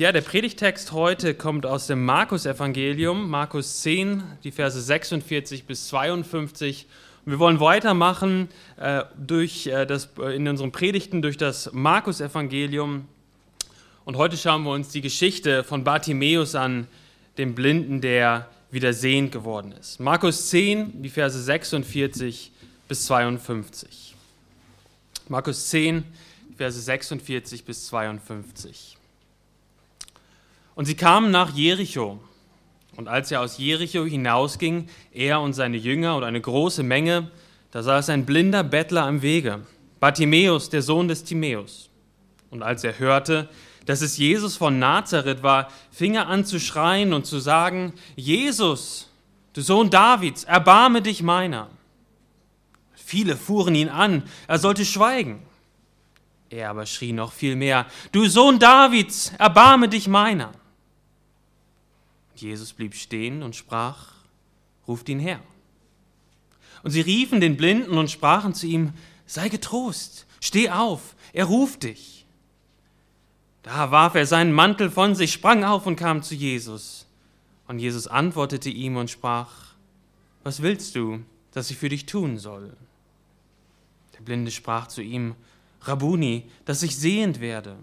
Ja, 0.00 0.12
der 0.12 0.22
Predigtext 0.22 0.92
heute 0.92 1.34
kommt 1.34 1.66
aus 1.66 1.86
dem 1.86 2.06
Markus-Evangelium, 2.06 3.28
Markus 3.28 3.82
10, 3.82 4.22
die 4.44 4.50
Verse 4.50 4.80
46 4.80 5.66
bis 5.66 5.88
52. 5.88 6.86
Und 7.26 7.32
wir 7.32 7.38
wollen 7.38 7.60
weitermachen 7.60 8.48
äh, 8.78 9.02
durch, 9.18 9.66
äh, 9.66 9.84
das, 9.84 10.08
äh, 10.18 10.34
in 10.34 10.48
unseren 10.48 10.72
Predigten 10.72 11.20
durch 11.20 11.36
das 11.36 11.74
Markus-Evangelium. 11.74 13.08
Und 14.06 14.16
heute 14.16 14.38
schauen 14.38 14.62
wir 14.62 14.70
uns 14.70 14.88
die 14.88 15.02
Geschichte 15.02 15.64
von 15.64 15.84
Bartimäus 15.84 16.54
an, 16.54 16.86
dem 17.36 17.54
Blinden, 17.54 18.00
der 18.00 18.48
wieder 18.70 18.94
sehend 18.94 19.32
geworden 19.32 19.74
ist. 19.78 20.00
Markus 20.00 20.48
10, 20.48 21.02
die 21.02 21.10
Verse 21.10 21.38
46 21.38 22.52
bis 22.88 23.04
52. 23.04 24.14
Markus 25.28 25.68
10, 25.68 26.04
Verse 26.56 26.80
46 26.80 27.66
bis 27.66 27.88
52. 27.88 28.96
Und 30.80 30.86
sie 30.86 30.94
kamen 30.94 31.30
nach 31.30 31.52
Jericho. 31.52 32.18
Und 32.96 33.06
als 33.06 33.30
er 33.30 33.42
aus 33.42 33.58
Jericho 33.58 34.06
hinausging, 34.06 34.88
er 35.12 35.42
und 35.42 35.52
seine 35.52 35.76
Jünger 35.76 36.16
und 36.16 36.24
eine 36.24 36.40
große 36.40 36.82
Menge, 36.82 37.30
da 37.70 37.82
saß 37.82 38.08
ein 38.08 38.24
blinder 38.24 38.64
Bettler 38.64 39.04
am 39.04 39.20
Wege, 39.20 39.60
Bartimäus, 40.00 40.70
der 40.70 40.80
Sohn 40.80 41.06
des 41.06 41.22
Timäus. 41.22 41.90
Und 42.48 42.62
als 42.62 42.82
er 42.82 42.98
hörte, 42.98 43.50
dass 43.84 44.00
es 44.00 44.16
Jesus 44.16 44.56
von 44.56 44.78
Nazareth 44.78 45.42
war, 45.42 45.68
fing 45.90 46.14
er 46.14 46.28
an 46.28 46.46
zu 46.46 46.58
schreien 46.58 47.12
und 47.12 47.26
zu 47.26 47.40
sagen, 47.40 47.92
Jesus, 48.16 49.10
du 49.52 49.60
Sohn 49.60 49.90
Davids, 49.90 50.44
erbarme 50.44 51.02
dich 51.02 51.22
meiner. 51.22 51.68
Viele 52.94 53.36
fuhren 53.36 53.74
ihn 53.74 53.90
an, 53.90 54.22
er 54.48 54.58
sollte 54.58 54.86
schweigen. 54.86 55.42
Er 56.48 56.70
aber 56.70 56.86
schrie 56.86 57.12
noch 57.12 57.32
viel 57.32 57.54
mehr, 57.54 57.84
du 58.12 58.24
Sohn 58.24 58.58
Davids, 58.58 59.34
erbarme 59.36 59.86
dich 59.86 60.08
meiner. 60.08 60.52
Jesus 62.40 62.72
blieb 62.72 62.94
stehen 62.94 63.42
und 63.42 63.56
sprach, 63.56 64.12
ruft 64.86 65.08
ihn 65.08 65.20
her. 65.20 65.40
Und 66.82 66.90
sie 66.90 67.00
riefen 67.00 67.40
den 67.40 67.56
Blinden 67.56 67.98
und 67.98 68.10
sprachen 68.10 68.54
zu 68.54 68.66
ihm, 68.66 68.92
sei 69.26 69.48
getrost, 69.48 70.26
steh 70.40 70.70
auf, 70.70 71.14
er 71.32 71.44
ruft 71.44 71.82
dich. 71.82 72.26
Da 73.62 73.90
warf 73.90 74.14
er 74.14 74.26
seinen 74.26 74.52
Mantel 74.52 74.90
von 74.90 75.14
sich, 75.14 75.32
sprang 75.32 75.64
auf 75.64 75.86
und 75.86 75.96
kam 75.96 76.22
zu 76.22 76.34
Jesus. 76.34 77.06
Und 77.68 77.78
Jesus 77.78 78.06
antwortete 78.06 78.70
ihm 78.70 78.96
und 78.96 79.10
sprach, 79.10 79.74
was 80.42 80.62
willst 80.62 80.96
du, 80.96 81.22
dass 81.52 81.70
ich 81.70 81.76
für 81.76 81.88
dich 81.88 82.06
tun 82.06 82.38
soll? 82.38 82.74
Der 84.14 84.22
Blinde 84.22 84.50
sprach 84.50 84.88
zu 84.88 85.02
ihm, 85.02 85.34
Rabuni, 85.82 86.44
dass 86.64 86.82
ich 86.82 86.96
sehend 86.96 87.40
werde. 87.40 87.76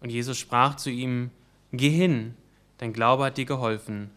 Und 0.00 0.10
Jesus 0.10 0.38
sprach 0.38 0.76
zu 0.76 0.90
ihm, 0.90 1.30
geh 1.72 1.90
hin, 1.90 2.34
dein 2.80 2.92
Glaube 2.92 3.24
hat 3.24 3.36
dir 3.36 3.44
geholfen. 3.44 4.10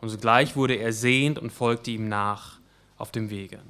Und 0.00 0.08
sogleich 0.08 0.56
wurde 0.56 0.74
er 0.74 0.92
sehend 0.92 1.38
und 1.38 1.50
folgte 1.50 1.90
ihm 1.90 2.08
nach 2.08 2.60
auf 2.96 3.10
dem 3.10 3.30
Wege. 3.30 3.60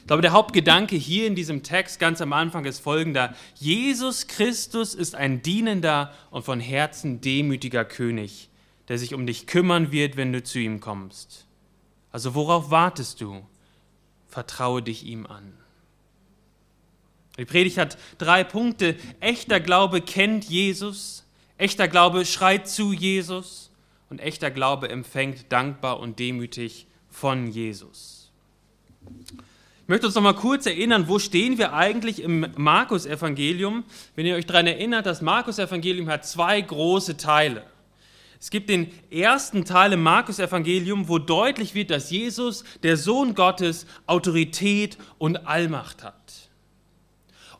Ich 0.00 0.06
glaube, 0.06 0.22
der 0.22 0.32
Hauptgedanke 0.32 0.96
hier 0.96 1.26
in 1.26 1.34
diesem 1.34 1.62
Text 1.62 1.98
ganz 1.98 2.20
am 2.20 2.32
Anfang 2.32 2.64
ist 2.64 2.80
folgender. 2.80 3.34
Jesus 3.56 4.26
Christus 4.26 4.94
ist 4.94 5.14
ein 5.14 5.42
dienender 5.42 6.12
und 6.30 6.44
von 6.44 6.60
Herzen 6.60 7.20
demütiger 7.20 7.84
König, 7.84 8.48
der 8.88 8.98
sich 8.98 9.14
um 9.14 9.26
dich 9.26 9.46
kümmern 9.46 9.92
wird, 9.92 10.16
wenn 10.16 10.32
du 10.32 10.42
zu 10.42 10.58
ihm 10.58 10.80
kommst. 10.80 11.46
Also 12.10 12.34
worauf 12.34 12.70
wartest 12.70 13.20
du? 13.20 13.44
Vertraue 14.28 14.80
dich 14.80 15.04
ihm 15.04 15.26
an. 15.26 15.52
Die 17.36 17.44
Predigt 17.44 17.76
hat 17.76 17.98
drei 18.18 18.44
Punkte. 18.44 18.96
Echter 19.20 19.60
Glaube 19.60 20.00
kennt 20.00 20.44
Jesus, 20.44 21.25
Echter 21.58 21.88
Glaube 21.88 22.26
schreit 22.26 22.68
zu 22.68 22.92
Jesus 22.92 23.70
und 24.10 24.20
echter 24.20 24.50
Glaube 24.50 24.88
empfängt 24.88 25.50
dankbar 25.50 26.00
und 26.00 26.18
demütig 26.18 26.86
von 27.08 27.48
Jesus. 27.48 28.30
Ich 29.06 29.88
möchte 29.88 30.06
uns 30.06 30.16
noch 30.16 30.22
mal 30.22 30.34
kurz 30.34 30.66
erinnern, 30.66 31.08
wo 31.08 31.18
stehen 31.18 31.58
wir 31.58 31.72
eigentlich 31.72 32.20
im 32.20 32.46
Markus-Evangelium? 32.56 33.84
Wenn 34.16 34.26
ihr 34.26 34.34
euch 34.34 34.44
daran 34.44 34.66
erinnert, 34.66 35.06
das 35.06 35.22
Markus-Evangelium 35.22 36.08
hat 36.08 36.26
zwei 36.26 36.60
große 36.60 37.16
Teile. 37.16 37.62
Es 38.38 38.50
gibt 38.50 38.68
den 38.68 38.90
ersten 39.10 39.64
Teil 39.64 39.94
im 39.94 40.02
Markus-Evangelium, 40.02 41.08
wo 41.08 41.18
deutlich 41.18 41.74
wird, 41.74 41.90
dass 41.90 42.10
Jesus, 42.10 42.64
der 42.82 42.96
Sohn 42.96 43.34
Gottes, 43.34 43.86
Autorität 44.06 44.98
und 45.18 45.46
Allmacht 45.46 46.02
hat. 46.02 46.25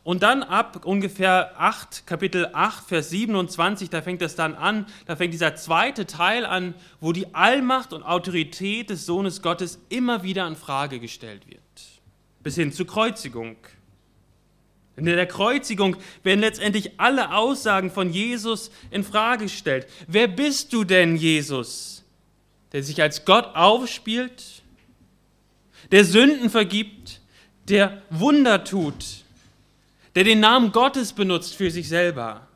Und 0.07 0.23
dann 0.23 0.41
ab 0.41 0.85
ungefähr 0.85 1.59
8, 1.59 2.07
Kapitel 2.07 2.47
8, 2.53 2.87
Vers 2.87 3.09
27, 3.09 3.89
da 3.89 4.01
fängt 4.01 4.21
es 4.21 4.35
dann 4.35 4.55
an, 4.55 4.85
da 5.05 5.17
fängt 5.17 5.33
dieser 5.33 5.57
zweite 5.57 6.05
Teil 6.05 6.45
an, 6.45 6.75
wo 7.01 7.11
die 7.11 7.35
Allmacht 7.35 7.91
und 7.91 8.03
Autorität 8.03 8.89
des 8.89 9.05
Sohnes 9.05 9.41
Gottes 9.41 9.79
immer 9.89 10.23
wieder 10.23 10.47
in 10.47 10.55
Frage 10.55 11.01
gestellt 11.01 11.45
wird. 11.49 11.59
Bis 12.41 12.55
hin 12.55 12.71
zur 12.71 12.87
Kreuzigung. 12.87 13.57
In 14.95 15.07
der 15.07 15.25
Kreuzigung 15.25 15.97
werden 16.23 16.39
letztendlich 16.39 17.01
alle 17.01 17.35
Aussagen 17.35 17.91
von 17.91 18.09
Jesus 18.09 18.71
in 18.91 19.03
Frage 19.03 19.43
gestellt. 19.43 19.87
Wer 20.07 20.29
bist 20.29 20.71
du 20.71 20.85
denn, 20.85 21.17
Jesus, 21.17 22.05
der 22.71 22.81
sich 22.81 23.01
als 23.01 23.25
Gott 23.25 23.57
aufspielt, 23.57 24.63
der 25.91 26.05
Sünden 26.05 26.49
vergibt, 26.49 27.19
der 27.67 28.03
Wunder 28.09 28.63
tut? 28.63 29.26
Der 30.17 30.23
den 30.23 30.39
Namen 30.39 30.71
Gottes 30.71 31.13
benutzt 31.13 31.53
für 31.53 31.69
sich 31.69 31.87
selber. 31.87 32.47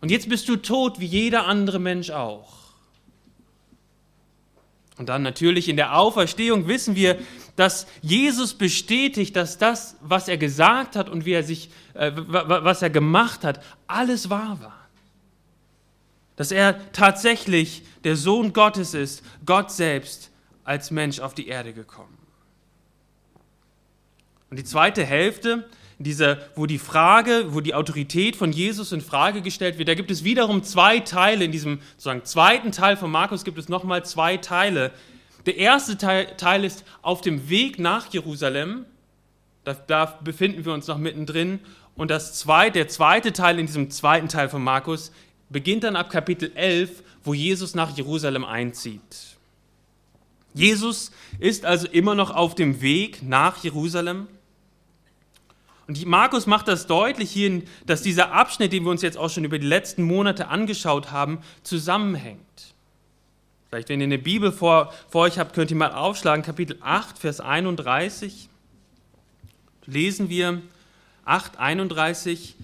Und 0.00 0.12
jetzt 0.12 0.28
bist 0.28 0.48
du 0.48 0.54
tot 0.54 1.00
wie 1.00 1.06
jeder 1.06 1.46
andere 1.46 1.80
Mensch 1.80 2.10
auch. 2.10 2.52
Und 4.96 5.08
dann 5.08 5.22
natürlich 5.22 5.68
in 5.68 5.74
der 5.74 5.96
Auferstehung 5.96 6.68
wissen 6.68 6.94
wir, 6.94 7.18
dass 7.56 7.88
Jesus 8.00 8.54
bestätigt, 8.54 9.34
dass 9.34 9.58
das, 9.58 9.96
was 10.02 10.28
er 10.28 10.38
gesagt 10.38 10.94
hat 10.94 11.08
und 11.08 11.24
wie 11.24 11.32
er 11.32 11.42
sich, 11.42 11.68
äh, 11.94 12.12
was 12.14 12.80
er 12.80 12.90
gemacht 12.90 13.42
hat, 13.42 13.60
alles 13.88 14.30
wahr 14.30 14.60
war. 14.60 14.88
Dass 16.36 16.52
er 16.52 16.92
tatsächlich 16.92 17.82
der 18.04 18.14
Sohn 18.14 18.52
Gottes 18.52 18.94
ist, 18.94 19.24
Gott 19.44 19.72
selbst 19.72 20.30
als 20.62 20.92
Mensch 20.92 21.18
auf 21.18 21.34
die 21.34 21.48
Erde 21.48 21.72
gekommen. 21.72 22.16
Und 24.48 24.60
die 24.60 24.64
zweite 24.64 25.04
Hälfte 25.04 25.68
dieser, 26.04 26.38
wo 26.54 26.66
die 26.66 26.78
Frage, 26.78 27.54
wo 27.54 27.60
die 27.60 27.74
Autorität 27.74 28.34
von 28.34 28.52
Jesus 28.52 28.92
in 28.92 29.02
Frage 29.02 29.42
gestellt 29.42 29.78
wird, 29.78 29.88
da 29.88 29.94
gibt 29.94 30.10
es 30.10 30.24
wiederum 30.24 30.62
zwei 30.62 31.00
Teile. 31.00 31.44
In 31.44 31.52
diesem 31.52 31.80
sozusagen 31.92 32.24
zweiten 32.24 32.72
Teil 32.72 32.96
von 32.96 33.10
Markus 33.10 33.44
gibt 33.44 33.58
es 33.58 33.68
nochmal 33.68 34.04
zwei 34.04 34.38
Teile. 34.38 34.92
Der 35.46 35.56
erste 35.56 35.98
Teil, 35.98 36.36
Teil, 36.36 36.64
ist 36.64 36.84
auf 37.02 37.20
dem 37.20 37.48
Weg 37.50 37.78
nach 37.78 38.12
Jerusalem. 38.12 38.86
Da, 39.64 39.74
da, 39.74 40.06
befinden 40.24 40.64
wir 40.64 40.72
uns 40.72 40.86
noch 40.86 40.98
mittendrin. 40.98 41.60
Und 41.96 42.10
das 42.10 42.34
zweite, 42.38 42.72
der 42.72 42.88
zweite 42.88 43.32
Teil 43.34 43.58
in 43.58 43.66
diesem 43.66 43.90
zweiten 43.90 44.28
Teil 44.28 44.48
von 44.48 44.62
Markus 44.62 45.12
beginnt 45.50 45.84
dann 45.84 45.96
ab 45.96 46.10
Kapitel 46.10 46.50
11, 46.54 47.02
wo 47.24 47.34
Jesus 47.34 47.74
nach 47.74 47.94
Jerusalem 47.94 48.44
einzieht. 48.44 49.36
Jesus 50.54 51.12
ist 51.38 51.64
also 51.64 51.86
immer 51.88 52.14
noch 52.14 52.30
auf 52.34 52.54
dem 52.54 52.80
Weg 52.80 53.22
nach 53.22 53.62
Jerusalem. 53.62 54.28
Und 55.90 56.06
Markus 56.06 56.46
macht 56.46 56.68
das 56.68 56.86
deutlich 56.86 57.32
hier, 57.32 57.62
dass 57.84 58.00
dieser 58.00 58.30
Abschnitt, 58.30 58.72
den 58.72 58.84
wir 58.84 58.92
uns 58.92 59.02
jetzt 59.02 59.18
auch 59.18 59.28
schon 59.28 59.42
über 59.42 59.58
die 59.58 59.66
letzten 59.66 60.04
Monate 60.04 60.46
angeschaut 60.46 61.10
haben, 61.10 61.40
zusammenhängt. 61.64 62.76
Vielleicht, 63.68 63.88
wenn 63.88 64.00
ihr 64.00 64.04
eine 64.04 64.18
Bibel 64.18 64.52
vor, 64.52 64.94
vor 65.08 65.22
euch 65.22 65.40
habt, 65.40 65.52
könnt 65.52 65.72
ihr 65.72 65.76
mal 65.76 65.90
aufschlagen, 65.90 66.44
Kapitel 66.44 66.78
8, 66.80 67.18
Vers 67.18 67.40
31. 67.40 68.48
Lesen 69.86 70.28
wir 70.28 70.62
8, 71.24 71.58
31. 71.58 72.54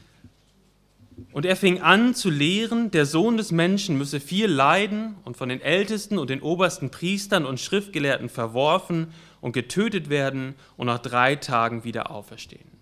Und 1.33 1.47
er 1.47 1.57
fing 1.57 1.81
an 1.81 2.15
zu 2.15 2.31
lehren, 2.31 2.93
der 2.93 3.07
Sohn 3.07 3.39
des 3.39 3.51
Menschen 3.51 3.99
müsse 3.99 4.21
viel 4.21 4.47
leiden 4.47 5.17
und 5.25 5.37
von 5.37 5.49
den 5.49 5.61
Ältesten 5.61 6.19
und 6.19 6.31
den 6.31 6.43
obersten 6.43 6.93
Priestern 6.93 7.45
und 7.45 7.59
Schriftgelehrten 7.59 8.29
verworfen 8.29 9.09
und 9.41 9.51
getötet 9.51 10.11
werden 10.11 10.55
und 10.77 10.87
nach 10.87 11.01
drei 11.01 11.35
Tagen 11.35 11.83
wieder 11.83 12.13
auferstehen. 12.13 12.76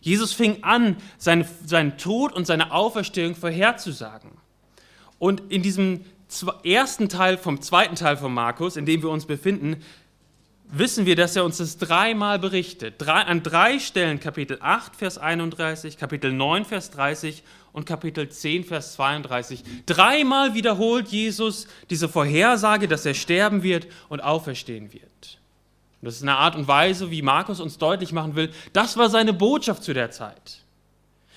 Jesus 0.00 0.32
fing 0.32 0.62
an, 0.62 0.96
seinen, 1.18 1.46
seinen 1.64 1.98
Tod 1.98 2.32
und 2.32 2.46
seine 2.46 2.72
Auferstehung 2.72 3.34
vorherzusagen. 3.34 4.30
Und 5.18 5.42
in 5.52 5.62
diesem 5.62 6.04
ersten 6.64 7.08
Teil 7.08 7.36
vom 7.36 7.60
zweiten 7.60 7.96
Teil 7.96 8.16
von 8.16 8.32
Markus, 8.32 8.76
in 8.76 8.86
dem 8.86 9.02
wir 9.02 9.10
uns 9.10 9.26
befinden, 9.26 9.82
wissen 10.72 11.04
wir, 11.06 11.16
dass 11.16 11.36
er 11.36 11.44
uns 11.44 11.58
das 11.58 11.78
dreimal 11.78 12.38
berichtet. 12.38 12.94
Drei, 12.98 13.22
an 13.22 13.42
drei 13.42 13.78
Stellen, 13.78 14.20
Kapitel 14.20 14.58
8, 14.60 14.96
Vers 14.96 15.18
31, 15.18 15.96
Kapitel 15.96 16.32
9, 16.32 16.64
Vers 16.64 16.90
30 16.92 17.42
und 17.72 17.86
Kapitel 17.86 18.28
10, 18.28 18.64
Vers 18.64 18.94
32. 18.94 19.62
Dreimal 19.86 20.54
wiederholt 20.54 21.08
Jesus 21.08 21.66
diese 21.90 22.08
Vorhersage, 22.08 22.88
dass 22.88 23.04
er 23.04 23.14
sterben 23.14 23.62
wird 23.62 23.88
und 24.08 24.20
auferstehen 24.20 24.92
wird. 24.92 25.39
Und 26.00 26.06
das 26.06 26.16
ist 26.16 26.22
eine 26.22 26.36
Art 26.36 26.56
und 26.56 26.66
Weise, 26.66 27.10
wie 27.10 27.22
Markus 27.22 27.60
uns 27.60 27.76
deutlich 27.76 28.12
machen 28.12 28.34
will, 28.34 28.50
das 28.72 28.96
war 28.96 29.10
seine 29.10 29.32
Botschaft 29.32 29.84
zu 29.84 29.92
der 29.92 30.10
Zeit. 30.10 30.62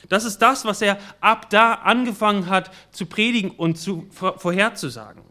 Das 0.09 0.25
ist 0.25 0.39
das, 0.39 0.65
was 0.65 0.81
er 0.81 0.97
ab 1.21 1.49
da 1.49 1.73
angefangen 1.73 2.49
hat 2.49 2.71
zu 2.91 3.05
predigen 3.05 3.51
und 3.51 3.77
zu, 3.77 4.07
vorherzusagen. 4.11 5.23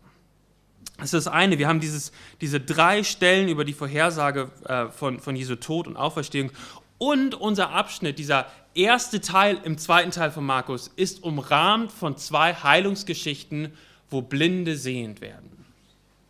Das 0.99 1.12
ist 1.12 1.26
das 1.26 1.29
eine. 1.29 1.58
Wir 1.58 1.69
haben 1.69 1.81
dieses, 1.81 2.12
diese 2.40 2.61
drei 2.61 3.02
Stellen 3.02 3.49
über 3.49 3.64
die 3.64 3.73
Vorhersage 3.73 4.50
äh, 4.67 4.87
von, 4.88 5.19
von 5.19 5.34
Jesu 5.34 5.56
Tod 5.56 5.87
und 5.87 5.96
Auferstehung. 5.96 6.52
Und 6.99 7.34
unser 7.34 7.70
Abschnitt, 7.70 8.19
dieser 8.19 8.46
erste 8.75 9.20
Teil 9.20 9.58
im 9.64 9.79
zweiten 9.79 10.11
Teil 10.11 10.31
von 10.31 10.46
Markus, 10.46 10.88
ist 10.94 11.25
umrahmt 11.25 11.90
von 11.90 12.17
zwei 12.17 12.55
Heilungsgeschichten, 12.55 13.73
wo 14.11 14.23
Blinde 14.23 14.76
sehend 14.76 15.20
werden. 15.20 15.52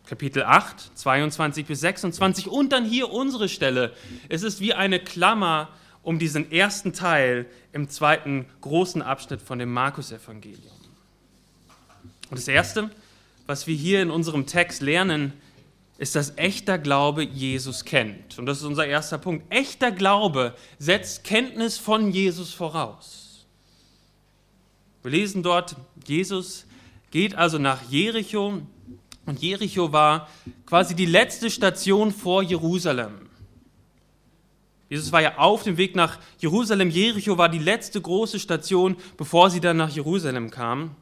Kapitel 0.05 0.43
8, 0.43 0.97
22 0.97 1.65
bis 1.65 1.79
26 1.79 2.47
und 2.47 2.71
dann 2.71 2.85
hier 2.85 3.11
unsere 3.11 3.47
Stelle. 3.47 3.93
Es 4.29 4.43
ist 4.43 4.59
wie 4.59 4.73
eine 4.73 4.99
Klammer 4.99 5.69
um 6.01 6.19
diesen 6.19 6.51
ersten 6.51 6.93
Teil 6.93 7.45
im 7.71 7.89
zweiten 7.89 8.45
großen 8.61 9.01
Abschnitt 9.01 9.41
von 9.41 9.59
dem 9.59 9.71
Markus-Evangelium. 9.71 10.73
Und 12.29 12.37
das 12.37 12.47
Erste, 12.47 12.91
was 13.47 13.67
wir 13.67 13.75
hier 13.75 14.01
in 14.01 14.09
unserem 14.09 14.45
Text 14.45 14.81
lernen, 14.81 15.33
ist, 15.97 16.15
dass 16.15 16.37
echter 16.37 16.77
Glaube 16.77 17.23
Jesus 17.23 17.85
kennt. 17.85 18.37
Und 18.37 18.45
das 18.45 18.57
ist 18.57 18.63
unser 18.65 18.85
erster 18.85 19.17
Punkt. 19.17 19.45
Echter 19.49 19.91
Glaube 19.91 20.53
setzt 20.79 21.23
Kenntnis 21.23 21.77
von 21.77 22.11
Jesus 22.11 22.53
voraus. 22.53 23.45
Wir 25.01 25.11
lesen 25.11 25.43
dort, 25.43 25.75
Jesus 26.05 26.65
geht 27.11 27.35
also 27.35 27.57
nach 27.57 27.81
Jericho 27.89 28.61
und 29.25 29.41
Jericho 29.41 29.91
war 29.91 30.27
quasi 30.65 30.95
die 30.95 31.05
letzte 31.05 31.49
Station 31.49 32.11
vor 32.11 32.43
Jerusalem. 32.43 33.29
Jesus 34.89 35.11
war 35.11 35.21
ja 35.21 35.37
auf 35.37 35.63
dem 35.63 35.77
Weg 35.77 35.95
nach 35.95 36.19
Jerusalem. 36.39 36.89
Jericho 36.89 37.37
war 37.37 37.49
die 37.49 37.59
letzte 37.59 37.99
große 37.99 38.39
Station, 38.39 38.95
bevor 39.17 39.49
sie 39.49 39.59
dann 39.59 39.77
nach 39.77 39.89
Jerusalem 39.89 40.51
kamen. 40.51 40.95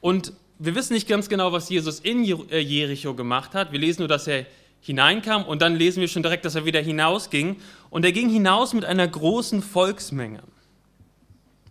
Und 0.00 0.32
wir 0.58 0.74
wissen 0.74 0.94
nicht 0.94 1.06
ganz 1.06 1.28
genau, 1.28 1.52
was 1.52 1.68
Jesus 1.68 2.00
in 2.00 2.24
äh, 2.24 2.58
Jericho 2.58 3.14
gemacht 3.14 3.54
hat. 3.54 3.70
Wir 3.70 3.78
lesen 3.78 4.00
nur, 4.00 4.08
dass 4.08 4.26
er 4.26 4.46
hineinkam 4.80 5.44
und 5.44 5.62
dann 5.62 5.76
lesen 5.76 6.00
wir 6.00 6.08
schon 6.08 6.22
direkt, 6.22 6.44
dass 6.44 6.54
er 6.54 6.64
wieder 6.64 6.80
hinausging. 6.80 7.56
Und 7.90 8.04
er 8.04 8.12
ging 8.12 8.28
hinaus 8.28 8.72
mit 8.72 8.84
einer 8.84 9.06
großen 9.06 9.62
Volksmenge. 9.62 10.42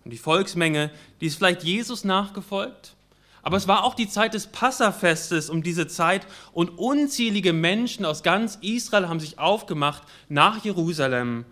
Und 0.05 0.11
die 0.11 0.17
Volksmenge, 0.17 0.91
die 1.19 1.25
ist 1.25 1.35
vielleicht 1.35 1.63
Jesus 1.63 2.03
nachgefolgt, 2.03 2.95
aber 3.41 3.57
es 3.57 3.67
war 3.67 3.83
auch 3.83 3.95
die 3.95 4.09
Zeit 4.09 4.33
des 4.33 4.47
Passafestes 4.47 5.49
um 5.49 5.63
diese 5.63 5.87
Zeit 5.87 6.27
und 6.51 6.77
unzählige 6.77 7.53
Menschen 7.53 8.05
aus 8.05 8.23
ganz 8.23 8.57
Israel 8.61 9.07
haben 9.07 9.19
sich 9.19 9.39
aufgemacht 9.39 10.03
nach 10.27 10.63
Jerusalem, 10.63 11.45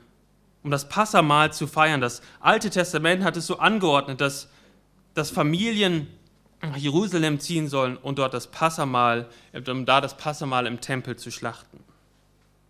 um 0.64 0.72
das 0.72 0.90
Passamahl 0.90 1.54
zu 1.54 1.68
feiern. 1.68 2.02
Das 2.02 2.22
Alte 2.40 2.70
Testament 2.70 3.24
hat 3.24 3.38
es 3.38 3.48
so 3.48 3.60
angeordnet, 3.60 4.20
dass, 4.20 4.50
dass 5.14 5.30
Familien 5.30 6.08
nach 6.62 6.78
Jerusalem 6.78 7.40
ziehen 7.40 7.68
sollen 7.68 7.98
und 7.98 8.20
dort 8.20 8.34
das 8.34 8.48
Passamal, 8.48 9.30
um 9.68 9.86
da 9.86 10.02
das 10.02 10.18
Passamal 10.18 10.66
im 10.66 10.82
Tempel 10.82 11.16
zu 11.16 11.32
schlachten. 11.32 11.80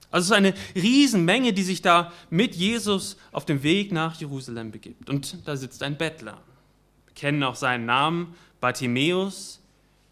Also 0.10 0.26
es 0.26 0.30
ist 0.30 0.36
eine 0.36 0.54
Riesenmenge, 0.76 1.54
die 1.54 1.64
sich 1.64 1.82
da 1.82 2.12
mit 2.30 2.56
Jesus 2.56 3.18
auf 3.32 3.46
dem 3.46 3.64
Weg 3.64 3.92
nach 3.92 4.16
Jerusalem 4.20 4.72
begibt. 4.72 5.10
Und 5.10 5.48
da 5.48 5.58
sitzt 5.58 5.84
ein 5.84 5.98
Bettler. 5.98 6.38
Wir 7.06 7.14
kennen 7.14 7.44
auch 7.44 7.56
seinen 7.56 7.86
Namen, 7.86 8.36
Bartimäus, 8.60 9.60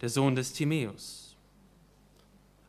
der 0.01 0.09
Sohn 0.09 0.35
des 0.35 0.53
Timäus. 0.53 1.35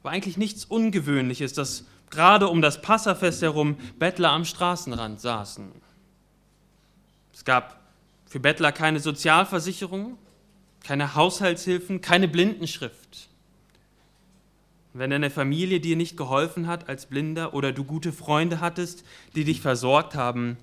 War 0.02 0.12
eigentlich 0.12 0.36
nichts 0.36 0.64
Ungewöhnliches, 0.64 1.52
dass 1.52 1.84
gerade 2.10 2.48
um 2.48 2.62
das 2.62 2.80
Passafest 2.80 3.42
herum 3.42 3.76
Bettler 3.98 4.30
am 4.30 4.44
Straßenrand 4.44 5.20
saßen. 5.20 5.72
Es 7.32 7.44
gab 7.44 7.80
für 8.26 8.40
Bettler 8.40 8.72
keine 8.72 9.00
Sozialversicherung, 9.00 10.16
keine 10.82 11.14
Haushaltshilfen, 11.14 12.00
keine 12.00 12.28
Blindenschrift. 12.28 13.28
Wenn 14.94 15.10
deine 15.10 15.30
Familie 15.30 15.80
dir 15.80 15.96
nicht 15.96 16.16
geholfen 16.16 16.68
hat 16.68 16.88
als 16.88 17.06
Blinder 17.06 17.52
oder 17.52 17.72
du 17.72 17.84
gute 17.84 18.12
Freunde 18.12 18.60
hattest, 18.60 19.04
die 19.34 19.44
dich 19.44 19.60
versorgt 19.60 20.14
haben, 20.14 20.56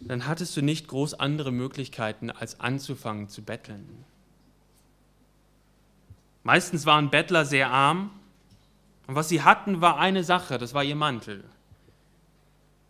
dann 0.00 0.26
hattest 0.26 0.56
du 0.56 0.62
nicht 0.62 0.88
groß 0.88 1.14
andere 1.14 1.52
Möglichkeiten, 1.52 2.30
als 2.30 2.60
anzufangen 2.60 3.28
zu 3.28 3.42
betteln. 3.42 4.04
Meistens 6.48 6.86
waren 6.86 7.10
Bettler 7.10 7.44
sehr 7.44 7.70
arm 7.70 8.08
und 9.06 9.14
was 9.14 9.28
sie 9.28 9.42
hatten, 9.42 9.82
war 9.82 9.98
eine 9.98 10.24
Sache, 10.24 10.56
das 10.56 10.72
war 10.72 10.82
ihr 10.82 10.96
Mantel. 10.96 11.44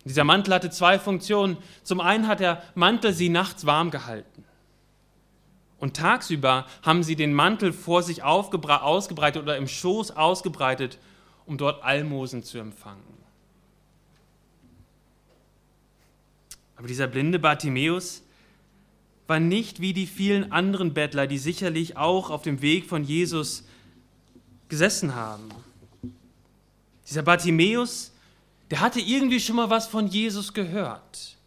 Dieser 0.05 0.23
Mantel 0.23 0.53
hatte 0.53 0.69
zwei 0.69 0.97
Funktionen. 0.97 1.57
Zum 1.83 1.99
einen 1.99 2.29
hat 2.29 2.39
der 2.39 2.63
Mantel 2.75 3.11
sie 3.11 3.27
nachts 3.27 3.65
warm 3.65 3.91
gehalten. 3.91 4.45
Und 5.77 5.97
tagsüber 5.97 6.67
haben 6.83 7.03
sie 7.03 7.17
den 7.17 7.33
Mantel 7.33 7.73
vor 7.73 8.01
sich 8.01 8.23
ausgebreitet 8.23 9.43
oder 9.43 9.57
im 9.57 9.67
Schoß 9.67 10.11
ausgebreitet, 10.11 10.97
um 11.45 11.57
dort 11.57 11.83
Almosen 11.83 12.43
zu 12.43 12.59
empfangen. 12.59 13.17
Aber 16.77 16.87
dieser 16.87 17.07
blinde 17.07 17.39
Bartimäus 17.39 18.23
war 19.29 19.39
nicht 19.39 19.79
wie 19.79 19.93
die 19.93 20.07
vielen 20.07 20.51
anderen 20.51 20.95
Bettler, 20.95 21.27
die 21.27 21.37
sicherlich 21.37 21.97
auch 21.97 22.31
auf 22.31 22.41
dem 22.41 22.63
Weg 22.63 22.87
von 22.87 23.03
Jesus 23.03 23.63
gesessen 24.69 25.13
haben. 25.13 25.49
Dieser 27.07 27.21
Bartimäus, 27.21 28.11
der 28.71 28.81
hatte 28.81 28.99
irgendwie 28.99 29.39
schon 29.39 29.55
mal 29.55 29.69
was 29.69 29.87
von 29.87 30.07
Jesus 30.07 30.53
gehört 30.53 31.37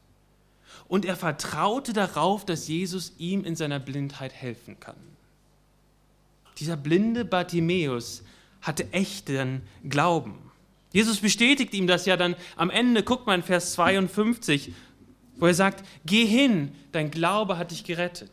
und 0.87 1.05
er 1.05 1.17
vertraute 1.17 1.93
darauf, 1.93 2.45
dass 2.45 2.69
Jesus 2.69 3.15
ihm 3.19 3.45
in 3.45 3.57
seiner 3.57 3.81
Blindheit 3.81 4.33
helfen 4.33 4.79
kann. 4.79 4.97
Dieser 6.59 6.77
blinde 6.77 7.25
Bartimäus 7.25 8.23
hatte 8.61 8.93
echten 8.93 9.63
Glauben. 9.89 10.39
Jesus 10.93 11.21
bestätigt 11.21 11.75
ihm 11.75 11.87
das 11.87 12.07
ja 12.07 12.17
dann 12.17 12.37
am 12.57 12.71
Ende, 12.71 13.03
guckt 13.03 13.27
mal 13.27 13.35
in 13.35 13.43
Vers 13.43 13.73
52, 13.73 14.73
wo 15.37 15.47
er 15.47 15.55
sagt, 15.55 15.85
geh 16.05 16.25
hin, 16.25 16.73
dein 16.93 17.11
Glaube 17.11 17.59
hat 17.59 17.71
dich 17.71 17.85
gerettet. 17.85 18.31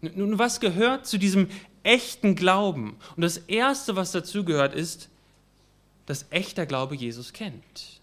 Nun, 0.00 0.38
was 0.38 0.60
gehört 0.60 1.06
zu 1.06 1.18
diesem 1.18 1.48
echten 1.82 2.34
Glauben? 2.34 2.96
Und 3.16 3.22
das 3.22 3.38
Erste, 3.38 3.96
was 3.96 4.12
dazu 4.12 4.44
gehört, 4.44 4.74
ist, 4.74 5.08
dass 6.06 6.26
echter 6.30 6.66
Glaube 6.66 6.96
Jesus 6.96 7.32
kennt. 7.32 8.00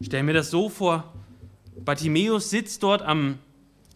Ich 0.00 0.06
stelle 0.06 0.22
mir 0.22 0.32
das 0.32 0.50
so 0.50 0.68
vor, 0.68 1.12
Bartimäus 1.84 2.50
sitzt 2.50 2.82
dort 2.82 3.02
am 3.02 3.38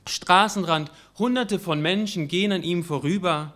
Straßenrand, 0.07 0.91
hunderte 1.19 1.59
von 1.59 1.81
Menschen 1.81 2.29
gehen 2.29 2.53
an 2.53 2.63
ihm 2.63 2.85
vorüber 2.85 3.55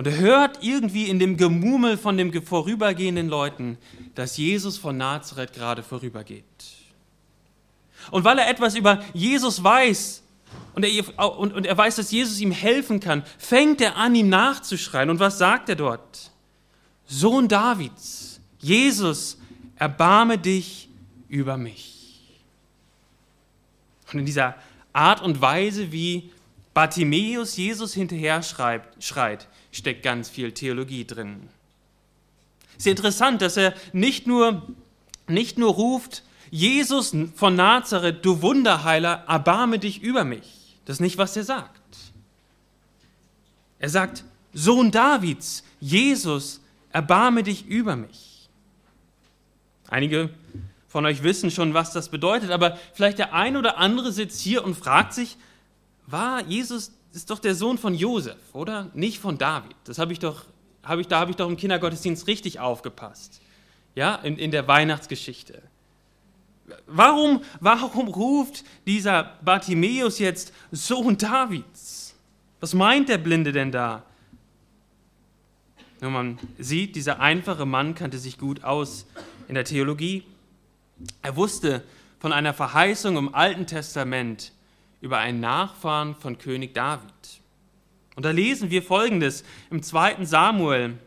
und 0.00 0.06
er 0.06 0.16
hört 0.16 0.62
irgendwie 0.62 1.10
in 1.10 1.18
dem 1.18 1.36
Gemurmel 1.36 1.98
von 1.98 2.16
den 2.16 2.32
vorübergehenden 2.42 3.28
Leuten, 3.28 3.76
dass 4.14 4.38
Jesus 4.38 4.78
von 4.78 4.96
Nazareth 4.96 5.52
gerade 5.52 5.82
vorübergeht. 5.82 6.46
Und 8.10 8.24
weil 8.24 8.38
er 8.38 8.48
etwas 8.48 8.76
über 8.76 9.04
Jesus 9.12 9.62
weiß 9.62 10.22
und 10.74 10.86
er, 10.86 11.38
und, 11.38 11.52
und 11.52 11.66
er 11.66 11.76
weiß, 11.76 11.96
dass 11.96 12.10
Jesus 12.10 12.40
ihm 12.40 12.50
helfen 12.50 13.00
kann, 13.00 13.24
fängt 13.36 13.82
er 13.82 13.98
an, 13.98 14.14
ihm 14.14 14.30
nachzuschreien. 14.30 15.10
Und 15.10 15.20
was 15.20 15.36
sagt 15.36 15.68
er 15.68 15.76
dort? 15.76 16.30
Sohn 17.04 17.46
Davids, 17.46 18.40
Jesus, 18.58 19.36
erbarme 19.76 20.38
dich 20.38 20.88
über 21.28 21.58
mich. 21.58 22.22
Und 24.10 24.20
in 24.20 24.24
dieser 24.24 24.54
Art 24.94 25.20
und 25.20 25.42
Weise, 25.42 25.92
wie 25.92 26.32
Bartimäus 26.72 27.58
Jesus 27.58 27.92
hinterher 27.92 28.42
schreit, 28.42 29.46
steckt 29.72 30.02
ganz 30.02 30.28
viel 30.28 30.52
Theologie 30.52 31.04
drin. 31.04 31.48
Es 32.72 32.86
ist 32.86 32.90
interessant, 32.90 33.42
dass 33.42 33.56
er 33.56 33.74
nicht 33.92 34.26
nur, 34.26 34.66
nicht 35.28 35.58
nur 35.58 35.72
ruft, 35.74 36.22
Jesus 36.50 37.14
von 37.36 37.54
Nazareth, 37.54 38.24
du 38.24 38.42
Wunderheiler, 38.42 39.24
erbarme 39.28 39.78
dich 39.78 40.02
über 40.02 40.24
mich. 40.24 40.76
Das 40.84 40.96
ist 40.96 41.00
nicht, 41.00 41.18
was 41.18 41.36
er 41.36 41.44
sagt. 41.44 41.80
Er 43.78 43.88
sagt, 43.88 44.24
Sohn 44.52 44.90
Davids, 44.90 45.62
Jesus, 45.78 46.60
erbarme 46.92 47.42
dich 47.42 47.66
über 47.66 47.96
mich. 47.96 48.48
Einige 49.88 50.30
von 50.88 51.06
euch 51.06 51.22
wissen 51.22 51.50
schon, 51.50 51.72
was 51.72 51.92
das 51.92 52.08
bedeutet, 52.08 52.50
aber 52.50 52.76
vielleicht 52.94 53.18
der 53.18 53.32
ein 53.32 53.56
oder 53.56 53.78
andere 53.78 54.10
sitzt 54.12 54.40
hier 54.40 54.64
und 54.64 54.76
fragt 54.76 55.14
sich, 55.14 55.36
war 56.06 56.44
Jesus 56.44 56.92
ist 57.12 57.30
doch 57.30 57.38
der 57.38 57.54
Sohn 57.54 57.78
von 57.78 57.94
Josef, 57.94 58.38
oder? 58.52 58.90
Nicht 58.94 59.18
von 59.18 59.38
David. 59.38 59.74
Das 59.84 59.98
habe 59.98 60.12
ich 60.12 60.18
doch, 60.18 60.44
habe 60.82 61.00
ich, 61.00 61.08
da 61.08 61.20
habe 61.20 61.30
ich 61.30 61.36
doch 61.36 61.48
im 61.48 61.56
Kindergottesdienst 61.56 62.26
richtig 62.26 62.60
aufgepasst. 62.60 63.40
Ja, 63.94 64.14
in, 64.16 64.36
in 64.38 64.50
der 64.50 64.68
Weihnachtsgeschichte. 64.68 65.62
Warum, 66.86 67.42
warum 67.58 68.08
ruft 68.08 68.64
dieser 68.86 69.36
Bartimäus 69.42 70.18
jetzt 70.20 70.52
Sohn 70.70 71.18
Davids? 71.18 72.14
Was 72.60 72.74
meint 72.74 73.08
der 73.08 73.18
Blinde 73.18 73.52
denn 73.52 73.72
da? 73.72 74.04
Nur 76.00 76.10
man 76.10 76.38
sieht, 76.58 76.96
dieser 76.96 77.20
einfache 77.20 77.66
Mann 77.66 77.94
kannte 77.94 78.18
sich 78.18 78.38
gut 78.38 78.64
aus 78.64 79.06
in 79.48 79.54
der 79.54 79.64
Theologie. 79.64 80.24
Er 81.22 81.36
wusste 81.36 81.82
von 82.20 82.32
einer 82.32 82.54
Verheißung 82.54 83.16
im 83.16 83.34
Alten 83.34 83.66
Testament 83.66 84.52
über 85.00 85.18
einen 85.18 85.40
Nachfahren 85.40 86.14
von 86.14 86.38
König 86.38 86.74
David. 86.74 87.40
Und 88.16 88.24
da 88.24 88.30
lesen 88.30 88.70
wir 88.70 88.82
folgendes 88.82 89.44
im 89.70 89.82
2. 89.82 90.24
Samuel. 90.24 90.98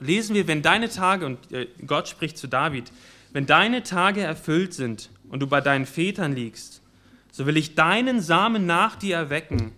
Lesen 0.00 0.34
wir, 0.34 0.48
wenn 0.48 0.62
deine 0.62 0.88
Tage, 0.88 1.26
und 1.26 1.52
äh, 1.52 1.68
Gott 1.86 2.08
spricht 2.08 2.38
zu 2.38 2.48
David, 2.48 2.90
wenn 3.32 3.46
deine 3.46 3.82
Tage 3.82 4.22
erfüllt 4.22 4.74
sind 4.74 5.10
und 5.28 5.40
du 5.40 5.46
bei 5.46 5.60
deinen 5.60 5.86
Vätern 5.86 6.34
liegst, 6.34 6.82
so 7.30 7.46
will 7.46 7.56
ich 7.56 7.74
deinen 7.74 8.20
Samen 8.20 8.66
nach 8.66 8.96
dir 8.96 9.16
erwecken, 9.16 9.72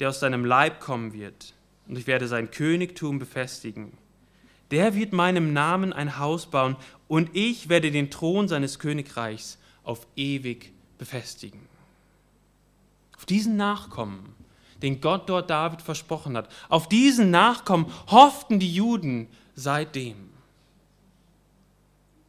der 0.00 0.08
aus 0.08 0.20
deinem 0.20 0.44
Leib 0.44 0.80
kommen 0.80 1.12
wird, 1.12 1.54
und 1.86 1.96
ich 1.96 2.06
werde 2.06 2.26
sein 2.26 2.50
Königtum 2.50 3.18
befestigen. 3.18 3.92
Der 4.72 4.94
wird 4.94 5.12
meinem 5.12 5.52
Namen 5.52 5.92
ein 5.92 6.18
Haus 6.18 6.50
bauen, 6.50 6.76
und 7.06 7.30
ich 7.34 7.68
werde 7.68 7.92
den 7.92 8.10
Thron 8.10 8.48
seines 8.48 8.78
Königreichs 8.78 9.58
auf 9.84 10.06
ewig 10.16 10.72
befestigen. 10.98 11.60
Auf 13.16 13.26
diesen 13.26 13.56
Nachkommen, 13.56 14.34
den 14.82 15.00
Gott 15.00 15.28
dort 15.28 15.50
David 15.50 15.82
versprochen 15.82 16.36
hat, 16.36 16.48
auf 16.68 16.88
diesen 16.88 17.30
Nachkommen 17.30 17.92
hofften 18.08 18.58
die 18.58 18.72
Juden 18.72 19.28
seitdem. 19.54 20.30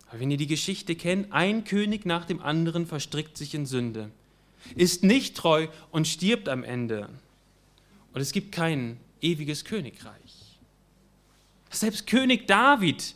Aber 0.10 0.20
wenn 0.20 0.32
ihr 0.32 0.38
die 0.38 0.48
Geschichte 0.48 0.96
kennt, 0.96 1.32
ein 1.34 1.64
König 1.66 2.06
nach 2.06 2.26
dem 2.26 2.42
anderen 2.42 2.86
verstrickt 2.86 3.38
sich 3.38 3.54
in 3.54 3.66
Sünde, 3.66 4.12
ist 4.76 5.04
nicht 5.04 5.36
treu 5.36 5.68
und 5.92 6.08
stirbt 6.08 6.50
am 6.50 6.64
Ende. 6.64 7.10
Und 8.14 8.22
es 8.22 8.32
gibt 8.32 8.52
kein 8.52 8.98
ewiges 9.22 9.66
Königreich. 9.66 10.58
Selbst 11.70 12.08
König 12.08 12.48
David, 12.48 13.16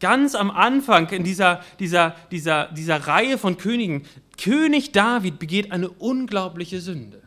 ganz 0.00 0.34
am 0.34 0.50
Anfang 0.50 1.08
in 1.10 1.24
dieser, 1.24 1.62
dieser, 1.78 2.14
dieser, 2.30 2.66
dieser 2.72 3.06
Reihe 3.06 3.38
von 3.38 3.56
Königen, 3.56 4.06
König 4.36 4.92
David 4.92 5.38
begeht 5.38 5.72
eine 5.72 5.88
unglaubliche 5.88 6.80
Sünde. 6.80 7.22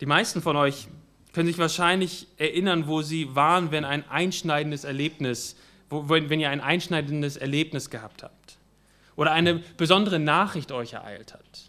Die 0.00 0.06
meisten 0.06 0.42
von 0.42 0.56
euch 0.56 0.88
können 1.32 1.48
sich 1.48 1.58
wahrscheinlich 1.58 2.28
erinnern, 2.36 2.86
wo 2.86 3.02
sie 3.02 3.34
waren, 3.34 3.70
wenn 3.70 3.84
ein 3.84 4.08
einschneidendes 4.08 4.84
Erlebnis, 4.84 5.56
wenn 5.90 6.40
ihr 6.40 6.50
ein 6.50 6.60
einschneidendes 6.60 7.36
Erlebnis 7.36 7.90
gehabt 7.90 8.22
habt 8.22 8.58
oder 9.16 9.32
eine 9.32 9.56
besondere 9.76 10.18
Nachricht 10.18 10.70
euch 10.72 10.92
ereilt 10.92 11.34
hat. 11.34 11.67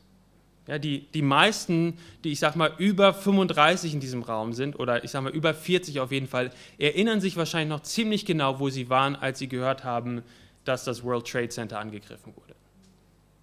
Ja, 0.69 0.77
die, 0.77 1.07
die 1.15 1.23
meisten, 1.23 1.97
die 2.23 2.31
ich 2.31 2.37
sag 2.37 2.55
mal 2.55 2.71
über 2.77 3.11
35 3.11 3.95
in 3.95 3.99
diesem 3.99 4.21
Raum 4.21 4.53
sind 4.53 4.77
oder 4.77 5.03
ich 5.03 5.09
sag 5.09 5.23
mal 5.23 5.31
über 5.31 5.55
40 5.55 5.99
auf 5.99 6.11
jeden 6.11 6.27
Fall, 6.27 6.51
erinnern 6.77 7.21
sich 7.21 7.37
wahrscheinlich 7.37 7.69
noch 7.69 7.81
ziemlich 7.81 8.23
genau, 8.23 8.59
wo 8.59 8.69
sie 8.69 8.87
waren, 8.87 9.15
als 9.15 9.39
sie 9.39 9.47
gehört 9.47 9.83
haben, 9.83 10.21
dass 10.65 10.83
das 10.83 11.03
World 11.03 11.27
Trade 11.27 11.49
Center 11.49 11.79
angegriffen 11.79 12.35
wurde. 12.35 12.53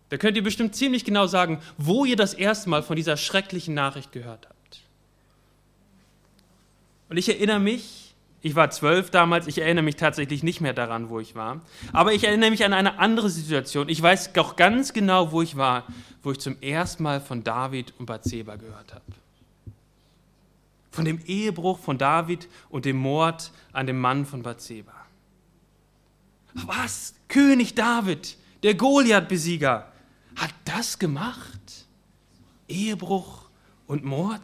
Da 0.09 0.19
könnt 0.19 0.37
ihr 0.37 0.45
bestimmt 0.45 0.77
ziemlich 0.77 1.05
genau 1.05 1.27
sagen, 1.27 1.61
wo 1.79 2.05
ihr 2.05 2.15
das 2.15 2.33
erste 2.33 2.71
Mal 2.71 2.85
von 2.85 2.95
dieser 2.95 3.17
schrecklichen 3.17 3.75
Nachricht 3.75 4.13
gehört 4.13 4.47
habt. 4.49 4.83
Und 7.09 7.17
ich 7.17 7.29
erinnere 7.29 7.59
mich, 7.59 8.06
ich 8.43 8.55
war 8.55 8.71
zwölf 8.71 9.11
damals, 9.11 9.47
ich 9.47 9.59
erinnere 9.59 9.85
mich 9.85 9.97
tatsächlich 9.97 10.43
nicht 10.43 10.61
mehr 10.61 10.73
daran, 10.73 11.09
wo 11.09 11.19
ich 11.19 11.35
war. 11.35 11.63
Aber 11.93 12.13
ich 12.13 12.25
erinnere 12.25 12.51
mich 12.51 12.65
an 12.65 12.73
eine 12.73 12.99
andere 12.99 13.31
Situation. 13.31 13.89
Ich 13.89 14.01
weiß 14.01 14.37
auch 14.37 14.57
ganz 14.57 14.93
genau, 14.93 15.33
wo 15.33 15.43
ich 15.43 15.57
war, 15.57 15.85
wo 16.23 16.33
ich 16.33 16.39
zum 16.39 16.61
ersten 16.61 17.03
Mal 17.03 17.21
von 17.21 17.43
David 17.43 17.95
und 17.99 18.07
Bathseba 18.07 18.57
gehört 18.57 18.95
habe. 18.95 19.05
Von 20.91 21.05
dem 21.05 21.21
Ehebruch 21.27 21.79
von 21.79 21.99
David 21.99 22.49
und 22.69 22.85
dem 22.85 22.97
Mord 22.97 23.51
an 23.73 23.87
dem 23.87 24.01
Mann 24.01 24.25
von 24.25 24.43
Bathseba. 24.43 24.95
Was? 26.55 27.15
König 27.29 27.75
David, 27.75 28.37
der 28.63 28.75
Goliath-Besieger, 28.75 29.93
hat 30.37 30.55
das 30.65 30.99
gemacht? 30.99 31.87
Ehebruch 32.69 33.49
und 33.87 34.05
Mord? 34.05 34.41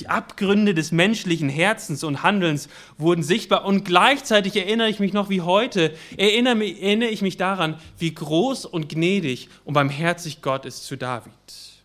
Die 0.00 0.08
Abgründe 0.08 0.72
des 0.72 0.92
menschlichen 0.92 1.50
Herzens 1.50 2.04
und 2.04 2.22
Handelns 2.22 2.70
wurden 2.96 3.22
sichtbar 3.22 3.66
und 3.66 3.84
gleichzeitig 3.84 4.56
erinnere 4.56 4.88
ich 4.88 4.98
mich 4.98 5.12
noch 5.12 5.28
wie 5.28 5.42
heute, 5.42 5.94
erinnere, 6.16 6.64
ich 6.64 7.20
mich 7.20 7.36
daran, 7.36 7.78
wie 7.98 8.14
groß 8.14 8.64
und 8.64 8.88
gnädig 8.88 9.50
und 9.66 9.74
barmherzig 9.74 10.40
Gott 10.40 10.64
ist 10.64 10.86
zu 10.86 10.96
David. 10.96 11.32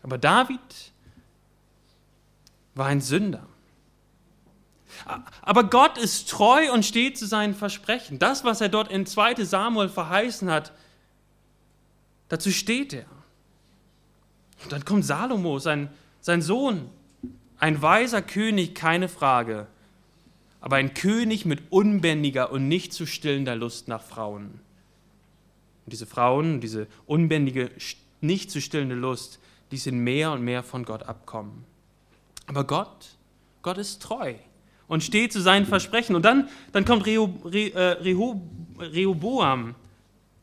Aber 0.01 0.17
David 0.17 0.59
war 2.73 2.85
ein 2.85 3.01
Sünder. 3.01 3.45
Aber 5.41 5.65
Gott 5.65 5.97
ist 5.97 6.29
treu 6.29 6.71
und 6.71 6.85
steht 6.85 7.17
zu 7.17 7.25
seinen 7.25 7.53
Versprechen. 7.53 8.17
Das, 8.17 8.45
was 8.45 8.61
er 8.61 8.69
dort 8.69 8.89
in 8.89 9.05
2 9.05 9.43
Samuel 9.43 9.89
verheißen 9.89 10.49
hat, 10.49 10.71
dazu 12.29 12.49
steht 12.49 12.93
er. 12.93 13.07
Und 14.63 14.71
dann 14.71 14.85
kommt 14.85 15.03
Salomo, 15.03 15.59
sein, 15.59 15.89
sein 16.21 16.41
Sohn, 16.41 16.89
ein 17.59 17.81
weiser 17.81 18.21
König, 18.21 18.75
keine 18.75 19.09
Frage, 19.09 19.67
aber 20.61 20.77
ein 20.77 20.93
König 20.93 21.45
mit 21.45 21.71
unbändiger 21.71 22.51
und 22.51 22.67
nicht 22.67 22.93
zu 22.93 23.05
stillender 23.05 23.55
Lust 23.55 23.87
nach 23.87 24.01
Frauen. 24.01 24.59
Und 25.85 25.93
diese 25.93 26.05
Frauen, 26.05 26.59
diese 26.59 26.87
unbändige, 27.05 27.69
nicht 28.21 28.49
zu 28.49 28.59
stillende 28.61 28.95
Lust, 28.95 29.39
die 29.71 29.77
sind 29.77 29.99
mehr 29.99 30.31
und 30.31 30.43
mehr 30.43 30.63
von 30.63 30.85
Gott 30.85 31.03
abkommen. 31.03 31.63
Aber 32.47 32.63
Gott, 32.65 33.15
Gott 33.61 33.77
ist 33.77 34.01
treu 34.01 34.35
und 34.87 35.03
steht 35.03 35.33
zu 35.33 35.41
seinen 35.41 35.65
Versprechen. 35.65 36.15
Und 36.15 36.23
dann, 36.23 36.49
dann 36.71 36.85
kommt 36.85 37.07
äh, 37.07 37.17
Rehoboam, 38.79 39.75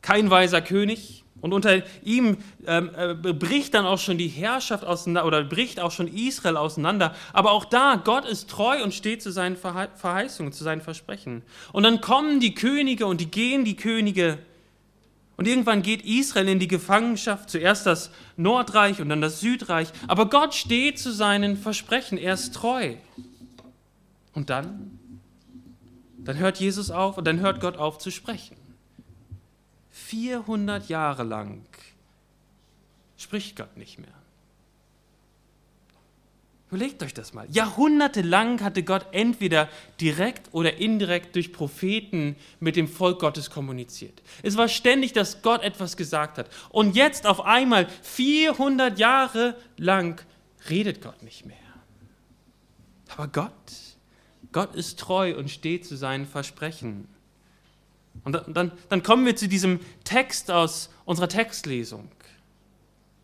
kein 0.01 0.29
weiser 0.29 0.61
König, 0.61 1.22
und 1.43 1.51
unter 1.51 1.83
ihm 2.03 2.37
ähm, 2.65 2.89
äh, 2.95 3.13
bricht 3.13 3.73
dann 3.73 3.85
auch 3.85 3.99
schon 3.99 4.17
die 4.17 4.29
Herrschaft 4.29 4.85
auseinander 4.85 5.27
oder 5.27 5.43
bricht 5.43 5.81
auch 5.81 5.91
schon 5.91 6.07
Israel 6.07 6.55
auseinander. 6.55 7.13
Aber 7.33 7.51
auch 7.51 7.65
da, 7.65 8.01
Gott 8.01 8.23
ist 8.23 8.49
treu 8.49 8.81
und 8.81 8.93
steht 8.93 9.21
zu 9.21 9.29
seinen 9.29 9.57
Verheißungen, 9.57 10.53
zu 10.53 10.63
seinen 10.63 10.79
Versprechen. 10.79 11.41
Und 11.73 11.83
dann 11.83 11.99
kommen 11.99 12.39
die 12.39 12.55
Könige 12.55 13.07
und 13.07 13.19
die 13.19 13.29
gehen 13.29 13.65
die 13.65 13.75
Könige. 13.75 14.39
Und 15.35 15.45
irgendwann 15.45 15.81
geht 15.81 16.05
Israel 16.05 16.47
in 16.47 16.59
die 16.59 16.69
Gefangenschaft, 16.69 17.49
zuerst 17.49 17.85
das 17.85 18.11
Nordreich 18.37 19.01
und 19.01 19.09
dann 19.09 19.19
das 19.19 19.41
Südreich. 19.41 19.89
Aber 20.07 20.29
Gott 20.29 20.53
steht 20.53 20.97
zu 20.97 21.11
seinen 21.11 21.57
Versprechen, 21.57 22.17
er 22.17 22.35
ist 22.35 22.55
treu. 22.55 22.95
Und 24.33 24.49
dann? 24.49 24.97
Dann 26.19 26.37
hört 26.37 26.61
Jesus 26.61 26.89
auf 26.89 27.17
und 27.17 27.27
dann 27.27 27.41
hört 27.41 27.59
Gott 27.59 27.75
auf 27.75 27.97
zu 27.97 28.11
sprechen. 28.11 28.55
400 29.93 30.89
Jahre 30.89 31.23
lang 31.23 31.61
spricht 33.15 33.55
Gott 33.55 33.77
nicht 33.77 33.99
mehr. 33.99 34.09
Überlegt 36.69 37.03
euch 37.03 37.13
das 37.13 37.35
mal. 37.35 37.47
Jahrhundertelang 37.51 38.61
hatte 38.61 38.81
Gott 38.81 39.05
entweder 39.11 39.69
direkt 40.01 40.51
oder 40.51 40.77
indirekt 40.77 41.35
durch 41.35 41.53
Propheten 41.53 42.35
mit 42.59 42.75
dem 42.75 42.87
Volk 42.87 43.19
Gottes 43.19 43.51
kommuniziert. 43.51 44.23
Es 44.41 44.57
war 44.57 44.67
ständig, 44.67 45.13
dass 45.13 45.43
Gott 45.43 45.61
etwas 45.61 45.95
gesagt 45.95 46.39
hat. 46.39 46.49
Und 46.69 46.95
jetzt 46.95 47.27
auf 47.27 47.41
einmal, 47.41 47.87
400 48.01 48.97
Jahre 48.97 49.55
lang, 49.77 50.19
redet 50.67 51.03
Gott 51.03 51.21
nicht 51.21 51.45
mehr. 51.45 51.57
Aber 53.09 53.27
Gott, 53.27 53.51
Gott 54.51 54.73
ist 54.73 54.97
treu 54.97 55.37
und 55.37 55.51
steht 55.51 55.85
zu 55.85 55.95
seinen 55.95 56.25
Versprechen. 56.25 57.07
Und 58.23 58.41
dann, 58.47 58.71
dann 58.89 59.03
kommen 59.03 59.25
wir 59.25 59.35
zu 59.35 59.47
diesem 59.47 59.79
Text 60.03 60.49
aus 60.49 60.89
unserer 61.05 61.27
Textlesung. 61.27 62.09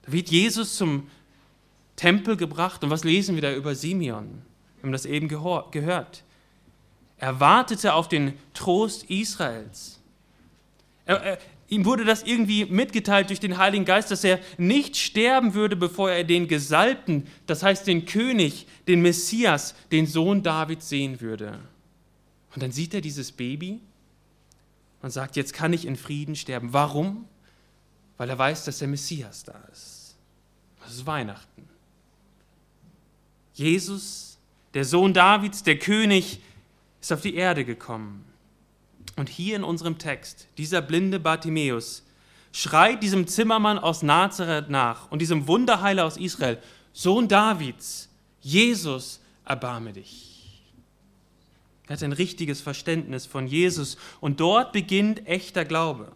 Da 0.04 0.12
wird 0.12 0.30
Jesus 0.30 0.76
zum 0.76 1.10
Tempel 1.96 2.38
gebracht 2.38 2.84
und 2.84 2.90
was 2.90 3.04
lesen 3.04 3.36
wir 3.36 3.42
da 3.42 3.54
über 3.54 3.76
Simeon? 3.76 4.42
Wir 4.78 4.84
haben 4.84 4.92
das 4.92 5.06
eben 5.06 5.28
gehört. 5.28 6.24
Er 7.18 7.40
wartete 7.40 7.94
auf 7.94 8.08
den 8.08 8.34
Trost 8.54 9.04
Israels. 9.10 10.00
Er, 11.06 11.18
er, 11.18 11.38
ihm 11.68 11.84
wurde 11.84 12.06
das 12.06 12.24
irgendwie 12.24 12.66
mitgeteilt 12.66 13.30
durch 13.30 13.42
den 13.42 13.58
Heiligen 13.58 13.84
Geist, 13.84 14.12
dass 14.12 14.24
er 14.24 14.40
nicht 14.58 14.96
sterben 14.96 15.54
würde, 15.54 15.76
bevor 15.76 16.10
er 16.10 16.24
den 16.24 16.48
Gesalbten, 16.48 17.28
das 17.46 17.64
heißt 17.64 17.88
den 17.88 18.06
König, 18.06 18.68
den 18.88 19.02
Messias, 19.02 19.76
den 19.92 20.08
Sohn 20.08 20.44
Davids 20.44 20.88
sehen 20.88 21.20
würde. 21.20 21.60
Und 22.56 22.64
dann 22.64 22.72
sieht 22.72 22.94
er 22.94 23.02
dieses 23.02 23.32
Baby 23.32 23.82
und 25.02 25.12
sagt, 25.12 25.36
jetzt 25.36 25.54
kann 25.54 25.74
ich 25.74 25.86
in 25.86 25.96
Frieden 25.96 26.36
sterben. 26.36 26.74
Warum? 26.74 27.26
Weil 28.18 28.30
er 28.30 28.38
weiß, 28.38 28.66
dass 28.66 28.80
der 28.80 28.88
Messias 28.88 29.44
da 29.44 29.60
ist. 29.72 30.16
Das 30.82 30.94
ist 30.94 31.06
Weihnachten. 31.06 31.68
Jesus, 33.54 34.38
der 34.74 34.86
Sohn 34.86 35.14
Davids, 35.14 35.64
der 35.64 35.80
König, 35.80 36.42
ist 37.02 37.14
auf 37.14 37.22
die 37.22 37.36
Erde 37.36 37.66
gekommen. 37.66 38.26
Und 39.16 39.30
hier 39.30 39.56
in 39.56 39.64
unserem 39.64 39.98
Text, 39.98 40.48
dieser 40.58 40.82
blinde 40.82 41.20
Bartimäus 41.20 42.04
schreit 42.52 43.04
diesem 43.04 43.28
Zimmermann 43.28 43.78
aus 43.78 44.02
Nazareth 44.02 44.70
nach 44.70 45.12
und 45.12 45.20
diesem 45.20 45.48
Wunderheiler 45.48 46.06
aus 46.06 46.18
Israel, 46.18 46.58
Sohn 46.94 47.28
Davids, 47.28 48.10
Jesus, 48.42 49.20
erbarme 49.46 49.94
dich. 49.94 50.29
Er 51.90 51.96
hat 51.96 52.04
ein 52.04 52.14
richtiges 52.14 52.62
Verständnis 52.62 53.26
von 53.26 53.48
Jesus 53.48 53.98
und 54.22 54.40
dort 54.40 54.72
beginnt 54.72 55.28
echter 55.28 55.66
Glaube. 55.66 56.12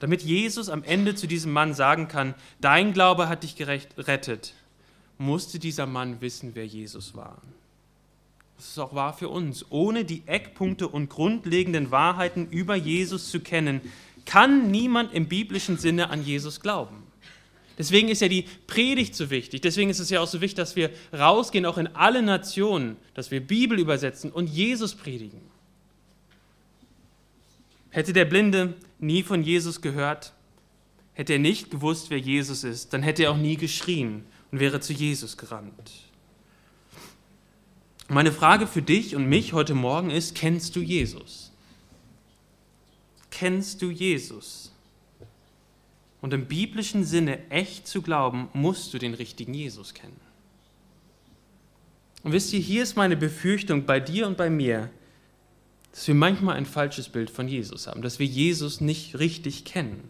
Damit 0.00 0.22
Jesus 0.22 0.68
am 0.68 0.82
Ende 0.82 1.14
zu 1.14 1.28
diesem 1.28 1.52
Mann 1.52 1.72
sagen 1.72 2.08
kann, 2.08 2.34
dein 2.60 2.92
Glaube 2.92 3.28
hat 3.28 3.44
dich 3.44 3.54
gerettet, 3.54 4.54
musste 5.18 5.60
dieser 5.60 5.86
Mann 5.86 6.20
wissen, 6.20 6.50
wer 6.54 6.66
Jesus 6.66 7.14
war. 7.14 7.40
Das 8.56 8.68
ist 8.70 8.78
auch 8.78 8.94
wahr 8.94 9.12
für 9.14 9.28
uns. 9.28 9.64
Ohne 9.70 10.04
die 10.04 10.24
Eckpunkte 10.26 10.88
und 10.88 11.08
grundlegenden 11.08 11.92
Wahrheiten 11.92 12.48
über 12.50 12.74
Jesus 12.74 13.30
zu 13.30 13.38
kennen, 13.38 13.80
kann 14.24 14.70
niemand 14.72 15.12
im 15.12 15.28
biblischen 15.28 15.78
Sinne 15.78 16.10
an 16.10 16.24
Jesus 16.24 16.60
glauben. 16.60 17.05
Deswegen 17.78 18.08
ist 18.08 18.22
ja 18.22 18.28
die 18.28 18.46
Predigt 18.66 19.14
so 19.14 19.30
wichtig. 19.30 19.60
Deswegen 19.60 19.90
ist 19.90 19.98
es 19.98 20.10
ja 20.10 20.20
auch 20.20 20.26
so 20.26 20.40
wichtig, 20.40 20.56
dass 20.56 20.76
wir 20.76 20.90
rausgehen, 21.12 21.66
auch 21.66 21.78
in 21.78 21.88
alle 21.88 22.22
Nationen, 22.22 22.96
dass 23.14 23.30
wir 23.30 23.40
Bibel 23.40 23.78
übersetzen 23.78 24.32
und 24.32 24.46
Jesus 24.46 24.94
predigen. 24.94 25.40
Hätte 27.90 28.12
der 28.12 28.24
Blinde 28.24 28.74
nie 28.98 29.22
von 29.22 29.42
Jesus 29.42 29.80
gehört, 29.82 30.32
hätte 31.12 31.34
er 31.34 31.38
nicht 31.38 31.70
gewusst, 31.70 32.10
wer 32.10 32.18
Jesus 32.18 32.64
ist, 32.64 32.92
dann 32.92 33.02
hätte 33.02 33.24
er 33.24 33.32
auch 33.32 33.36
nie 33.36 33.56
geschrien 33.56 34.24
und 34.50 34.60
wäre 34.60 34.80
zu 34.80 34.92
Jesus 34.92 35.36
gerannt. 35.36 35.92
Meine 38.08 38.32
Frage 38.32 38.66
für 38.66 38.82
dich 38.82 39.16
und 39.16 39.26
mich 39.26 39.52
heute 39.52 39.74
Morgen 39.74 40.10
ist, 40.10 40.34
kennst 40.34 40.76
du 40.76 40.80
Jesus? 40.80 41.52
Kennst 43.30 43.82
du 43.82 43.90
Jesus? 43.90 44.65
Und 46.20 46.32
im 46.32 46.46
biblischen 46.46 47.04
Sinne 47.04 47.50
echt 47.50 47.86
zu 47.86 48.02
glauben, 48.02 48.48
musst 48.52 48.92
du 48.92 48.98
den 48.98 49.14
richtigen 49.14 49.54
Jesus 49.54 49.94
kennen. 49.94 50.20
Und 52.22 52.32
wisst 52.32 52.52
ihr, 52.52 52.58
hier 52.58 52.82
ist 52.82 52.96
meine 52.96 53.16
Befürchtung 53.16 53.86
bei 53.86 54.00
dir 54.00 54.26
und 54.26 54.36
bei 54.36 54.50
mir, 54.50 54.90
dass 55.92 56.08
wir 56.08 56.14
manchmal 56.14 56.56
ein 56.56 56.66
falsches 56.66 57.08
Bild 57.08 57.30
von 57.30 57.48
Jesus 57.48 57.86
haben, 57.86 58.02
dass 58.02 58.18
wir 58.18 58.26
Jesus 58.26 58.80
nicht 58.80 59.18
richtig 59.18 59.64
kennen. 59.64 60.02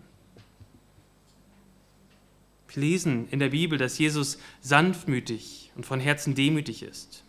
Wir 2.69 2.83
lesen 2.83 3.29
in 3.31 3.39
der 3.39 3.51
Bibel, 3.51 3.79
dass 3.79 3.99
Jesus 3.99 4.39
sanftmütig 4.63 5.73
und 5.77 5.87
von 5.87 6.01
Herzen 6.01 6.35
demütig 6.35 6.83
ist. 6.83 7.23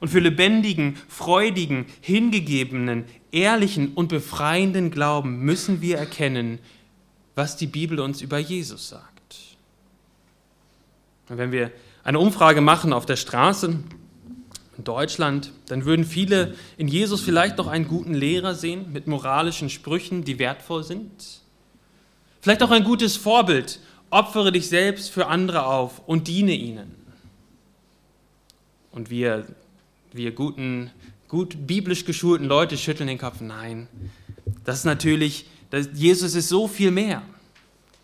Und 0.00 0.08
für 0.08 0.20
lebendigen, 0.20 0.96
freudigen, 1.08 1.86
hingegebenen, 2.00 3.04
ehrlichen 3.32 3.94
und 3.94 4.08
befreienden 4.08 4.90
Glauben 4.90 5.40
müssen 5.40 5.80
wir 5.80 5.98
erkennen, 5.98 6.58
was 7.38 7.56
die 7.56 7.66
Bibel 7.66 8.00
uns 8.00 8.20
über 8.20 8.38
Jesus 8.38 8.90
sagt. 8.90 9.36
Wenn 11.28 11.52
wir 11.52 11.70
eine 12.04 12.18
Umfrage 12.18 12.60
machen 12.60 12.92
auf 12.92 13.06
der 13.06 13.16
Straße 13.16 13.78
in 14.76 14.84
Deutschland, 14.84 15.52
dann 15.66 15.84
würden 15.84 16.04
viele 16.04 16.54
in 16.76 16.88
Jesus 16.88 17.22
vielleicht 17.22 17.56
noch 17.56 17.66
einen 17.66 17.88
guten 17.88 18.12
Lehrer 18.12 18.54
sehen 18.54 18.92
mit 18.92 19.06
moralischen 19.06 19.70
Sprüchen, 19.70 20.24
die 20.24 20.38
wertvoll 20.38 20.84
sind. 20.84 21.40
Vielleicht 22.40 22.62
auch 22.62 22.70
ein 22.70 22.84
gutes 22.84 23.16
Vorbild, 23.16 23.80
opfere 24.10 24.52
dich 24.52 24.68
selbst 24.68 25.10
für 25.10 25.26
andere 25.26 25.64
auf 25.66 26.02
und 26.06 26.28
diene 26.28 26.52
ihnen. 26.52 26.94
Und 28.90 29.10
wir 29.10 29.46
wir 30.12 30.32
guten, 30.32 30.90
gut 31.28 31.66
biblisch 31.66 32.04
geschulten 32.04 32.46
Leute 32.46 32.76
schütteln 32.76 33.08
den 33.08 33.18
Kopf. 33.18 33.40
Nein, 33.40 33.88
das 34.64 34.78
ist 34.78 34.84
natürlich, 34.84 35.46
Jesus 35.72 36.34
ist 36.34 36.48
so 36.48 36.66
viel 36.66 36.90
mehr. 36.90 37.22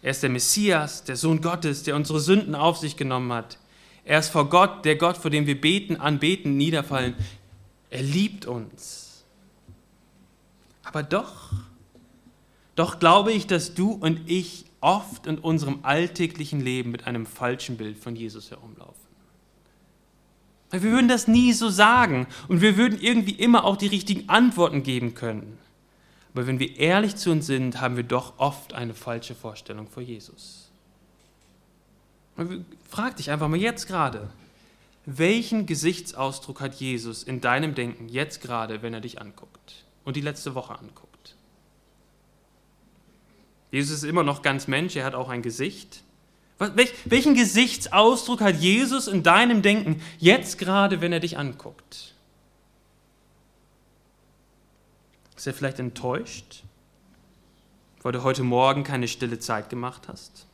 Er 0.02 0.11
ist 0.11 0.23
der 0.23 0.30
Messias, 0.30 1.04
der 1.04 1.16
Sohn 1.16 1.40
Gottes, 1.40 1.83
der 1.83 1.97
unsere 1.97 2.21
Sünden 2.21 2.54
auf 2.54 2.78
sich 2.78 2.97
genommen 2.97 3.33
hat. 3.33 3.59
Er 4.04 4.18
ist 4.18 4.28
vor 4.28 4.50
Gott, 4.50 4.85
der 4.85 4.97
Gott, 4.97 5.16
vor 5.16 5.30
dem 5.30 5.47
wir 5.47 5.59
beten, 5.59 5.97
anbeten, 5.97 6.59
niederfallen. 6.59 7.14
Er 7.88 8.02
liebt 8.02 8.44
uns. 8.44 9.25
Aber 10.83 11.02
doch, 11.02 11.52
doch 12.75 12.99
glaube 12.99 13.33
ich, 13.33 13.47
dass 13.47 13.75
du 13.75 13.92
und 13.92 14.21
ich 14.26 14.66
oft 14.80 15.26
in 15.26 15.38
unserem 15.38 15.78
alltäglichen 15.83 16.61
Leben 16.61 16.90
mit 16.90 17.06
einem 17.06 17.25
falschen 17.25 17.79
Bild 17.79 17.96
von 17.96 18.14
Jesus 18.14 18.50
herumlaufen. 18.50 18.94
Wir 20.70 20.83
würden 20.83 21.09
das 21.09 21.29
nie 21.29 21.53
so 21.53 21.70
sagen 21.70 22.27
und 22.48 22.61
wir 22.61 22.77
würden 22.77 23.00
irgendwie 23.00 23.33
immer 23.33 23.64
auch 23.64 23.77
die 23.77 23.87
richtigen 23.87 24.29
Antworten 24.29 24.83
geben 24.83 25.14
können. 25.14 25.57
Aber 26.35 26.49
wenn 26.49 26.59
wir 26.59 26.77
ehrlich 26.79 27.14
zu 27.16 27.31
uns 27.31 27.47
sind, 27.47 27.81
haben 27.81 27.97
wir 27.97 28.03
doch 28.03 28.35
oft 28.38 28.75
eine 28.75 28.92
falsche 28.92 29.37
Vorstellung 29.37 29.87
vor 29.87 30.03
Jesus. 30.03 30.68
Frag 32.88 33.16
dich 33.16 33.31
einfach 33.31 33.49
mal 33.49 33.57
jetzt 33.57 33.87
gerade, 33.87 34.29
welchen 35.07 35.66
Gesichtsausdruck 35.66 36.61
hat 36.61 36.75
Jesus 36.75 37.23
in 37.23 37.40
deinem 37.40 37.75
Denken 37.75 38.09
jetzt 38.09 38.40
gerade, 38.40 38.83
wenn 38.83 38.94
er 38.94 39.01
dich 39.01 39.20
anguckt 39.20 39.85
und 40.05 40.16
die 40.16 40.20
letzte 40.20 40.57
Woche 40.57 40.77
anguckt? 40.77 41.37
Jesus 43.70 43.99
ist 43.99 44.05
immer 44.05 44.25
noch 44.25 44.42
ganz 44.42 44.66
Mensch, 44.66 44.97
er 44.97 45.05
hat 45.05 45.14
auch 45.14 45.29
ein 45.29 45.42
Gesicht. 45.42 46.03
Welchen 47.05 47.35
Gesichtsausdruck 47.35 48.40
hat 48.40 48.57
Jesus 48.57 49.07
in 49.07 49.23
deinem 49.23 49.62
Denken 49.62 50.01
jetzt 50.18 50.59
gerade, 50.59 51.01
wenn 51.01 51.12
er 51.12 51.20
dich 51.20 51.38
anguckt? 51.38 52.14
Ist 55.44 55.48
er 55.48 55.52
vielleicht 55.52 55.78
enttäuscht, 55.78 56.62
weil 58.00 58.12
du 58.12 58.22
heute 58.22 58.42
Morgen 58.42 58.83
keine 58.83 59.07
stille 59.07 59.38
Zeit 59.38 59.68
gemacht 59.68 60.09
hast? 60.09 60.46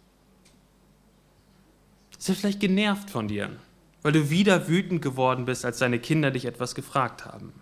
Ist 2.19 2.29
er 2.29 2.35
vielleicht 2.35 2.59
genervt 2.59 3.09
von 3.09 3.29
dir, 3.29 3.57
weil 4.03 4.11
du 4.11 4.31
wieder 4.31 4.67
wütend 4.67 5.01
geworden 5.01 5.45
bist, 5.45 5.65
als 5.65 5.79
deine 5.79 6.01
Kinder 6.01 6.33
dich 6.33 6.45
etwas 6.45 6.75
gefragt 6.75 7.25
haben? 7.25 7.53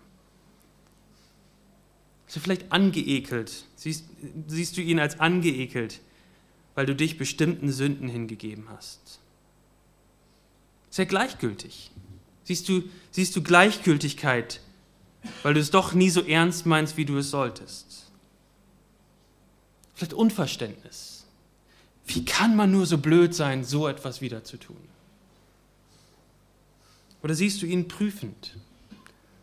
Ist 2.27 2.37
er 2.37 2.41
vielleicht 2.41 2.71
angeekelt? 2.71 3.65
Siehst, 3.75 4.05
siehst 4.47 4.77
du 4.77 4.81
ihn 4.81 4.99
als 4.99 5.19
angeekelt, 5.19 6.01
weil 6.73 6.87
du 6.87 6.95
dich 6.95 7.19
bestimmten 7.19 7.71
Sünden 7.71 8.09
hingegeben 8.09 8.69
hast. 8.69 9.19
Sehr 10.89 11.05
gleichgültig. 11.05 11.91
Siehst 12.43 12.67
du, 12.67 12.81
siehst 13.11 13.35
du 13.35 13.43
Gleichgültigkeit, 13.43 14.61
weil 15.43 15.53
du 15.53 15.59
es 15.59 15.71
doch 15.71 15.93
nie 15.93 16.09
so 16.09 16.21
ernst 16.21 16.65
meinst, 16.65 16.97
wie 16.97 17.05
du 17.05 17.17
es 17.17 17.29
solltest. 17.29 18.11
Vielleicht 19.93 20.13
Unverständnis. 20.13 21.25
Wie 22.05 22.25
kann 22.25 22.55
man 22.55 22.71
nur 22.71 22.85
so 22.85 22.97
blöd 22.97 23.35
sein, 23.35 23.63
so 23.63 23.87
etwas 23.87 24.21
wieder 24.21 24.43
zu 24.43 24.57
tun? 24.57 24.77
Oder 27.21 27.35
siehst 27.35 27.61
du 27.61 27.65
ihn 27.65 27.87
prüfend? 27.87 28.55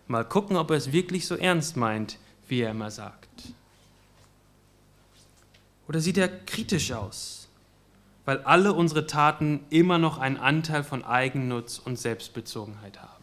Mal 0.08 0.24
gucken, 0.24 0.56
ob 0.56 0.70
er 0.70 0.76
es 0.76 0.92
wirklich 0.92 1.26
so 1.26 1.36
ernst 1.36 1.76
meint, 1.76 2.18
wie 2.48 2.60
er 2.60 2.70
immer 2.70 2.90
sagt. 2.90 3.28
Oder 5.88 6.00
sieht 6.00 6.18
er 6.18 6.28
kritisch 6.28 6.92
aus, 6.92 7.48
weil 8.24 8.38
alle 8.38 8.72
unsere 8.72 9.06
Taten 9.06 9.64
immer 9.70 9.98
noch 9.98 10.18
einen 10.18 10.36
Anteil 10.36 10.82
von 10.82 11.04
Eigennutz 11.04 11.78
und 11.78 11.98
Selbstbezogenheit 11.98 13.00
haben? 13.00 13.15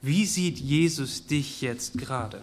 Wie 0.00 0.26
sieht 0.26 0.58
Jesus 0.58 1.26
dich 1.26 1.60
jetzt 1.60 1.98
gerade? 1.98 2.42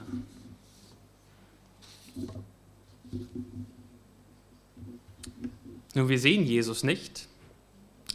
Nun, 5.93 6.09
wir 6.09 6.19
sehen 6.19 6.45
Jesus 6.45 6.83
nicht. 6.83 7.27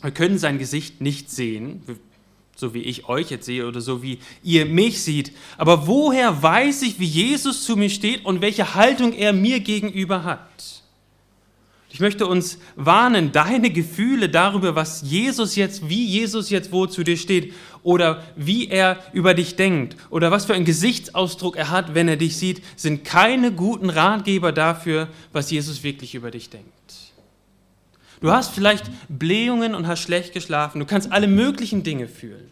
Wir 0.03 0.11
können 0.11 0.39
sein 0.39 0.59
Gesicht 0.59 1.01
nicht 1.01 1.31
sehen 1.31 1.83
so 2.61 2.75
wie 2.75 2.83
ich 2.83 3.09
euch 3.09 3.31
jetzt 3.31 3.47
sehe 3.47 3.67
oder 3.67 3.81
so 3.81 4.03
wie 4.03 4.19
ihr 4.45 4.67
mich 4.67 5.03
seht. 5.03 5.33
Aber 5.57 5.87
woher 5.87 6.43
weiß 6.43 6.83
ich, 6.83 7.01
wie 7.01 7.07
Jesus 7.07 7.65
zu 7.65 7.75
mir 7.75 7.91
steht 7.91 8.25
und 8.25 8.43
welche 8.43 8.75
Haltung 8.75 9.13
er 9.15 9.33
mir 9.33 9.61
gegenüber 9.61 10.23
hat? 10.23 10.80
Ich 11.93 11.99
möchte 11.99 12.27
uns 12.29 12.59
warnen, 12.77 13.33
deine 13.33 13.71
Gefühle 13.71 14.29
darüber, 14.29 14.77
was 14.77 15.03
Jesus 15.03 15.57
jetzt, 15.57 15.89
wie 15.89 16.07
Jesus 16.07 16.49
jetzt 16.49 16.71
wo 16.71 16.87
zu 16.87 17.03
dir 17.03 17.17
steht 17.17 17.53
oder 17.83 18.23
wie 18.37 18.69
er 18.69 18.99
über 19.13 19.35
dich 19.35 19.57
denkt 19.57 19.97
oder 20.09 20.31
was 20.31 20.45
für 20.45 20.55
einen 20.55 20.65
Gesichtsausdruck 20.65 21.57
er 21.57 21.71
hat, 21.71 21.95
wenn 21.95 22.07
er 22.07 22.17
dich 22.17 22.37
sieht, 22.37 22.63
sind 22.77 23.05
keine 23.05 23.51
guten 23.53 23.91
Ratgeber 23.91 24.53
dafür, 24.53 25.09
was 25.33 25.51
Jesus 25.51 25.83
wirklich 25.83 26.15
über 26.15 26.31
dich 26.31 26.49
denkt. 26.49 26.69
Du 28.21 28.31
hast 28.31 28.53
vielleicht 28.53 28.85
Blähungen 29.09 29.75
und 29.75 29.89
hast 29.89 30.01
schlecht 30.01 30.33
geschlafen. 30.33 30.79
Du 30.79 30.87
kannst 30.87 31.11
alle 31.11 31.27
möglichen 31.27 31.83
Dinge 31.83 32.07
fühlen. 32.07 32.51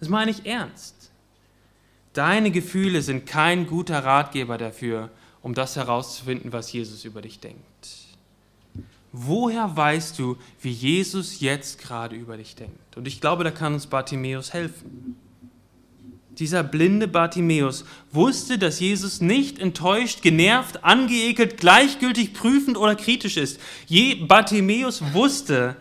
Das 0.00 0.08
meine 0.08 0.32
ich 0.32 0.44
ernst. 0.44 1.10
Deine 2.12 2.50
Gefühle 2.50 3.00
sind 3.00 3.24
kein 3.24 3.66
guter 3.66 4.04
Ratgeber 4.04 4.58
dafür, 4.58 5.10
um 5.40 5.54
das 5.54 5.76
herauszufinden, 5.76 6.52
was 6.52 6.72
Jesus 6.72 7.04
über 7.04 7.22
dich 7.22 7.40
denkt. 7.40 8.01
Woher 9.12 9.76
weißt 9.76 10.18
du, 10.18 10.38
wie 10.62 10.70
Jesus 10.70 11.40
jetzt 11.40 11.78
gerade 11.78 12.16
über 12.16 12.38
dich 12.38 12.54
denkt? 12.54 12.96
Und 12.96 13.06
ich 13.06 13.20
glaube, 13.20 13.44
da 13.44 13.50
kann 13.50 13.74
uns 13.74 13.86
Bartimäus 13.86 14.54
helfen. 14.54 15.16
Dieser 16.38 16.62
blinde 16.62 17.08
Bartimäus 17.08 17.84
wusste, 18.10 18.56
dass 18.56 18.80
Jesus 18.80 19.20
nicht 19.20 19.58
enttäuscht, 19.58 20.22
genervt, 20.22 20.82
angeekelt, 20.82 21.58
gleichgültig, 21.58 22.32
prüfend 22.32 22.78
oder 22.78 22.94
kritisch 22.94 23.36
ist. 23.36 23.60
Je 23.86 24.14
Bartimäus 24.14 25.02
wusste, 25.12 25.76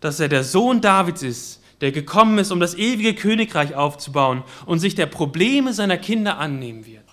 dass 0.00 0.18
er 0.18 0.28
der 0.28 0.42
Sohn 0.42 0.80
Davids 0.80 1.22
ist, 1.22 1.60
der 1.82 1.92
gekommen 1.92 2.38
ist, 2.38 2.50
um 2.50 2.60
das 2.60 2.74
ewige 2.74 3.14
Königreich 3.14 3.74
aufzubauen 3.74 4.42
und 4.64 4.78
sich 4.78 4.94
der 4.94 5.06
Probleme 5.06 5.74
seiner 5.74 5.98
Kinder 5.98 6.38
annehmen 6.38 6.86
wird. 6.86 7.09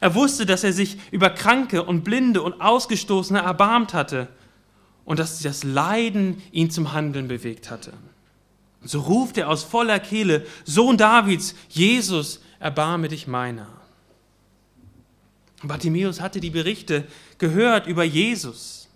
Er 0.00 0.14
wusste, 0.14 0.46
dass 0.46 0.64
er 0.64 0.72
sich 0.72 0.98
über 1.10 1.30
Kranke 1.30 1.84
und 1.84 2.04
Blinde 2.04 2.42
und 2.42 2.60
Ausgestoßene 2.60 3.40
erbarmt 3.40 3.94
hatte 3.94 4.28
und 5.04 5.18
dass 5.18 5.40
das 5.40 5.64
Leiden 5.64 6.42
ihn 6.52 6.70
zum 6.70 6.92
Handeln 6.92 7.28
bewegt 7.28 7.70
hatte. 7.70 7.92
So 8.82 9.00
ruft 9.00 9.38
er 9.38 9.48
aus 9.48 9.64
voller 9.64 9.98
Kehle, 9.98 10.46
Sohn 10.64 10.96
Davids, 10.96 11.54
Jesus, 11.68 12.40
erbarme 12.60 13.08
dich 13.08 13.26
meiner. 13.26 13.68
Bartimäus 15.62 16.20
hatte 16.20 16.40
die 16.40 16.50
Berichte 16.50 17.04
gehört 17.38 17.86
über 17.86 18.04
Jesus. 18.04 18.88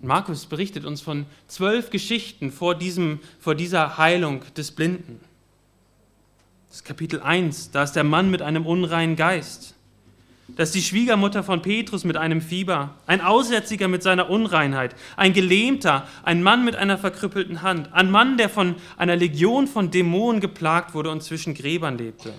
Markus 0.00 0.46
berichtet 0.46 0.84
uns 0.84 1.00
von 1.00 1.26
zwölf 1.46 1.90
Geschichten 1.90 2.50
vor, 2.50 2.74
diesem, 2.74 3.20
vor 3.40 3.54
dieser 3.54 3.98
Heilung 3.98 4.42
des 4.56 4.72
Blinden. 4.72 5.20
Das 6.68 6.78
ist 6.78 6.84
Kapitel 6.84 7.20
1, 7.20 7.70
da 7.70 7.82
ist 7.82 7.92
der 7.92 8.04
Mann 8.04 8.30
mit 8.30 8.42
einem 8.42 8.66
unreinen 8.66 9.16
Geist. 9.16 9.74
Das 10.56 10.70
ist 10.70 10.74
die 10.74 10.82
Schwiegermutter 10.82 11.42
von 11.42 11.60
Petrus 11.60 12.04
mit 12.04 12.16
einem 12.16 12.40
Fieber, 12.40 12.94
ein 13.06 13.20
Aussätziger 13.20 13.86
mit 13.86 14.02
seiner 14.02 14.30
Unreinheit, 14.30 14.96
ein 15.16 15.34
Gelähmter, 15.34 16.08
ein 16.22 16.42
Mann 16.42 16.64
mit 16.64 16.74
einer 16.74 16.96
verkrüppelten 16.96 17.62
Hand, 17.62 17.92
ein 17.92 18.10
Mann, 18.10 18.38
der 18.38 18.48
von 18.48 18.76
einer 18.96 19.14
Legion 19.14 19.66
von 19.66 19.90
Dämonen 19.90 20.40
geplagt 20.40 20.94
wurde 20.94 21.10
und 21.10 21.22
zwischen 21.22 21.52
Gräbern 21.54 21.98
lebte. 21.98 22.32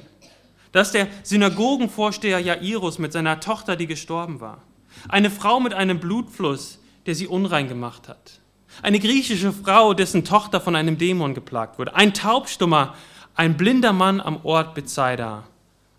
Das 0.71 0.87
ist 0.87 0.93
der 0.93 1.07
Synagogenvorsteher 1.23 2.39
Jairus 2.39 2.99
mit 2.99 3.13
seiner 3.13 3.39
Tochter, 3.39 3.75
die 3.75 3.87
gestorben 3.87 4.41
war. 4.41 4.63
Eine 5.07 5.29
Frau 5.29 5.59
mit 5.59 5.73
einem 5.73 5.99
Blutfluss, 5.99 6.79
der 7.05 7.15
sie 7.15 7.27
unrein 7.27 7.67
gemacht 7.67 8.07
hat. 8.07 8.39
Eine 8.81 8.99
griechische 8.99 9.51
Frau, 9.51 9.93
dessen 9.93 10.25
Tochter 10.25 10.61
von 10.61 10.75
einem 10.75 10.97
Dämon 10.97 11.33
geplagt 11.33 11.79
wurde. 11.79 11.95
Ein 11.95 12.13
Taubstummer, 12.13 12.95
ein 13.35 13.55
blinder 13.55 13.93
Mann 13.93 14.19
am 14.19 14.39
Ort 14.43 14.73
Bethsaida 14.73 15.43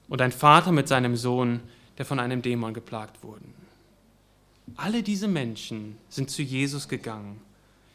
und 0.08 0.20
ein 0.20 0.32
Vater 0.32 0.72
mit 0.72 0.88
seinem 0.88 1.16
Sohn, 1.16 1.60
der 2.00 2.06
von 2.06 2.18
einem 2.18 2.40
Dämon 2.40 2.72
geplagt 2.72 3.22
wurde. 3.22 3.44
Alle 4.76 5.02
diese 5.02 5.28
Menschen 5.28 5.98
sind 6.08 6.30
zu 6.30 6.40
Jesus 6.40 6.88
gegangen 6.88 7.40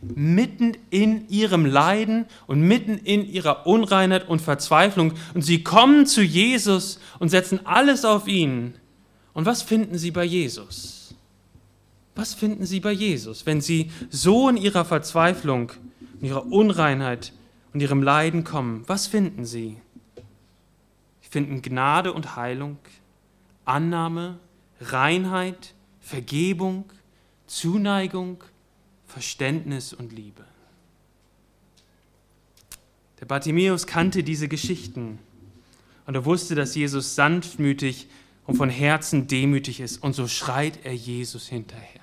mitten 0.01 0.77
in 0.91 1.27
ihrem 1.29 1.65
Leiden 1.65 2.25
und 2.45 2.61
mitten 2.61 2.97
in 2.97 3.25
ihrer 3.25 3.65
Unreinheit 3.65 4.27
und 4.27 4.41
Verzweiflung. 4.41 5.13
Und 5.33 5.41
sie 5.41 5.63
kommen 5.63 6.05
zu 6.05 6.21
Jesus 6.21 6.99
und 7.17 7.29
setzen 7.29 7.65
alles 7.65 8.05
auf 8.05 8.27
ihn. 8.27 8.75
Und 9.33 9.47
was 9.47 9.63
finden 9.63 9.97
sie 9.97 10.11
bei 10.11 10.23
Jesus? 10.23 11.15
Was 12.13 12.35
finden 12.35 12.65
sie 12.65 12.81
bei 12.81 12.91
Jesus, 12.91 13.47
wenn 13.47 13.61
sie 13.61 13.89
so 14.11 14.47
in 14.47 14.57
ihrer 14.57 14.85
Verzweiflung, 14.85 15.71
in 16.21 16.27
ihrer 16.27 16.45
Unreinheit 16.45 17.33
und 17.73 17.81
ihrem 17.81 18.03
Leiden 18.03 18.43
kommen? 18.43 18.83
Was 18.85 19.07
finden 19.07 19.45
sie? 19.45 19.77
Sie 21.21 21.29
finden 21.29 21.63
Gnade 21.63 22.13
und 22.13 22.35
Heilung, 22.35 22.77
Annahme, 23.65 24.39
Reinheit, 24.79 25.73
Vergebung, 25.99 26.85
Zuneigung, 27.47 28.43
Verständnis 29.07 29.93
und 29.93 30.13
Liebe. 30.13 30.45
Der 33.19 33.25
Bartimäus 33.25 33.87
kannte 33.87 34.23
diese 34.23 34.47
Geschichten 34.47 35.19
und 36.05 36.15
er 36.15 36.25
wusste, 36.25 36.55
dass 36.55 36.75
Jesus 36.75 37.15
sanftmütig 37.15 38.07
und 38.45 38.55
von 38.55 38.69
Herzen 38.69 39.27
demütig 39.27 39.79
ist 39.79 40.03
und 40.03 40.13
so 40.13 40.27
schreit 40.27 40.79
er 40.83 40.93
Jesus 40.93 41.47
hinterher. 41.47 42.01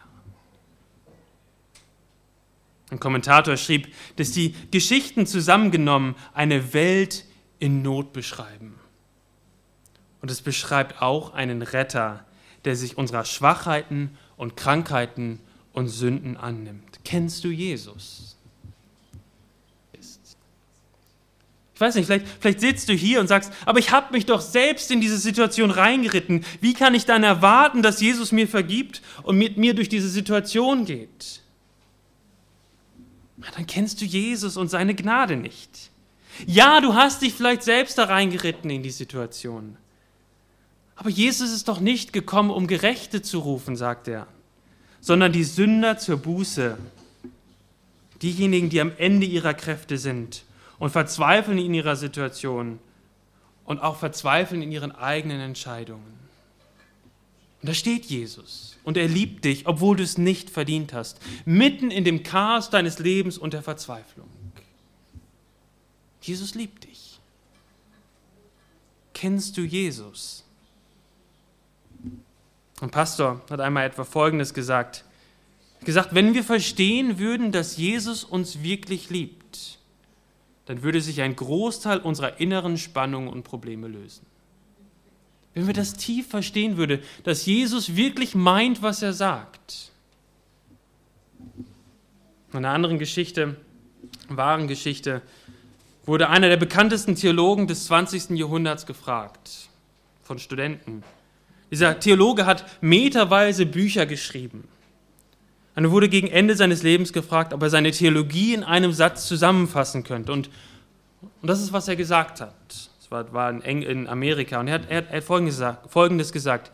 Ein 2.90 3.00
Kommentator 3.00 3.56
schrieb, 3.56 3.92
dass 4.16 4.32
die 4.32 4.54
Geschichten 4.70 5.26
zusammengenommen 5.26 6.14
eine 6.34 6.74
Welt 6.74 7.24
in 7.58 7.80
Not 7.82 8.12
beschreiben. 8.12 8.74
Und 10.22 10.30
es 10.30 10.40
beschreibt 10.40 11.02
auch 11.02 11.34
einen 11.34 11.62
Retter, 11.62 12.24
der 12.64 12.76
sich 12.76 12.96
unserer 12.96 13.24
Schwachheiten 13.24 14.16
und 14.36 14.56
Krankheiten 14.56 15.40
und 15.72 15.88
Sünden 15.88 16.36
annimmt. 16.36 17.00
Kennst 17.04 17.44
du 17.44 17.48
Jesus? 17.48 18.36
Ich 21.74 21.80
weiß 21.80 21.96
nicht, 21.96 22.06
vielleicht, 22.06 22.26
vielleicht 22.38 22.60
sitzt 22.60 22.88
du 22.88 22.92
hier 22.92 23.18
und 23.18 23.26
sagst, 23.26 23.52
aber 23.66 23.80
ich 23.80 23.90
habe 23.90 24.12
mich 24.12 24.24
doch 24.24 24.40
selbst 24.40 24.92
in 24.92 25.00
diese 25.00 25.18
Situation 25.18 25.72
reingeritten. 25.72 26.44
Wie 26.60 26.74
kann 26.74 26.94
ich 26.94 27.06
dann 27.06 27.24
erwarten, 27.24 27.82
dass 27.82 28.00
Jesus 28.00 28.30
mir 28.30 28.46
vergibt 28.46 29.02
und 29.24 29.36
mit 29.36 29.56
mir 29.56 29.74
durch 29.74 29.88
diese 29.88 30.08
Situation 30.08 30.84
geht? 30.84 31.40
dann 33.56 33.66
kennst 33.66 34.00
du 34.00 34.04
Jesus 34.04 34.56
und 34.56 34.68
seine 34.68 34.94
Gnade 34.94 35.36
nicht. 35.36 35.90
Ja, 36.46 36.80
du 36.80 36.94
hast 36.94 37.22
dich 37.22 37.34
vielleicht 37.34 37.64
selbst 37.64 37.98
da 37.98 38.04
reingeritten 38.04 38.70
in 38.70 38.84
die 38.84 38.90
Situation. 38.90 39.76
Aber 41.02 41.10
Jesus 41.10 41.50
ist 41.50 41.66
doch 41.66 41.80
nicht 41.80 42.12
gekommen, 42.12 42.50
um 42.50 42.68
Gerechte 42.68 43.22
zu 43.22 43.40
rufen, 43.40 43.74
sagt 43.74 44.06
er 44.06 44.28
sondern 45.02 45.32
die 45.32 45.44
Sünder 45.44 45.98
zur 45.98 46.16
Buße. 46.16 46.78
Diejenigen, 48.22 48.70
die 48.70 48.80
am 48.80 48.92
Ende 48.96 49.26
ihrer 49.26 49.52
Kräfte 49.52 49.98
sind 49.98 50.44
und 50.78 50.90
verzweifeln 50.90 51.58
in 51.58 51.74
ihrer 51.74 51.96
Situation 51.96 52.78
und 53.64 53.80
auch 53.80 53.96
verzweifeln 53.96 54.62
in 54.62 54.70
ihren 54.70 54.92
eigenen 54.92 55.40
Entscheidungen. 55.40 56.20
Und 57.60 57.68
da 57.68 57.74
steht 57.74 58.06
Jesus 58.06 58.78
und 58.84 58.96
er 58.96 59.08
liebt 59.08 59.44
dich, 59.44 59.66
obwohl 59.66 59.96
du 59.96 60.04
es 60.04 60.18
nicht 60.18 60.50
verdient 60.50 60.92
hast, 60.92 61.20
mitten 61.44 61.90
in 61.90 62.04
dem 62.04 62.22
Chaos 62.22 62.70
deines 62.70 63.00
Lebens 63.00 63.38
und 63.38 63.54
der 63.54 63.62
Verzweiflung. 63.62 64.28
Jesus 66.20 66.54
liebt 66.54 66.84
dich. 66.84 67.18
Kennst 69.14 69.56
du 69.56 69.62
Jesus? 69.62 70.44
Ein 72.82 72.90
Pastor 72.90 73.40
hat 73.48 73.60
einmal 73.60 73.86
etwa 73.86 74.02
Folgendes 74.02 74.54
gesagt. 74.54 75.04
Gesagt, 75.84 76.16
wenn 76.16 76.34
wir 76.34 76.42
verstehen 76.42 77.20
würden, 77.20 77.52
dass 77.52 77.76
Jesus 77.76 78.24
uns 78.24 78.64
wirklich 78.64 79.08
liebt, 79.08 79.78
dann 80.66 80.82
würde 80.82 81.00
sich 81.00 81.22
ein 81.22 81.36
Großteil 81.36 81.98
unserer 81.98 82.40
inneren 82.40 82.76
Spannungen 82.76 83.28
und 83.28 83.44
Probleme 83.44 83.86
lösen. 83.86 84.26
Wenn 85.54 85.68
wir 85.68 85.74
das 85.74 85.94
tief 85.94 86.26
verstehen 86.26 86.76
würden, 86.76 87.00
dass 87.22 87.46
Jesus 87.46 87.94
wirklich 87.94 88.34
meint, 88.34 88.82
was 88.82 89.00
er 89.00 89.12
sagt. 89.12 89.92
In 92.50 92.58
einer 92.58 92.70
anderen 92.70 92.98
Geschichte, 92.98 93.58
wahren 94.28 94.66
Geschichte, 94.66 95.22
wurde 96.04 96.30
einer 96.30 96.48
der 96.48 96.56
bekanntesten 96.56 97.14
Theologen 97.14 97.68
des 97.68 97.84
20. 97.84 98.30
Jahrhunderts 98.30 98.86
gefragt 98.86 99.68
von 100.24 100.40
Studenten. 100.40 101.04
Dieser 101.72 101.98
Theologe 101.98 102.44
hat 102.44 102.66
meterweise 102.82 103.64
Bücher 103.64 104.04
geschrieben. 104.04 104.68
Und 105.74 105.84
er 105.84 105.90
wurde 105.90 106.10
gegen 106.10 106.28
Ende 106.28 106.54
seines 106.54 106.82
Lebens 106.82 107.14
gefragt, 107.14 107.54
ob 107.54 107.62
er 107.62 107.70
seine 107.70 107.90
Theologie 107.92 108.52
in 108.52 108.62
einem 108.62 108.92
Satz 108.92 109.26
zusammenfassen 109.26 110.04
könnte. 110.04 110.32
Und, 110.32 110.50
und 111.40 111.48
das 111.48 111.62
ist, 111.62 111.72
was 111.72 111.88
er 111.88 111.96
gesagt 111.96 112.42
hat. 112.42 112.54
Das 112.68 113.10
war, 113.10 113.32
war 113.32 113.64
in, 113.64 113.80
in, 113.82 114.06
Amerika. 114.06 114.60
Und 114.60 114.68
er 114.68 114.74
hat, 114.74 114.90
er 114.90 114.98
hat, 114.98 115.06
er 115.10 115.16
hat 115.16 115.24
Folgendes, 115.24 115.54
gesagt, 115.56 115.90
Folgendes 115.90 116.30
gesagt. 116.30 116.70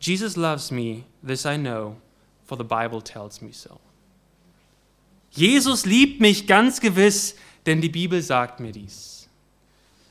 Jesus 0.00 0.34
loves 0.34 0.72
me, 0.72 1.04
this 1.24 1.44
I 1.44 1.56
know, 1.56 1.96
for 2.44 2.58
the 2.58 2.64
Bible 2.64 3.00
tells 3.00 3.40
me 3.40 3.52
so. 3.52 3.78
Jesus 5.30 5.86
liebt 5.86 6.20
mich 6.20 6.48
ganz 6.48 6.80
gewiss, 6.80 7.36
denn 7.66 7.80
die 7.80 7.88
Bibel 7.88 8.20
sagt 8.20 8.58
mir 8.58 8.72
dies. 8.72 9.28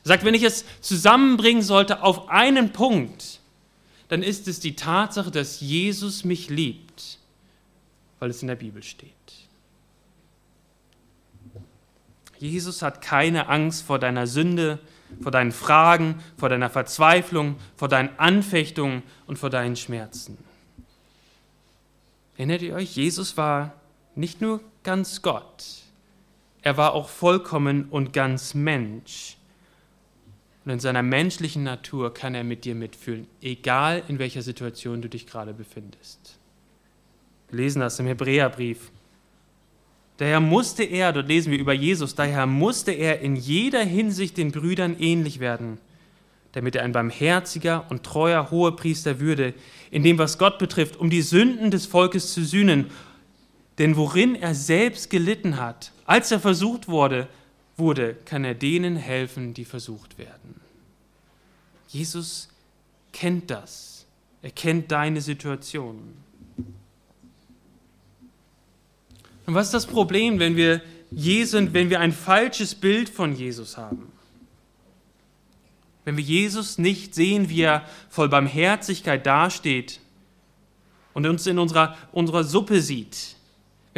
Er 0.04 0.08
sagt, 0.08 0.24
wenn 0.24 0.32
ich 0.32 0.44
es 0.44 0.64
zusammenbringen 0.80 1.62
sollte 1.62 2.02
auf 2.02 2.30
einen 2.30 2.72
Punkt, 2.72 3.37
dann 4.08 4.22
ist 4.22 4.48
es 4.48 4.60
die 4.60 4.74
Tatsache, 4.76 5.30
dass 5.30 5.60
Jesus 5.60 6.24
mich 6.24 6.48
liebt, 6.48 7.18
weil 8.18 8.30
es 8.30 8.42
in 8.42 8.48
der 8.48 8.56
Bibel 8.56 8.82
steht. 8.82 9.12
Jesus 12.38 12.82
hat 12.82 13.02
keine 13.02 13.48
Angst 13.48 13.82
vor 13.82 13.98
deiner 13.98 14.26
Sünde, 14.26 14.78
vor 15.20 15.32
deinen 15.32 15.52
Fragen, 15.52 16.22
vor 16.36 16.48
deiner 16.48 16.70
Verzweiflung, 16.70 17.56
vor 17.76 17.88
deinen 17.88 18.16
Anfechtungen 18.18 19.02
und 19.26 19.38
vor 19.38 19.50
deinen 19.50 19.76
Schmerzen. 19.76 20.38
Erinnert 22.36 22.62
ihr 22.62 22.74
euch, 22.74 22.94
Jesus 22.94 23.36
war 23.36 23.74
nicht 24.14 24.40
nur 24.40 24.60
ganz 24.84 25.22
Gott, 25.22 25.64
er 26.62 26.76
war 26.76 26.92
auch 26.92 27.08
vollkommen 27.08 27.86
und 27.90 28.12
ganz 28.12 28.54
Mensch. 28.54 29.37
Und 30.68 30.74
in 30.74 30.80
seiner 30.80 31.02
menschlichen 31.02 31.62
Natur 31.62 32.12
kann 32.12 32.34
er 32.34 32.44
mit 32.44 32.66
dir 32.66 32.74
mitfühlen, 32.74 33.26
egal 33.40 34.02
in 34.06 34.18
welcher 34.18 34.42
Situation 34.42 35.00
du 35.00 35.08
dich 35.08 35.26
gerade 35.26 35.54
befindest. 35.54 36.38
Wir 37.48 37.60
lesen 37.60 37.80
das 37.80 37.98
im 38.00 38.06
Hebräerbrief. 38.06 38.90
Daher 40.18 40.40
musste 40.40 40.82
er, 40.84 41.14
dort 41.14 41.26
lesen 41.26 41.52
wir 41.52 41.58
über 41.58 41.72
Jesus, 41.72 42.14
daher 42.14 42.44
musste 42.44 42.92
er 42.92 43.20
in 43.20 43.34
jeder 43.34 43.82
Hinsicht 43.82 44.36
den 44.36 44.52
Brüdern 44.52 44.96
ähnlich 44.98 45.40
werden, 45.40 45.78
damit 46.52 46.76
er 46.76 46.82
ein 46.82 46.92
barmherziger 46.92 47.86
und 47.88 48.02
treuer 48.02 48.50
Hohepriester 48.50 49.20
würde, 49.20 49.54
in 49.90 50.02
dem, 50.02 50.18
was 50.18 50.36
Gott 50.36 50.58
betrifft, 50.58 50.98
um 50.98 51.08
die 51.08 51.22
Sünden 51.22 51.70
des 51.70 51.86
Volkes 51.86 52.34
zu 52.34 52.44
sühnen. 52.44 52.90
Denn 53.78 53.96
worin 53.96 54.34
er 54.34 54.54
selbst 54.54 55.08
gelitten 55.08 55.56
hat, 55.56 55.92
als 56.04 56.30
er 56.30 56.40
versucht 56.40 56.88
wurde, 56.88 57.26
wurde, 57.78 58.14
kann 58.24 58.44
er 58.44 58.54
denen 58.54 58.96
helfen, 58.96 59.54
die 59.54 59.64
versucht 59.64 60.18
werden. 60.18 60.60
Jesus 61.88 62.48
kennt 63.12 63.50
das. 63.50 64.06
Er 64.42 64.50
kennt 64.50 64.90
deine 64.92 65.20
Situation. 65.20 66.14
Und 69.46 69.54
was 69.54 69.66
ist 69.66 69.74
das 69.74 69.86
Problem, 69.86 70.38
wenn 70.38 70.56
wir 70.56 70.82
Jesus, 71.10 71.72
wenn 71.72 71.88
wir 71.88 72.00
ein 72.00 72.12
falsches 72.12 72.74
Bild 72.74 73.08
von 73.08 73.34
Jesus 73.34 73.78
haben? 73.78 74.12
Wenn 76.04 76.16
wir 76.16 76.24
Jesus 76.24 76.78
nicht 76.78 77.14
sehen, 77.14 77.48
wie 77.48 77.62
er 77.62 77.86
voll 78.10 78.28
Barmherzigkeit 78.28 79.24
dasteht 79.26 80.00
und 81.14 81.26
uns 81.26 81.46
in 81.46 81.58
unserer, 81.58 81.96
unserer 82.12 82.44
Suppe 82.44 82.80
sieht, 82.80 83.36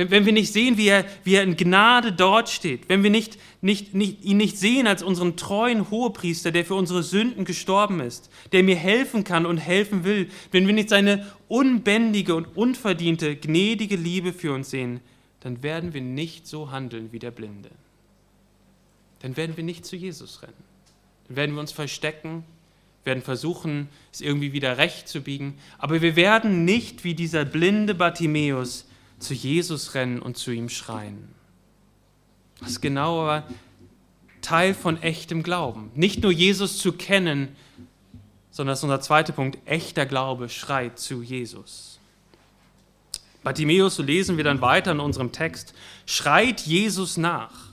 wenn, 0.01 0.11
wenn 0.11 0.25
wir 0.25 0.33
nicht 0.33 0.53
sehen, 0.53 0.79
wie 0.79 0.89
er, 0.89 1.05
wie 1.25 1.35
er 1.35 1.43
in 1.43 1.57
Gnade 1.57 2.13
dort 2.13 2.49
steht, 2.49 2.89
wenn 2.89 3.03
wir 3.03 3.11
nicht, 3.11 3.39
nicht, 3.61 3.95
nicht, 3.95 4.25
ihn 4.25 4.39
nicht 4.39 4.57
sehen 4.57 4.87
als 4.87 5.03
unseren 5.03 5.37
treuen 5.37 5.91
Hohepriester, 5.91 6.53
der 6.53 6.65
für 6.65 6.75
unsere 6.75 7.03
Sünden 7.03 7.45
gestorben 7.45 8.01
ist, 8.01 8.31
der 8.53 8.63
mir 8.63 8.77
helfen 8.77 9.25
kann 9.25 9.45
und 9.45 9.59
helfen 9.59 10.05
will, 10.05 10.31
wenn 10.53 10.67
wir 10.67 10.73
nicht 10.73 10.89
seine 10.89 11.27
unbändige 11.49 12.35
und 12.35 12.57
unverdiente, 12.57 13.37
gnädige 13.37 13.97
Liebe 13.97 14.33
für 14.33 14.55
uns 14.55 14.71
sehen, 14.71 15.01
dann 15.41 15.63
werden 15.63 15.93
wir 15.93 16.01
nicht 16.01 16.47
so 16.47 16.71
handeln 16.71 17.13
wie 17.13 17.19
der 17.19 17.31
Blinde. 17.31 17.71
Dann 19.21 19.37
werden 19.37 19.57
wir 19.59 19.65
nicht 19.65 19.85
zu 19.85 19.97
Jesus 19.97 20.43
rennen. 20.43 20.55
Dann 21.29 21.37
werden 21.37 21.55
wir 21.55 21.61
uns 21.61 21.73
verstecken, 21.73 22.45
werden 23.05 23.23
versuchen, 23.23 23.89
es 24.13 24.23
irgendwie 24.23 24.55
wieder 24.55 24.79
recht 24.79 25.09
zu 25.09 25.21
biegen. 25.21 25.59
Aber 25.77 26.01
wir 26.01 26.17
werden 26.17 26.65
nicht 26.65 27.05
wie 27.05 27.15
dieser 27.15 27.45
blinde 27.45 27.95
Bartimäus 27.95 28.87
zu 29.21 29.35
Jesus 29.35 29.95
rennen 29.95 30.21
und 30.21 30.37
zu 30.37 30.51
ihm 30.51 30.69
schreien. 30.69 31.29
Das 32.59 32.71
ist 32.71 32.81
genau 32.81 33.23
aber 33.23 33.45
Teil 34.43 34.75
von 34.75 35.01
echtem 35.03 35.43
Glauben. 35.43 35.91
Nicht 35.95 36.23
nur 36.23 36.33
Jesus 36.33 36.79
zu 36.79 36.93
kennen, 36.93 37.55
sondern 38.51 38.73
das 38.73 38.81
ist 38.81 38.85
unser 38.85 39.01
zweiter 39.01 39.33
Punkt. 39.33 39.59
Echter 39.67 40.07
Glaube 40.07 40.49
schreit 40.49 40.99
zu 40.99 41.23
Jesus. 41.23 41.99
Bartimäus, 43.43 43.97
so 43.97 44.03
lesen 44.03 44.37
wir 44.37 44.45
dann 44.45 44.61
weiter 44.61 44.93
in 44.93 45.01
unserem 45.01 45.33
Text, 45.33 45.75
schreit 46.05 46.61
Jesus 46.63 47.17
nach. 47.17 47.71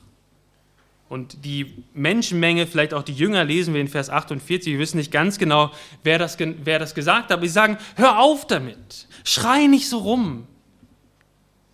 Und 1.10 1.46
die 1.46 1.84
Menschenmenge, 1.94 2.68
vielleicht 2.68 2.94
auch 2.94 3.04
die 3.04 3.14
Jünger, 3.14 3.44
lesen 3.44 3.74
wir 3.74 3.80
in 3.80 3.88
Vers 3.88 4.10
48. 4.10 4.74
Wir 4.74 4.80
wissen 4.80 4.98
nicht 4.98 5.12
ganz 5.12 5.38
genau, 5.38 5.72
wer 6.04 6.20
das, 6.20 6.38
wer 6.40 6.80
das 6.80 6.96
gesagt 6.96 7.26
hat, 7.26 7.32
aber 7.32 7.44
sie 7.44 7.54
sagen: 7.54 7.78
Hör 7.96 8.20
auf 8.20 8.46
damit, 8.46 9.08
schrei 9.24 9.68
nicht 9.68 9.88
so 9.88 10.00
rum. 10.00 10.48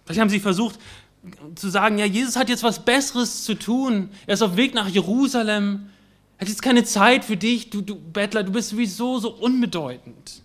Vielleicht 0.06 0.22
haben 0.22 0.30
sie 0.30 0.40
versucht 0.40 0.80
zu 1.56 1.70
sagen, 1.70 1.98
ja, 1.98 2.06
Jesus 2.06 2.36
hat 2.36 2.50
jetzt 2.50 2.64
was 2.64 2.84
Besseres 2.84 3.44
zu 3.44 3.56
tun. 3.56 4.10
Er 4.28 4.34
ist 4.34 4.42
auf 4.42 4.58
Weg 4.58 4.74
nach 4.74 4.88
Jerusalem. 4.88 5.90
Er 6.38 6.42
hat 6.42 6.50
jetzt 6.50 6.62
keine 6.62 6.84
Zeit 6.84 7.24
für 7.24 7.38
dich, 7.38 7.70
du, 7.70 7.82
du 7.82 7.96
Bettler, 7.96 8.44
du 8.44 8.52
bist 8.52 8.70
sowieso 8.70 9.20
so 9.20 9.32
unbedeutend. 9.32 10.42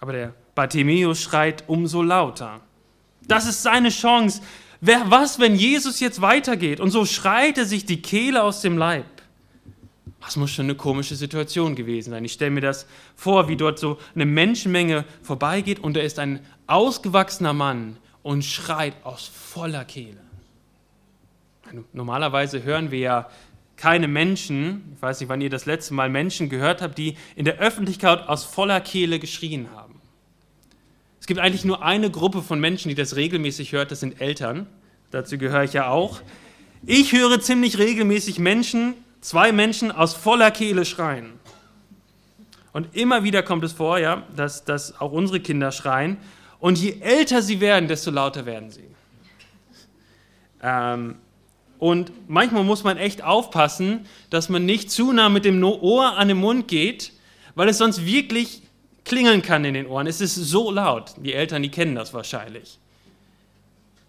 Aber 0.00 0.12
der 0.12 0.34
Bartimäus 0.54 1.20
schreit 1.20 1.64
umso 1.66 2.02
lauter. 2.02 2.60
Das 3.26 3.46
ist 3.46 3.62
seine 3.62 3.90
Chance. 3.90 4.40
Wer, 4.80 5.10
was, 5.10 5.40
wenn 5.40 5.56
Jesus 5.56 5.98
jetzt 5.98 6.20
weitergeht? 6.20 6.78
Und 6.78 6.90
so 6.90 7.04
schreit 7.04 7.58
er 7.58 7.64
sich 7.64 7.84
die 7.84 8.00
Kehle 8.00 8.42
aus 8.42 8.60
dem 8.60 8.78
Leib. 8.78 9.06
Das 10.20 10.36
muss 10.36 10.50
schon 10.50 10.66
eine 10.66 10.74
komische 10.74 11.14
Situation 11.14 11.76
gewesen 11.76 12.10
sein. 12.10 12.24
Ich 12.24 12.32
stelle 12.32 12.50
mir 12.50 12.60
das 12.60 12.86
vor, 13.14 13.48
wie 13.48 13.56
dort 13.56 13.78
so 13.78 13.98
eine 14.14 14.26
Menschenmenge 14.26 15.04
vorbeigeht 15.22 15.78
und 15.80 15.96
da 15.96 16.00
ist 16.00 16.18
ein 16.18 16.40
ausgewachsener 16.66 17.52
Mann 17.52 17.96
und 18.22 18.44
schreit 18.44 18.94
aus 19.04 19.26
voller 19.26 19.84
Kehle. 19.84 20.20
Normalerweise 21.92 22.62
hören 22.62 22.90
wir 22.90 22.98
ja 22.98 23.30
keine 23.76 24.08
Menschen, 24.08 24.92
ich 24.96 25.02
weiß 25.02 25.20
nicht, 25.20 25.28
wann 25.28 25.40
ihr 25.40 25.50
das 25.50 25.66
letzte 25.66 25.94
Mal 25.94 26.08
Menschen 26.08 26.48
gehört 26.48 26.82
habt, 26.82 26.98
die 26.98 27.16
in 27.36 27.44
der 27.44 27.58
Öffentlichkeit 27.58 28.28
aus 28.28 28.44
voller 28.44 28.80
Kehle 28.80 29.20
geschrien 29.20 29.68
haben. 29.74 30.00
Es 31.20 31.26
gibt 31.26 31.40
eigentlich 31.40 31.64
nur 31.64 31.82
eine 31.82 32.10
Gruppe 32.10 32.42
von 32.42 32.58
Menschen, 32.58 32.88
die 32.88 32.94
das 32.94 33.14
regelmäßig 33.16 33.72
hört, 33.72 33.90
das 33.92 34.00
sind 34.00 34.20
Eltern. 34.20 34.66
Dazu 35.10 35.38
gehöre 35.38 35.62
ich 35.62 35.74
ja 35.74 35.88
auch. 35.88 36.20
Ich 36.84 37.12
höre 37.12 37.40
ziemlich 37.40 37.78
regelmäßig 37.78 38.38
Menschen, 38.38 38.94
zwei 39.20 39.52
Menschen 39.52 39.90
aus 39.90 40.14
voller 40.14 40.50
Kehle 40.50 40.84
schreien. 40.84 41.38
Und 42.72 42.94
immer 42.94 43.24
wieder 43.24 43.42
kommt 43.42 43.64
es 43.64 43.72
vor, 43.72 43.98
ja, 43.98 44.22
dass, 44.36 44.64
dass 44.64 45.00
auch 45.00 45.12
unsere 45.12 45.40
Kinder 45.40 45.72
schreien. 45.72 46.18
Und 46.60 46.78
je 46.78 47.00
älter 47.00 47.42
sie 47.42 47.60
werden, 47.60 47.88
desto 47.88 48.10
lauter 48.10 48.46
werden 48.46 48.70
sie. 48.70 48.84
Ähm, 50.62 51.16
und 51.78 52.12
manchmal 52.28 52.64
muss 52.64 52.82
man 52.82 52.96
echt 52.96 53.22
aufpassen, 53.22 54.06
dass 54.30 54.48
man 54.48 54.66
nicht 54.66 54.90
zu 54.90 55.12
nah 55.12 55.28
mit 55.28 55.44
dem 55.44 55.62
Ohr 55.62 56.16
an 56.16 56.28
den 56.28 56.38
Mund 56.38 56.68
geht, 56.68 57.12
weil 57.54 57.68
es 57.68 57.78
sonst 57.78 58.04
wirklich 58.04 58.62
klingeln 59.04 59.42
kann 59.42 59.64
in 59.64 59.74
den 59.74 59.86
Ohren. 59.86 60.06
Es 60.06 60.20
ist 60.20 60.34
so 60.34 60.70
laut. 60.70 61.14
Die 61.18 61.32
Eltern, 61.32 61.62
die 61.62 61.70
kennen 61.70 61.94
das 61.94 62.12
wahrscheinlich. 62.12 62.78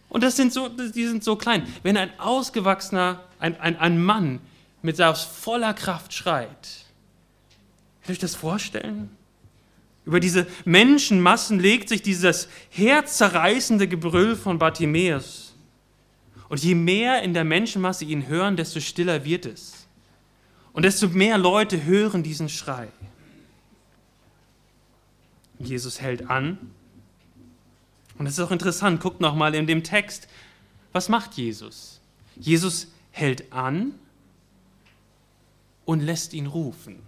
Und 0.09 0.23
das 0.23 0.35
sind 0.35 0.51
so, 0.51 0.67
die 0.69 1.05
sind 1.05 1.23
so 1.23 1.35
klein. 1.35 1.67
Wenn 1.83 1.95
ein 1.95 2.09
ausgewachsener, 2.19 3.23
ein, 3.39 3.59
ein, 3.61 3.77
ein 3.77 4.03
Mann 4.03 4.39
mit 4.81 5.01
aus 5.01 5.23
voller 5.23 5.73
Kraft 5.73 6.13
schreit. 6.13 6.85
Könnt 8.01 8.09
ihr 8.09 8.11
euch 8.13 8.19
das 8.19 8.35
vorstellen? 8.35 9.09
Über 10.05 10.19
diese 10.19 10.47
Menschenmassen 10.65 11.59
legt 11.59 11.89
sich 11.89 12.01
dieses 12.01 12.47
herzzerreißende 12.69 13.87
Gebrüll 13.87 14.35
von 14.35 14.57
Bartimäus. 14.57 15.53
Und 16.47 16.63
je 16.63 16.73
mehr 16.73 17.21
in 17.21 17.33
der 17.33 17.43
Menschenmasse 17.43 18.05
ihn 18.05 18.27
hören, 18.27 18.55
desto 18.55 18.79
stiller 18.79 19.23
wird 19.23 19.45
es. 19.45 19.87
Und 20.73 20.83
desto 20.83 21.09
mehr 21.09 21.37
Leute 21.37 21.83
hören 21.83 22.23
diesen 22.23 22.49
Schrei. 22.49 22.87
Jesus 25.59 26.01
hält 26.01 26.29
an. 26.29 26.57
Und 28.17 28.25
das 28.25 28.33
ist 28.33 28.39
auch 28.39 28.51
interessant, 28.51 29.01
guckt 29.01 29.21
nochmal 29.21 29.53
in 29.53 29.67
dem 29.67 29.83
Text. 29.83 30.27
Was 30.91 31.09
macht 31.09 31.35
Jesus? 31.35 32.01
Jesus 32.35 32.87
hält 33.11 33.51
an 33.53 33.93
und 35.89 36.01
lässt 36.01 36.33
ihn 36.35 36.45
rufen. 36.45 36.99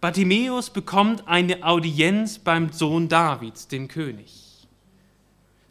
Bartimäus 0.00 0.70
bekommt 0.70 1.26
eine 1.26 1.64
Audienz 1.64 2.38
beim 2.38 2.70
Sohn 2.70 3.08
Davids, 3.08 3.66
dem 3.66 3.88
König. 3.88 4.68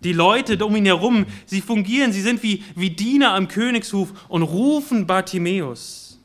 Die 0.04 0.12
Leute 0.12 0.58
um 0.66 0.76
ihn 0.76 0.88
herum, 0.88 1.26
sie 1.46 1.62
fungieren, 1.62 2.12
sie 2.12 2.20
sind 2.20 2.44
wie, 2.44 2.66
wie 2.76 2.90
Diener 2.90 3.34
am 3.34 3.48
Königshof 3.48 4.12
und 4.28 4.42
rufen 4.42 5.08
Bartimäus. 5.08 6.20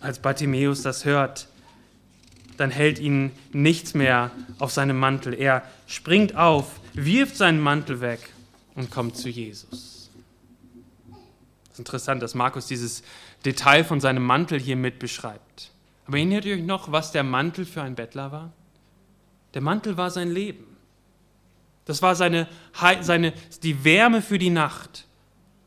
Als 0.00 0.18
Bartimäus 0.18 0.82
das 0.82 1.04
hört, 1.04 1.46
dann 2.56 2.72
hält 2.72 2.98
ihn 2.98 3.30
nichts 3.52 3.94
mehr 3.94 4.32
auf 4.58 4.72
seinem 4.72 4.98
Mantel. 4.98 5.34
Er 5.34 5.62
springt 5.86 6.34
auf, 6.34 6.80
wirft 6.94 7.36
seinen 7.36 7.60
Mantel 7.60 8.00
weg 8.00 8.32
und 8.74 8.90
kommt 8.90 9.16
zu 9.16 9.28
Jesus 9.28 9.99
interessant, 11.80 12.22
dass 12.22 12.34
Markus 12.34 12.66
dieses 12.66 13.02
Detail 13.44 13.82
von 13.82 14.00
seinem 14.00 14.24
Mantel 14.24 14.60
hier 14.60 14.76
mit 14.76 14.98
beschreibt. 14.98 15.72
Aber 16.06 16.16
erinnert 16.16 16.44
ihr 16.44 16.54
euch 16.54 16.62
noch, 16.62 16.92
was 16.92 17.10
der 17.10 17.24
Mantel 17.24 17.64
für 17.64 17.82
ein 17.82 17.94
Bettler 17.94 18.30
war? 18.30 18.52
Der 19.54 19.62
Mantel 19.62 19.96
war 19.96 20.10
sein 20.10 20.30
Leben. 20.30 20.64
Das 21.86 22.02
war 22.02 22.14
seine, 22.14 22.46
seine, 23.00 23.32
die 23.62 23.84
Wärme 23.84 24.22
für 24.22 24.38
die 24.38 24.50
Nacht. 24.50 25.06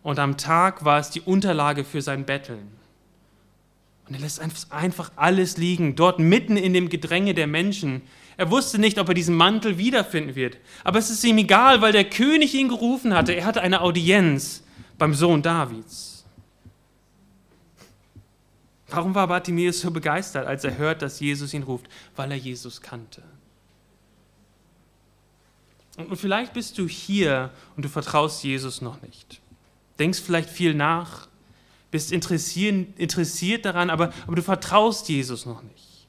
Und 0.03 0.19
am 0.19 0.37
Tag 0.37 0.85
war 0.85 0.99
es 0.99 1.09
die 1.09 1.21
Unterlage 1.21 1.83
für 1.83 2.01
sein 2.01 2.25
Betteln. 2.25 2.67
Und 4.07 4.15
er 4.15 4.21
lässt 4.21 4.41
einfach 4.69 5.11
alles 5.15 5.57
liegen, 5.57 5.95
dort 5.95 6.19
mitten 6.19 6.57
in 6.57 6.73
dem 6.73 6.89
Gedränge 6.89 7.33
der 7.33 7.47
Menschen. 7.47 8.01
Er 8.35 8.51
wusste 8.51 8.79
nicht, 8.79 8.99
ob 8.99 9.07
er 9.07 9.13
diesen 9.13 9.35
Mantel 9.35 9.77
wiederfinden 9.77 10.35
wird. 10.35 10.57
Aber 10.83 10.99
es 10.99 11.09
ist 11.09 11.23
ihm 11.23 11.37
egal, 11.37 11.81
weil 11.81 11.93
der 11.93 12.09
König 12.09 12.53
ihn 12.53 12.67
gerufen 12.67 13.13
hatte. 13.13 13.33
Er 13.33 13.45
hatte 13.45 13.61
eine 13.61 13.81
Audienz 13.81 14.62
beim 15.03 15.13
Sohn 15.13 15.41
Davids. 15.41 16.23
Warum 18.87 19.13
war 19.13 19.27
Bartimäus 19.27 19.81
so 19.81 19.91
begeistert, 19.91 20.47
als 20.47 20.63
er 20.63 20.77
hört, 20.77 21.01
dass 21.01 21.19
Jesus 21.19 21.53
ihn 21.53 21.63
ruft? 21.63 21.89
Weil 22.15 22.31
er 22.31 22.37
Jesus 22.37 22.79
kannte. 22.79 23.21
Und 25.97 26.15
vielleicht 26.15 26.53
bist 26.53 26.77
du 26.77 26.87
hier 26.87 27.51
und 27.75 27.83
du 27.83 27.89
vertraust 27.89 28.45
Jesus 28.45 28.79
noch 28.79 29.01
nicht. 29.01 29.41
Denkst 29.99 30.21
vielleicht 30.21 30.49
viel 30.49 30.73
nach, 30.73 31.27
bist 31.91 32.13
interessiert 32.13 33.65
daran, 33.65 33.89
aber, 33.89 34.13
aber 34.25 34.37
du 34.37 34.41
vertraust 34.41 35.09
Jesus 35.09 35.45
noch 35.45 35.63
nicht. 35.63 36.07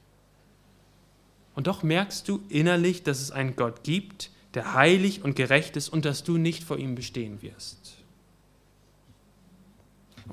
Und 1.53 1.67
doch 1.67 1.83
merkst 1.83 2.29
du 2.29 2.41
innerlich, 2.47 3.03
dass 3.03 3.19
es 3.19 3.31
einen 3.31 3.57
Gott 3.57 3.83
gibt, 3.83 4.31
der 4.53 4.73
heilig 4.73 5.21
und 5.21 5.35
gerecht 5.35 5.75
ist 5.75 5.89
und 5.89 6.05
dass 6.05 6.23
du 6.23 6.37
nicht 6.37 6.63
vor 6.63 6.77
ihm 6.77 6.95
bestehen 6.95 7.41
wirst. 7.41 7.84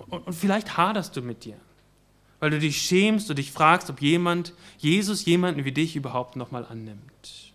Und, 0.09 0.35
vielleicht 0.35 0.77
haderst 0.77 1.17
du 1.17 1.23
mit 1.23 1.45
dir. 1.45 1.57
weil 2.41 2.51
du 2.51 2.59
dich 2.59 2.83
schämst 2.83 3.31
und 3.31 3.39
dich 3.39 3.53
fragst, 3.53 3.89
ob 3.89 4.03
jemand, 4.03 4.53
Jesus 4.77 5.25
jemanden 5.25 5.65
wie 5.65 5.71
dich 5.71 5.95
überhaupt 5.95 6.35
nochmal 6.35 6.67
annimmt. 6.67 7.53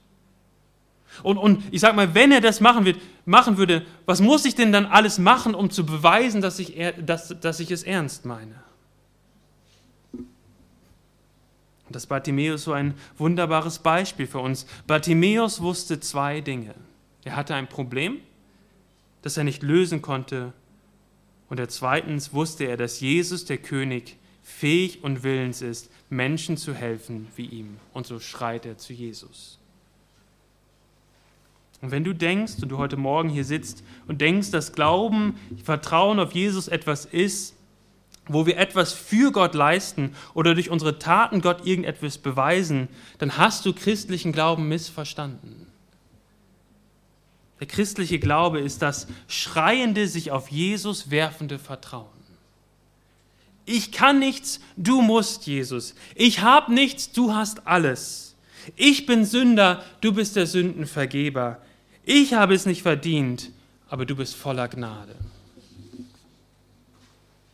Und, 1.24 1.38
und 1.38 1.64
ich 1.72 1.82
sag 1.82 1.96
mal, 1.96 2.14
wenn 2.16 2.32
er 2.32 2.40
das 2.40 2.62
machen, 2.62 2.86
wird, 2.86 3.02
machen 3.26 3.58
würde, 3.58 3.86
was 4.06 4.22
muss 4.22 4.46
ich 4.46 4.56
denn 4.56 4.72
dann 4.72 4.86
alles 4.86 5.20
machen, 5.20 5.56
um 5.56 5.70
zu 5.70 5.86
beweisen, 5.86 6.42
dass 6.42 6.60
ich, 6.60 6.78
dass, 7.06 7.36
dass 7.42 7.60
ich 7.60 7.72
es 7.72 7.84
ernst 7.84 8.26
meine? 8.26 8.56
Das 11.90 12.06
Bartimäus 12.06 12.64
so 12.64 12.74
ein 12.74 12.94
wunderbares 13.18 13.80
Beispiel 13.80 14.28
für 14.28 14.40
uns. 14.40 14.68
Bartimäus 14.88 15.62
wusste 15.62 16.00
zwei 16.00 16.42
Dinge. 16.42 16.76
Er 17.24 17.36
hatte 17.36 17.56
ein 17.56 17.68
Problem, 17.68 18.20
das 19.22 19.38
er 19.38 19.44
nicht 19.44 19.64
lösen 19.64 20.02
konnte. 20.02 20.54
Und 21.50 21.72
zweitens 21.72 22.34
wusste 22.34 22.66
er, 22.66 22.78
dass 22.78 23.00
Jesus, 23.00 23.46
der 23.46 23.58
König, 23.58 24.18
fähig 24.44 25.04
und 25.04 25.24
willens 25.24 25.62
ist, 25.62 25.90
Menschen 26.10 26.58
zu 26.58 26.74
helfen 26.74 27.28
wie 27.36 27.46
ihm. 27.46 27.78
Und 27.94 28.08
so 28.08 28.20
schreit 28.20 28.66
er 28.66 28.78
zu 28.78 28.94
Jesus. 28.94 29.60
Und 31.82 31.92
wenn 31.92 32.04
du 32.04 32.14
denkst 32.14 32.56
und 32.62 32.70
du 32.70 32.78
heute 32.78 32.98
Morgen 32.98 33.30
hier 33.30 33.46
sitzt 33.46 33.84
und 34.08 34.20
denkst, 34.20 34.52
dass 34.52 34.74
Glauben, 34.74 35.36
Vertrauen 35.64 36.20
auf 36.20 36.32
Jesus 36.32 36.68
etwas 36.68 37.06
ist, 37.06 37.56
wo 38.28 38.46
wir 38.46 38.58
etwas 38.58 38.94
für 38.94 39.32
Gott 39.32 39.54
leisten 39.54 40.16
oder 40.34 40.54
durch 40.54 40.70
unsere 40.70 41.00
Taten 41.00 41.42
Gott 41.42 41.66
irgendetwas 41.66 42.18
beweisen, 42.18 42.90
dann 43.20 43.38
hast 43.38 43.66
du 43.66 43.74
christlichen 43.74 44.32
Glauben 44.32 44.68
missverstanden. 44.68 45.67
Der 47.60 47.68
christliche 47.68 48.20
Glaube 48.20 48.60
ist 48.60 48.82
das 48.82 49.08
schreiende, 49.28 50.08
sich 50.08 50.32
auf 50.32 50.50
Jesus 50.50 51.10
werfende 51.10 51.58
Vertrauen. 51.58 52.06
Ich 53.66 53.92
kann 53.92 54.20
nichts, 54.20 54.62
du 54.78 55.02
musst, 55.02 55.46
Jesus. 55.46 55.96
Ich 56.16 56.42
habe 56.42 56.74
nichts, 56.74 57.12
du 57.12 57.34
hast 57.34 57.68
alles. 57.68 58.36
Ich 58.76 59.06
bin 59.06 59.26
Sünder, 59.26 59.84
du 60.02 60.14
bist 60.14 60.36
der 60.36 60.48
Sündenvergeber. 60.48 61.62
Ich 62.06 62.34
habe 62.34 62.54
es 62.54 62.66
nicht 62.66 62.84
verdient, 62.84 63.52
aber 63.90 64.06
du 64.06 64.16
bist 64.16 64.36
voller 64.36 64.68
Gnade. 64.68 65.16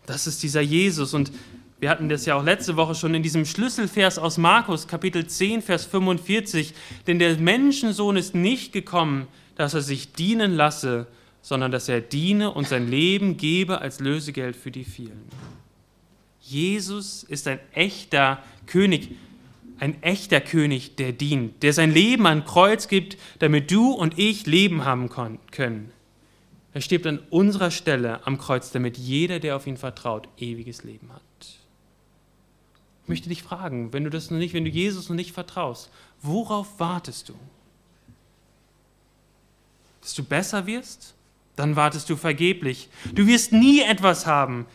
Das 0.05 0.27
ist 0.27 0.43
dieser 0.43 0.61
Jesus 0.61 1.13
und 1.13 1.31
wir 1.79 1.89
hatten 1.89 2.07
das 2.07 2.25
ja 2.25 2.35
auch 2.35 2.43
letzte 2.43 2.75
Woche 2.75 2.95
schon 2.95 3.13
in 3.13 3.23
diesem 3.23 3.45
Schlüsselvers 3.45 4.17
aus 4.17 4.37
Markus 4.37 4.87
Kapitel 4.87 5.27
10, 5.27 5.61
Vers 5.61 5.85
45, 5.85 6.73
denn 7.07 7.19
der 7.19 7.37
Menschensohn 7.37 8.15
ist 8.15 8.35
nicht 8.35 8.71
gekommen, 8.71 9.27
dass 9.55 9.73
er 9.73 9.81
sich 9.81 10.13
dienen 10.13 10.55
lasse, 10.55 11.07
sondern 11.41 11.71
dass 11.71 11.89
er 11.89 12.01
diene 12.01 12.51
und 12.51 12.67
sein 12.67 12.89
Leben 12.89 13.37
gebe 13.37 13.81
als 13.81 13.99
Lösegeld 13.99 14.55
für 14.55 14.71
die 14.71 14.85
vielen. 14.85 15.27
Jesus 16.41 17.23
ist 17.23 17.47
ein 17.47 17.59
echter 17.73 18.41
König, 18.65 19.11
ein 19.79 20.01
echter 20.01 20.41
König, 20.41 20.95
der 20.95 21.11
dient, 21.11 21.63
der 21.63 21.73
sein 21.73 21.91
Leben 21.91 22.25
an 22.25 22.45
Kreuz 22.45 22.87
gibt, 22.87 23.17
damit 23.39 23.71
du 23.71 23.91
und 23.91 24.17
ich 24.17 24.45
Leben 24.45 24.85
haben 24.85 25.09
können. 25.09 25.91
Er 26.73 26.81
stirbt 26.81 27.05
an 27.05 27.19
unserer 27.29 27.71
Stelle 27.71 28.25
am 28.25 28.37
Kreuz, 28.37 28.71
damit 28.71 28.97
jeder, 28.97 29.39
der 29.39 29.55
auf 29.55 29.67
ihn 29.67 29.77
vertraut, 29.77 30.27
ewiges 30.37 30.83
Leben 30.83 31.11
hat. 31.13 31.21
Ich 33.03 33.09
möchte 33.09 33.29
dich 33.29 33.43
fragen, 33.43 33.91
wenn 33.93 34.05
du 34.05 34.09
das 34.09 34.31
noch 34.31 34.37
nicht, 34.37 34.53
wenn 34.53 34.63
du 34.63 34.71
Jesus 34.71 35.09
noch 35.09 35.15
nicht 35.15 35.33
vertraust, 35.33 35.91
worauf 36.21 36.79
wartest 36.79 37.29
du? 37.29 37.33
Dass 40.03 40.13
du 40.13 40.23
besser 40.23 40.67
wirst? 40.67 41.15
Dann 41.55 41.75
wartest 41.75 42.09
du 42.09 42.17
vergeblich. 42.17 42.89
Du 43.15 43.25
wirst 43.25 43.53
nie 43.53 43.81
etwas 43.81 44.25
haben. 44.25 44.65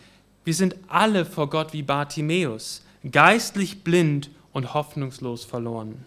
Wir 0.44 0.54
sind 0.54 0.74
alle 0.88 1.26
vor 1.26 1.50
Gott 1.50 1.74
wie 1.74 1.82
Bartimäus, 1.82 2.82
geistlich 3.10 3.84
blind 3.84 4.30
und 4.52 4.72
hoffnungslos 4.72 5.44
verloren. 5.44 6.04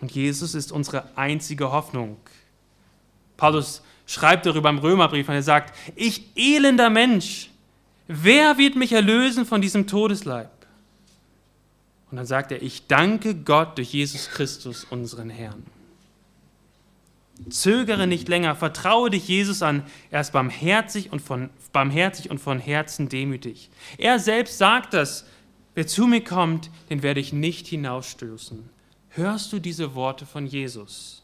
Und 0.00 0.12
Jesus 0.12 0.54
ist 0.54 0.70
unsere 0.70 1.04
einzige 1.16 1.72
Hoffnung. 1.72 2.16
Paulus 3.36 3.82
schreibt 4.06 4.46
darüber 4.46 4.70
im 4.70 4.78
Römerbrief 4.78 5.28
und 5.28 5.34
er 5.34 5.42
sagt, 5.42 5.76
ich 5.96 6.36
elender 6.36 6.90
Mensch, 6.90 7.50
wer 8.06 8.58
wird 8.58 8.76
mich 8.76 8.92
erlösen 8.92 9.46
von 9.46 9.60
diesem 9.60 9.86
Todesleib? 9.88 10.50
Und 12.10 12.18
dann 12.18 12.26
sagt 12.26 12.52
er, 12.52 12.62
ich 12.62 12.86
danke 12.86 13.34
Gott 13.34 13.78
durch 13.78 13.92
Jesus 13.92 14.28
Christus, 14.28 14.84
unseren 14.84 15.30
Herrn. 15.30 15.64
Zögere 17.50 18.06
nicht 18.06 18.28
länger, 18.28 18.54
vertraue 18.54 19.10
dich 19.10 19.28
Jesus 19.28 19.62
an. 19.62 19.82
Er 20.10 20.20
ist 20.20 20.32
barmherzig 20.32 21.12
und 21.12 21.20
von, 21.20 21.50
barmherzig 21.72 22.30
und 22.30 22.38
von 22.38 22.58
Herzen 22.58 23.08
demütig. 23.08 23.70
Er 23.98 24.18
selbst 24.18 24.58
sagt 24.58 24.94
das 24.94 25.26
Wer 25.74 25.86
zu 25.86 26.06
mir 26.06 26.22
kommt, 26.22 26.70
den 26.90 27.02
werde 27.02 27.20
ich 27.20 27.32
nicht 27.32 27.66
hinausstoßen. 27.66 28.68
Hörst 29.10 29.52
du 29.52 29.58
diese 29.58 29.94
Worte 29.94 30.26
von 30.26 30.46
Jesus? 30.46 31.22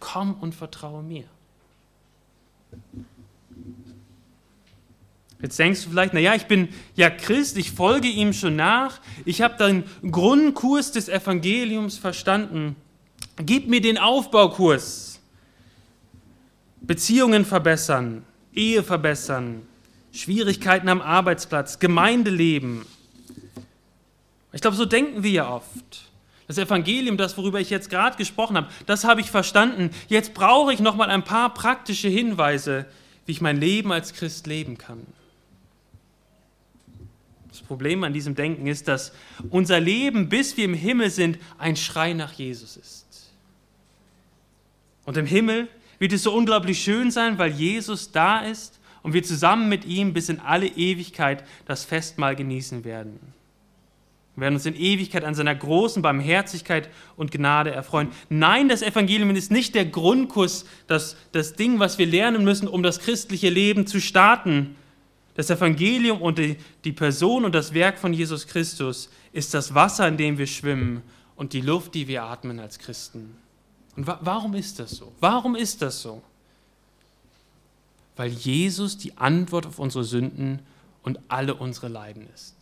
Komm 0.00 0.34
und 0.34 0.54
vertraue 0.54 1.02
mir. 1.02 1.24
Jetzt 5.40 5.58
denkst 5.58 5.84
du 5.84 5.90
vielleicht, 5.90 6.14
naja, 6.14 6.34
ich 6.34 6.46
bin 6.46 6.68
ja 6.94 7.10
Christ, 7.10 7.58
ich 7.58 7.70
folge 7.70 8.08
ihm 8.08 8.32
schon 8.32 8.56
nach, 8.56 9.00
ich 9.24 9.42
habe 9.42 9.56
den 9.56 9.84
Grundkurs 10.10 10.92
des 10.92 11.08
Evangeliums 11.08 11.98
verstanden. 11.98 12.74
Gib 13.36 13.68
mir 13.68 13.80
den 13.80 13.98
Aufbaukurs. 13.98 15.15
Beziehungen 16.86 17.44
verbessern, 17.44 18.24
Ehe 18.52 18.82
verbessern, 18.82 19.62
Schwierigkeiten 20.12 20.88
am 20.88 21.02
Arbeitsplatz, 21.02 21.78
Gemeindeleben, 21.78 22.86
ich 24.56 24.62
glaube, 24.62 24.74
so 24.74 24.86
denken 24.86 25.22
wir 25.22 25.30
ja 25.30 25.50
oft. 25.50 26.10
Das 26.46 26.56
Evangelium, 26.56 27.18
das 27.18 27.36
worüber 27.36 27.60
ich 27.60 27.68
jetzt 27.68 27.90
gerade 27.90 28.16
gesprochen 28.16 28.56
habe, 28.56 28.68
das 28.86 29.04
habe 29.04 29.20
ich 29.20 29.30
verstanden. 29.30 29.90
Jetzt 30.08 30.32
brauche 30.32 30.72
ich 30.72 30.80
noch 30.80 30.96
mal 30.96 31.10
ein 31.10 31.24
paar 31.24 31.52
praktische 31.52 32.08
Hinweise, 32.08 32.86
wie 33.26 33.32
ich 33.32 33.42
mein 33.42 33.58
Leben 33.58 33.92
als 33.92 34.14
Christ 34.14 34.46
leben 34.46 34.78
kann. 34.78 35.06
Das 37.50 37.60
Problem 37.60 38.02
an 38.02 38.14
diesem 38.14 38.34
Denken 38.34 38.66
ist, 38.66 38.88
dass 38.88 39.12
unser 39.50 39.78
Leben, 39.78 40.30
bis 40.30 40.56
wir 40.56 40.64
im 40.64 40.72
Himmel 40.72 41.10
sind, 41.10 41.38
ein 41.58 41.76
Schrei 41.76 42.14
nach 42.14 42.32
Jesus 42.32 42.78
ist. 42.78 43.04
Und 45.04 45.18
im 45.18 45.26
Himmel 45.26 45.68
wird 45.98 46.12
es 46.12 46.22
so 46.22 46.32
unglaublich 46.34 46.82
schön 46.82 47.10
sein, 47.10 47.38
weil 47.38 47.52
Jesus 47.52 48.12
da 48.12 48.40
ist 48.40 48.78
und 49.02 49.12
wir 49.12 49.22
zusammen 49.22 49.68
mit 49.68 49.84
ihm 49.84 50.12
bis 50.12 50.28
in 50.28 50.40
alle 50.40 50.66
Ewigkeit 50.66 51.44
das 51.66 51.84
Festmahl 51.84 52.34
genießen 52.34 52.84
werden. 52.84 53.20
Wir 54.34 54.42
werden 54.42 54.54
uns 54.54 54.66
in 54.66 54.74
Ewigkeit 54.74 55.24
an 55.24 55.34
seiner 55.34 55.54
großen 55.54 56.02
Barmherzigkeit 56.02 56.90
und 57.16 57.30
Gnade 57.30 57.70
erfreuen. 57.70 58.08
Nein, 58.28 58.68
das 58.68 58.82
Evangelium 58.82 59.30
ist 59.30 59.50
nicht 59.50 59.74
der 59.74 59.86
Grundkurs, 59.86 60.66
das, 60.88 61.16
das 61.32 61.54
Ding, 61.54 61.78
was 61.78 61.98
wir 61.98 62.06
lernen 62.06 62.44
müssen, 62.44 62.68
um 62.68 62.82
das 62.82 62.98
christliche 62.98 63.48
Leben 63.48 63.86
zu 63.86 63.98
starten. 63.98 64.76
Das 65.36 65.48
Evangelium 65.48 66.20
und 66.20 66.38
die, 66.38 66.56
die 66.84 66.92
Person 66.92 67.46
und 67.46 67.54
das 67.54 67.72
Werk 67.72 67.98
von 67.98 68.12
Jesus 68.12 68.46
Christus 68.46 69.08
ist 69.32 69.54
das 69.54 69.74
Wasser, 69.74 70.06
in 70.06 70.18
dem 70.18 70.36
wir 70.36 70.46
schwimmen 70.46 71.02
und 71.34 71.54
die 71.54 71.60
Luft, 71.62 71.94
die 71.94 72.08
wir 72.08 72.24
atmen 72.24 72.60
als 72.60 72.78
Christen. 72.78 73.36
Und 73.96 74.06
wa 74.06 74.18
warum 74.20 74.54
ist 74.54 74.78
das 74.78 74.92
so? 74.92 75.12
Warum 75.20 75.56
ist 75.56 75.82
das 75.82 76.02
so? 76.02 76.22
Weil 78.16 78.30
Jesus 78.30 78.98
die 78.98 79.16
Antwort 79.16 79.66
auf 79.66 79.78
unsere 79.78 80.04
Sünden 80.04 80.60
und 81.02 81.18
alle 81.28 81.54
unsere 81.54 81.88
Leiden 81.88 82.26
ist. 82.34 82.54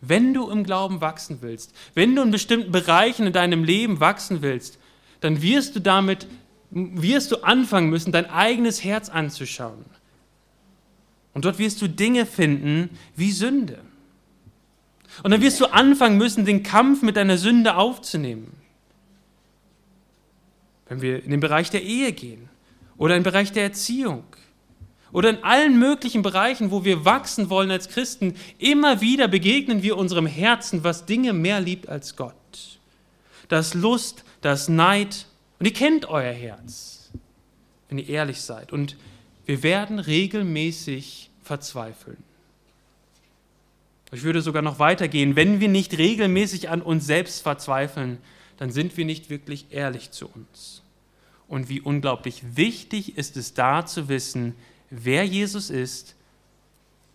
Wenn 0.00 0.34
du 0.34 0.50
im 0.50 0.64
Glauben 0.64 1.00
wachsen 1.00 1.38
willst, 1.40 1.72
wenn 1.94 2.14
du 2.14 2.22
in 2.22 2.30
bestimmten 2.30 2.70
Bereichen 2.70 3.26
in 3.26 3.32
deinem 3.32 3.64
Leben 3.64 4.00
wachsen 4.00 4.42
willst, 4.42 4.78
dann 5.20 5.42
wirst 5.42 5.74
du 5.74 5.80
damit, 5.80 6.26
wirst 6.70 7.32
du 7.32 7.42
anfangen 7.42 7.88
müssen, 7.88 8.12
dein 8.12 8.28
eigenes 8.28 8.84
Herz 8.84 9.08
anzuschauen. 9.08 9.84
Und 11.34 11.44
dort 11.44 11.58
wirst 11.58 11.82
du 11.82 11.88
Dinge 11.88 12.26
finden 12.26 12.90
wie 13.14 13.32
Sünde. 13.32 13.78
Und 15.22 15.30
dann 15.30 15.40
wirst 15.40 15.60
du 15.60 15.66
anfangen 15.66 16.18
müssen, 16.18 16.44
den 16.44 16.62
Kampf 16.62 17.02
mit 17.02 17.16
deiner 17.16 17.38
Sünde 17.38 17.76
aufzunehmen. 17.76 18.52
Wenn 20.88 21.02
wir 21.02 21.22
in 21.22 21.30
den 21.30 21.40
Bereich 21.40 21.70
der 21.70 21.82
Ehe 21.82 22.12
gehen 22.12 22.48
oder 22.96 23.16
in 23.16 23.22
den 23.22 23.30
Bereich 23.30 23.52
der 23.52 23.64
Erziehung 23.64 24.24
oder 25.12 25.30
in 25.30 25.42
allen 25.42 25.78
möglichen 25.78 26.22
Bereichen, 26.22 26.70
wo 26.70 26.84
wir 26.84 27.04
wachsen 27.04 27.50
wollen 27.50 27.70
als 27.70 27.88
Christen, 27.88 28.34
immer 28.58 29.00
wieder 29.00 29.28
begegnen 29.28 29.82
wir 29.82 29.96
unserem 29.96 30.26
Herzen, 30.26 30.84
was 30.84 31.06
Dinge 31.06 31.32
mehr 31.32 31.60
liebt 31.60 31.88
als 31.88 32.16
Gott. 32.16 32.34
Das 33.48 33.74
Lust, 33.74 34.24
das 34.40 34.68
Neid. 34.68 35.26
Und 35.58 35.66
ihr 35.66 35.72
kennt 35.72 36.06
euer 36.06 36.32
Herz, 36.32 37.10
wenn 37.88 37.98
ihr 37.98 38.08
ehrlich 38.08 38.40
seid. 38.40 38.72
Und 38.72 38.96
wir 39.46 39.62
werden 39.62 39.98
regelmäßig 39.98 41.30
verzweifeln. 41.42 42.18
Ich 44.12 44.22
würde 44.22 44.40
sogar 44.40 44.62
noch 44.62 44.78
weitergehen. 44.78 45.36
Wenn 45.36 45.60
wir 45.60 45.68
nicht 45.68 45.98
regelmäßig 45.98 46.68
an 46.68 46.82
uns 46.82 47.06
selbst 47.06 47.42
verzweifeln, 47.42 48.18
dann 48.56 48.70
sind 48.70 48.96
wir 48.96 49.04
nicht 49.04 49.30
wirklich 49.30 49.66
ehrlich 49.70 50.10
zu 50.10 50.28
uns. 50.28 50.82
Und 51.48 51.68
wie 51.68 51.80
unglaublich 51.80 52.42
wichtig 52.56 53.16
ist 53.16 53.36
es 53.36 53.54
da 53.54 53.86
zu 53.86 54.08
wissen, 54.08 54.54
wer 54.90 55.24
Jesus 55.24 55.70
ist 55.70 56.16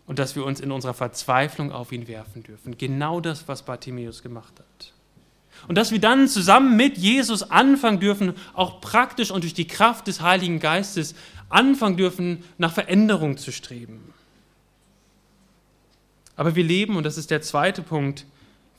und 0.08 0.20
dass 0.20 0.36
wir 0.36 0.46
uns 0.46 0.60
in 0.60 0.72
unserer 0.72 0.94
Verzweiflung 0.94 1.72
auf 1.72 1.92
ihn 1.92 2.08
werfen 2.08 2.44
dürfen. 2.44 2.78
Genau 2.78 3.20
das, 3.20 3.48
was 3.48 3.64
Bartimäus 3.64 4.22
gemacht 4.22 4.54
hat. 4.60 4.94
Und 5.68 5.78
dass 5.78 5.92
wir 5.92 6.00
dann 6.00 6.28
zusammen 6.28 6.76
mit 6.76 6.98
Jesus 6.98 7.44
anfangen 7.44 8.00
dürfen, 8.00 8.34
auch 8.54 8.82
praktisch 8.82 9.32
und 9.32 9.44
durch 9.44 9.54
die 9.54 9.68
Kraft 9.68 10.08
des 10.08 10.22
Heiligen 10.22 10.60
Geistes 10.60 11.14
anfangen 11.50 11.98
dürfen, 11.98 12.44
nach 12.58 12.74
Veränderung 12.74 13.38
zu 13.38 13.52
streben. 13.52 14.14
Aber 16.36 16.56
wir 16.56 16.64
leben, 16.64 16.96
und 16.96 17.04
das 17.04 17.18
ist 17.18 17.30
der 17.30 17.42
zweite 17.42 17.82
Punkt, 17.82 18.26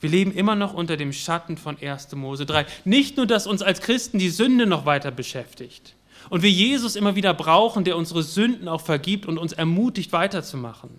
wir 0.03 0.09
leben 0.09 0.33
immer 0.33 0.55
noch 0.55 0.73
unter 0.73 0.97
dem 0.97 1.13
Schatten 1.13 1.55
von 1.55 1.77
1. 1.81 2.13
Mose 2.15 2.45
3. 2.45 2.65
Nicht 2.83 3.15
nur, 3.15 3.25
dass 3.25 3.47
uns 3.47 3.61
als 3.61 3.79
Christen 3.79 4.19
die 4.19 4.31
Sünde 4.31 4.67
noch 4.67 4.85
weiter 4.85 5.11
beschäftigt 5.11 5.95
und 6.29 6.43
wir 6.43 6.51
Jesus 6.51 6.97
immer 6.97 7.15
wieder 7.15 7.33
brauchen, 7.33 7.85
der 7.85 7.95
unsere 7.95 8.21
Sünden 8.21 8.67
auch 8.67 8.81
vergibt 8.81 9.25
und 9.27 9.37
uns 9.37 9.53
ermutigt 9.53 10.11
weiterzumachen. 10.11 10.89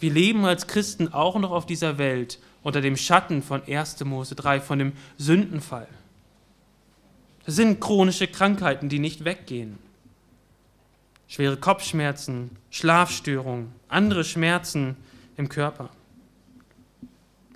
Wir 0.00 0.10
leben 0.10 0.44
als 0.44 0.66
Christen 0.66 1.12
auch 1.12 1.38
noch 1.38 1.52
auf 1.52 1.66
dieser 1.66 1.98
Welt 1.98 2.40
unter 2.64 2.80
dem 2.80 2.96
Schatten 2.96 3.44
von 3.44 3.62
1. 3.64 4.04
Mose 4.04 4.34
3, 4.34 4.60
von 4.60 4.80
dem 4.80 4.92
Sündenfall. 5.16 5.86
Das 7.46 7.54
sind 7.54 7.80
chronische 7.80 8.26
Krankheiten, 8.26 8.88
die 8.88 8.98
nicht 8.98 9.24
weggehen. 9.24 9.78
Schwere 11.28 11.56
Kopfschmerzen, 11.56 12.50
Schlafstörungen, 12.72 13.70
andere 13.86 14.24
Schmerzen 14.24 14.96
im 15.36 15.48
Körper. 15.48 15.90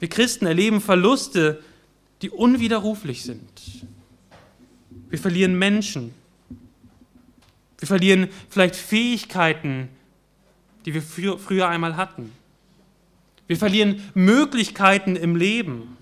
Wir 0.02 0.08
Christen 0.08 0.46
erleben 0.46 0.80
Verluste, 0.80 1.62
die 2.22 2.30
unwiderruflich 2.30 3.22
sind. 3.22 3.86
Wir 5.08 5.18
verlieren 5.20 5.56
Menschen. 5.56 6.12
Wir 7.78 7.86
verlieren 7.86 8.28
vielleicht 8.48 8.74
Fähigkeiten, 8.74 9.88
die 10.84 10.94
wir 10.94 11.02
früher 11.02 11.68
einmal 11.68 11.96
hatten. 11.96 12.32
Wir 13.46 13.56
verlieren 13.56 14.02
Möglichkeiten 14.14 15.14
im 15.14 15.36
Leben. 15.36 15.96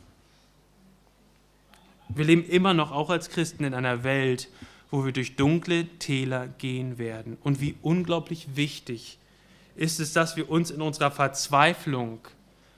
Wir 2.08 2.24
leben 2.24 2.46
immer 2.46 2.72
noch 2.72 2.92
auch 2.92 3.10
als 3.10 3.28
Christen 3.28 3.64
in 3.64 3.74
einer 3.74 4.02
Welt, 4.02 4.48
wo 4.90 5.04
wir 5.04 5.12
durch 5.12 5.36
dunkle 5.36 5.84
Täler 5.98 6.48
gehen 6.48 6.96
werden. 6.96 7.36
Und 7.42 7.60
wie 7.60 7.74
unglaublich 7.82 8.48
wichtig 8.54 9.18
ist 9.76 10.00
es, 10.00 10.14
dass 10.14 10.38
wir 10.38 10.48
uns 10.48 10.70
in 10.70 10.80
unserer 10.80 11.10
Verzweiflung 11.10 12.20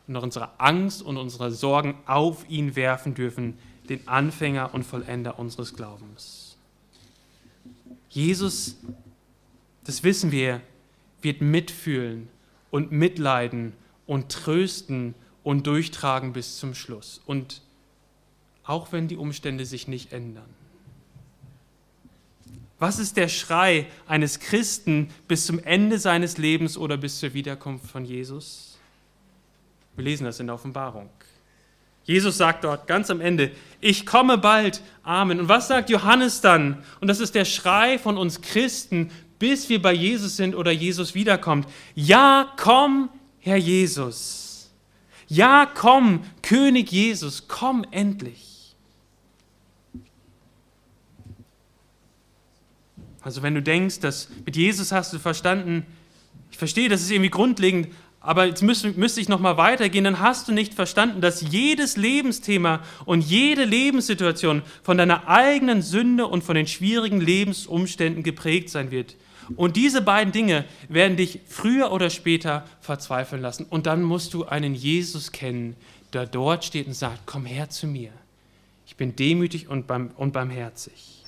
und 0.07 0.17
unserer 0.17 0.55
Angst 0.59 1.03
und 1.03 1.17
unserer 1.17 1.51
Sorgen 1.51 1.95
auf 2.07 2.49
ihn 2.49 2.77
werfen 2.77 3.15
dürfen, 3.15 3.59
den 3.89 4.07
Anfänger 4.09 4.75
und 4.75 4.85
Vollender 4.85 5.39
unseres 5.39 5.75
Glaubens. 5.75 6.57
Jesus, 8.09 8.77
das 9.85 10.03
wissen 10.03 10.33
wir, 10.33 10.61
wird 11.23 11.41
mitfühlen 11.41 12.29
und 12.71 12.93
mitleiden 12.93 13.73
und 14.07 14.31
trösten 14.31 15.15
und 15.43 15.67
durchtragen 15.67 16.33
bis 16.33 16.59
zum 16.59 16.75
Schluss. 16.75 17.21
Und 17.27 17.63
auch 18.65 18.93
wenn 18.93 19.09
die 19.09 19.17
Umstände 19.17 19.67
sich 19.67 19.89
nicht 19.89 20.13
ändern. 20.13 20.49
Was 22.79 22.99
ist 22.99 23.17
der 23.17 23.29
Schrei 23.29 23.87
eines 24.07 24.41
Christen 24.41 25.09
bis 25.29 25.47
zum 25.47 25.61
Ende 25.61 25.99
seines 25.99 26.37
Lebens 26.37 26.77
oder 26.77 26.97
bis 26.97 27.21
zur 27.21 27.33
Wiederkunft 27.33 27.87
von 27.87 28.05
Jesus? 28.05 28.72
Wir 29.97 30.05
lesen 30.05 30.25
das 30.25 30.41
in 30.41 30.47
der 30.47 30.55
Offenbarung. 30.55 31.11
Jesus 32.05 32.37
sagt 32.37 32.65
dort 32.65 32.87
ganz 32.87 33.11
am 33.11 33.21
Ende, 33.21 33.53
ich 33.81 34.07
komme 34.07 34.39
bald, 34.39 34.83
Amen. 35.03 35.39
Und 35.39 35.49
was 35.49 35.69
sagt 35.69 35.91
Johannes 35.91 36.41
dann? 36.41 36.83
Und 37.01 37.09
das 37.09 37.21
ist 37.21 37.35
der 37.35 37.45
Schrei 37.45 37.99
von 37.99 38.19
uns 38.19 38.41
Christen, 38.41 39.11
bis 39.39 39.69
wir 39.69 39.81
bei 39.81 39.93
Jesus 39.93 40.37
sind 40.37 40.55
oder 40.55 40.71
Jesus 40.71 41.15
wiederkommt. 41.15 41.69
Ja, 41.95 42.53
komm, 42.57 43.09
Herr 43.39 43.57
Jesus. 43.57 44.71
Ja, 45.29 45.67
komm, 45.67 46.25
König 46.43 46.91
Jesus, 46.93 47.49
komm 47.49 47.85
endlich. 47.91 48.75
Also 53.23 53.43
wenn 53.43 53.55
du 53.55 53.63
denkst, 53.63 54.01
dass 54.01 54.29
mit 54.45 54.57
Jesus 54.57 54.91
hast 54.91 55.13
du 55.13 55.19
verstanden, 55.19 55.87
ich 56.51 56.59
verstehe, 56.59 56.89
das 56.89 57.01
ist 57.01 57.11
irgendwie 57.11 57.31
grundlegend, 57.31 57.89
aber 58.23 58.47
jetzt 58.47 58.63
müsste, 58.63 58.93
müsste 58.93 59.21
ich 59.21 59.29
noch 59.29 59.41
mal 59.41 59.57
weitergehen, 59.57 60.05
dann 60.05 60.21
hast 60.21 60.47
du 60.47 60.53
nicht 60.53 60.75
verstanden, 60.75 61.21
dass 61.21 61.41
jedes 61.41 61.97
Lebensthema 61.97 62.81
und 63.05 63.23
jede 63.23 63.65
Lebenssituation 63.65 64.63
von 64.85 64.97
deiner 64.97 65.29
eigenen 65.29 65.83
Sünde 65.83 66.29
und 66.29 66.45
von 66.45 66.55
den 66.55 66.69
schwierigen 66.69 67.21
Lebensumständen 67.21 68.23
geprägt 68.23 68.71
sein 68.71 68.93
wird. 68.93 69.17
Und 69.57 69.77
diese 69.77 70.03
beiden 70.03 70.33
Dinge 70.33 70.65
werden 70.89 71.17
dich 71.17 71.41
früher 71.49 71.91
oder 71.91 72.11
später 72.11 72.65
verzweifeln 72.81 73.43
lassen. 73.43 73.67
Und 73.69 73.87
dann 73.87 74.03
musst 74.05 74.35
du 74.35 74.45
einen 74.45 74.77
Jesus 74.77 75.33
kennen, 75.33 75.75
der 76.13 76.27
dort 76.27 76.65
steht 76.65 76.87
und 76.87 76.95
sagt, 76.95 77.23
komm 77.27 77.45
her 77.45 77.71
zu 77.71 77.89
mir. 77.89 78.13
Ich 78.87 78.97
bin 78.97 79.17
demütig 79.17 79.69
und, 79.69 79.89
barmherzig. 79.89 81.25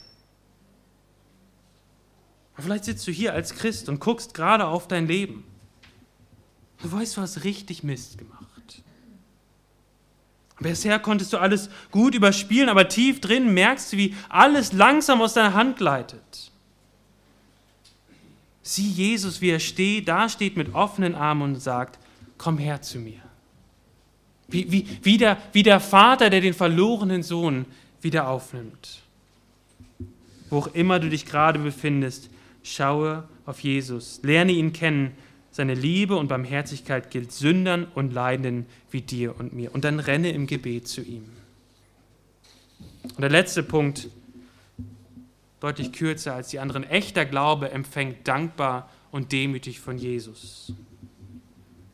vielleicht 2.56 2.84
sitzt 2.84 3.06
du 3.08 3.10
hier 3.10 3.32
als 3.32 3.54
Christ 3.54 3.88
und 3.88 3.98
guckst 3.98 4.32
gerade 4.32 4.66
auf 4.66 4.86
dein 4.86 5.08
Leben 5.08 5.44
Du 6.84 6.92
weißt, 6.92 7.16
du 7.16 7.22
hast 7.22 7.44
richtig 7.44 7.82
Mist 7.82 8.18
gemacht. 8.18 8.44
Bisher 10.60 10.98
konntest 10.98 11.32
du 11.32 11.38
alles 11.38 11.70
gut 11.90 12.14
überspielen, 12.14 12.68
aber 12.68 12.90
tief 12.90 13.22
drin 13.22 13.54
merkst 13.54 13.94
du, 13.94 13.96
wie 13.96 14.14
alles 14.28 14.74
langsam 14.74 15.22
aus 15.22 15.32
deiner 15.32 15.54
Hand 15.54 15.78
gleitet. 15.78 16.52
Sieh 18.62 18.86
Jesus, 18.86 19.40
wie 19.40 19.48
er 19.48 19.60
steht, 19.60 20.08
da 20.08 20.28
steht 20.28 20.58
mit 20.58 20.74
offenen 20.74 21.14
Armen 21.14 21.54
und 21.54 21.60
sagt, 21.60 21.98
komm 22.36 22.58
her 22.58 22.82
zu 22.82 22.98
mir. 22.98 23.22
Wie, 24.48 24.70
wie, 24.70 24.86
wie, 25.02 25.16
der, 25.16 25.38
wie 25.54 25.62
der 25.62 25.80
Vater, 25.80 26.28
der 26.28 26.42
den 26.42 26.52
verlorenen 26.52 27.22
Sohn 27.22 27.64
wieder 28.02 28.28
aufnimmt. 28.28 29.00
Wo 30.50 30.58
auch 30.58 30.74
immer 30.74 31.00
du 31.00 31.08
dich 31.08 31.24
gerade 31.24 31.58
befindest, 31.58 32.28
schaue 32.62 33.26
auf 33.46 33.60
Jesus, 33.60 34.20
lerne 34.22 34.52
ihn 34.52 34.74
kennen 34.74 35.16
seine 35.54 35.74
Liebe 35.74 36.16
und 36.16 36.26
Barmherzigkeit 36.26 37.12
gilt 37.12 37.30
Sündern 37.30 37.86
und 37.94 38.12
Leidenden 38.12 38.66
wie 38.90 39.02
dir 39.02 39.38
und 39.38 39.52
mir. 39.52 39.72
Und 39.72 39.84
dann 39.84 40.00
renne 40.00 40.32
im 40.32 40.48
Gebet 40.48 40.88
zu 40.88 41.00
ihm. 41.00 41.22
Und 43.04 43.20
der 43.20 43.30
letzte 43.30 43.62
Punkt, 43.62 44.08
deutlich 45.60 45.92
kürzer 45.92 46.34
als 46.34 46.48
die 46.48 46.58
anderen. 46.58 46.82
Echter 46.82 47.24
Glaube 47.24 47.70
empfängt 47.70 48.26
dankbar 48.26 48.90
und 49.12 49.30
demütig 49.30 49.78
von 49.78 49.96
Jesus. 49.96 50.72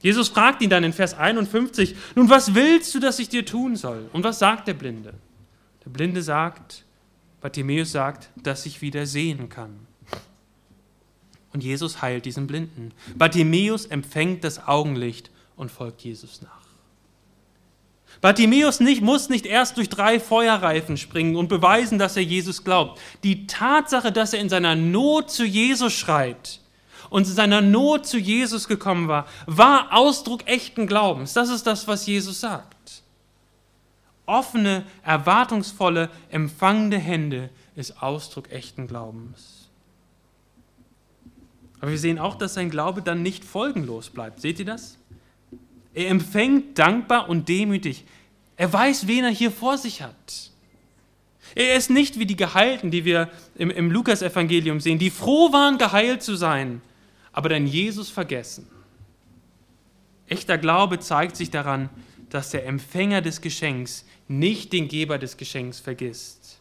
Jesus 0.00 0.30
fragt 0.30 0.62
ihn 0.62 0.70
dann 0.70 0.82
in 0.82 0.94
Vers 0.94 1.12
51, 1.12 1.94
nun 2.14 2.30
was 2.30 2.54
willst 2.54 2.94
du, 2.94 2.98
dass 2.98 3.18
ich 3.18 3.28
dir 3.28 3.44
tun 3.44 3.76
soll? 3.76 4.08
Und 4.14 4.24
was 4.24 4.38
sagt 4.38 4.68
der 4.68 4.74
Blinde? 4.74 5.12
Der 5.84 5.90
Blinde 5.90 6.22
sagt, 6.22 6.86
Bartimäus 7.42 7.92
sagt, 7.92 8.30
dass 8.42 8.64
ich 8.64 8.80
wieder 8.80 9.04
sehen 9.04 9.50
kann. 9.50 9.89
Und 11.53 11.64
Jesus 11.64 12.01
heilt 12.01 12.26
diesen 12.26 12.46
Blinden. 12.46 12.92
Bartimäus 13.16 13.86
empfängt 13.86 14.44
das 14.44 14.66
Augenlicht 14.68 15.30
und 15.57 15.70
folgt 15.70 16.03
Jesus 16.03 16.42
nach. 16.42 16.61
Bartimäus 18.20 18.80
nicht, 18.80 19.01
muss 19.03 19.30
nicht 19.30 19.46
erst 19.46 19.76
durch 19.78 19.88
drei 19.88 20.20
Feuerreifen 20.20 20.96
springen 20.96 21.36
und 21.36 21.48
beweisen, 21.48 21.98
dass 21.98 22.16
er 22.16 22.22
Jesus 22.22 22.64
glaubt. 22.64 23.01
Die 23.24 23.46
Tatsache, 23.46 24.12
dass 24.12 24.34
er 24.34 24.40
in 24.40 24.48
seiner 24.48 24.74
Not 24.74 25.30
zu 25.30 25.44
Jesus 25.44 25.92
schreit 25.94 26.61
und 27.09 27.26
in 27.26 27.32
seiner 27.32 27.62
Not 27.62 28.07
zu 28.07 28.18
Jesus 28.18 28.68
gekommen 28.68 29.09
war, 29.09 29.26
war 29.46 29.92
Ausdruck 29.92 30.46
echten 30.46 30.86
Glaubens. 30.86 31.32
Das 31.32 31.48
ist 31.48 31.66
das, 31.66 31.88
was 31.88 32.07
Jesus 32.07 32.40
sagt. 32.40 33.03
Offene, 34.26 34.84
erwartungsvolle, 35.03 36.11
empfangende 36.30 36.98
Hände 36.98 37.48
ist 37.74 38.03
Ausdruck 38.03 38.51
echten 38.53 38.86
Glaubens. 38.86 39.59
Aber 41.81 41.91
wir 41.91 41.99
sehen 41.99 42.18
auch, 42.18 42.37
dass 42.37 42.55
sein 42.55 42.70
Glaube 42.70 43.03
dann 43.03 43.22
nicht 43.22 43.45
folgenlos 43.45 44.11
bleibt. 44.11 44.41
Seht 44.41 44.59
ihr 44.59 44.64
das? 44.64 44.99
Er 45.95 46.09
empfängt 46.09 46.78
dankbar 46.78 47.28
und 47.28 47.49
demütig. 47.49 48.05
Er 48.57 48.72
weiß, 48.72 49.07
wen 49.07 49.24
er 49.24 49.31
hier 49.31 49.51
vor 49.51 49.78
sich 49.78 50.03
hat. 50.03 50.51
Er 51.55 51.74
ist 51.76 51.91
nicht 51.91 52.18
wie 52.18 52.26
die 52.26 52.37
Geheilten, 52.37 52.91
die 52.91 53.05
wir 53.05 53.31
im, 53.57 53.70
im 53.70 53.91
Lukas-Evangelium 53.91 54.81
sehen, 54.81 54.99
die 54.99 55.11
froh 55.11 55.53
waren, 55.53 55.78
geheilt 55.78 56.22
zu 56.22 56.37
sein, 56.37 56.81
aber 57.33 57.49
dann 57.49 57.66
Jesus 57.66 58.11
vergessen. 58.11 58.66
Echter 60.28 60.59
Glaube 60.59 61.01
zeigt 61.01 61.37
sich 61.37 61.51
daran, 61.51 61.89
dass 62.28 62.51
der 62.51 62.66
Empfänger 62.66 63.20
des 63.20 63.41
Geschenks 63.41 64.05
nicht 64.28 64.72
den 64.72 64.87
Geber 64.87 65.18
des 65.18 65.37
Geschenks 65.37 65.81
vergisst. 65.81 66.61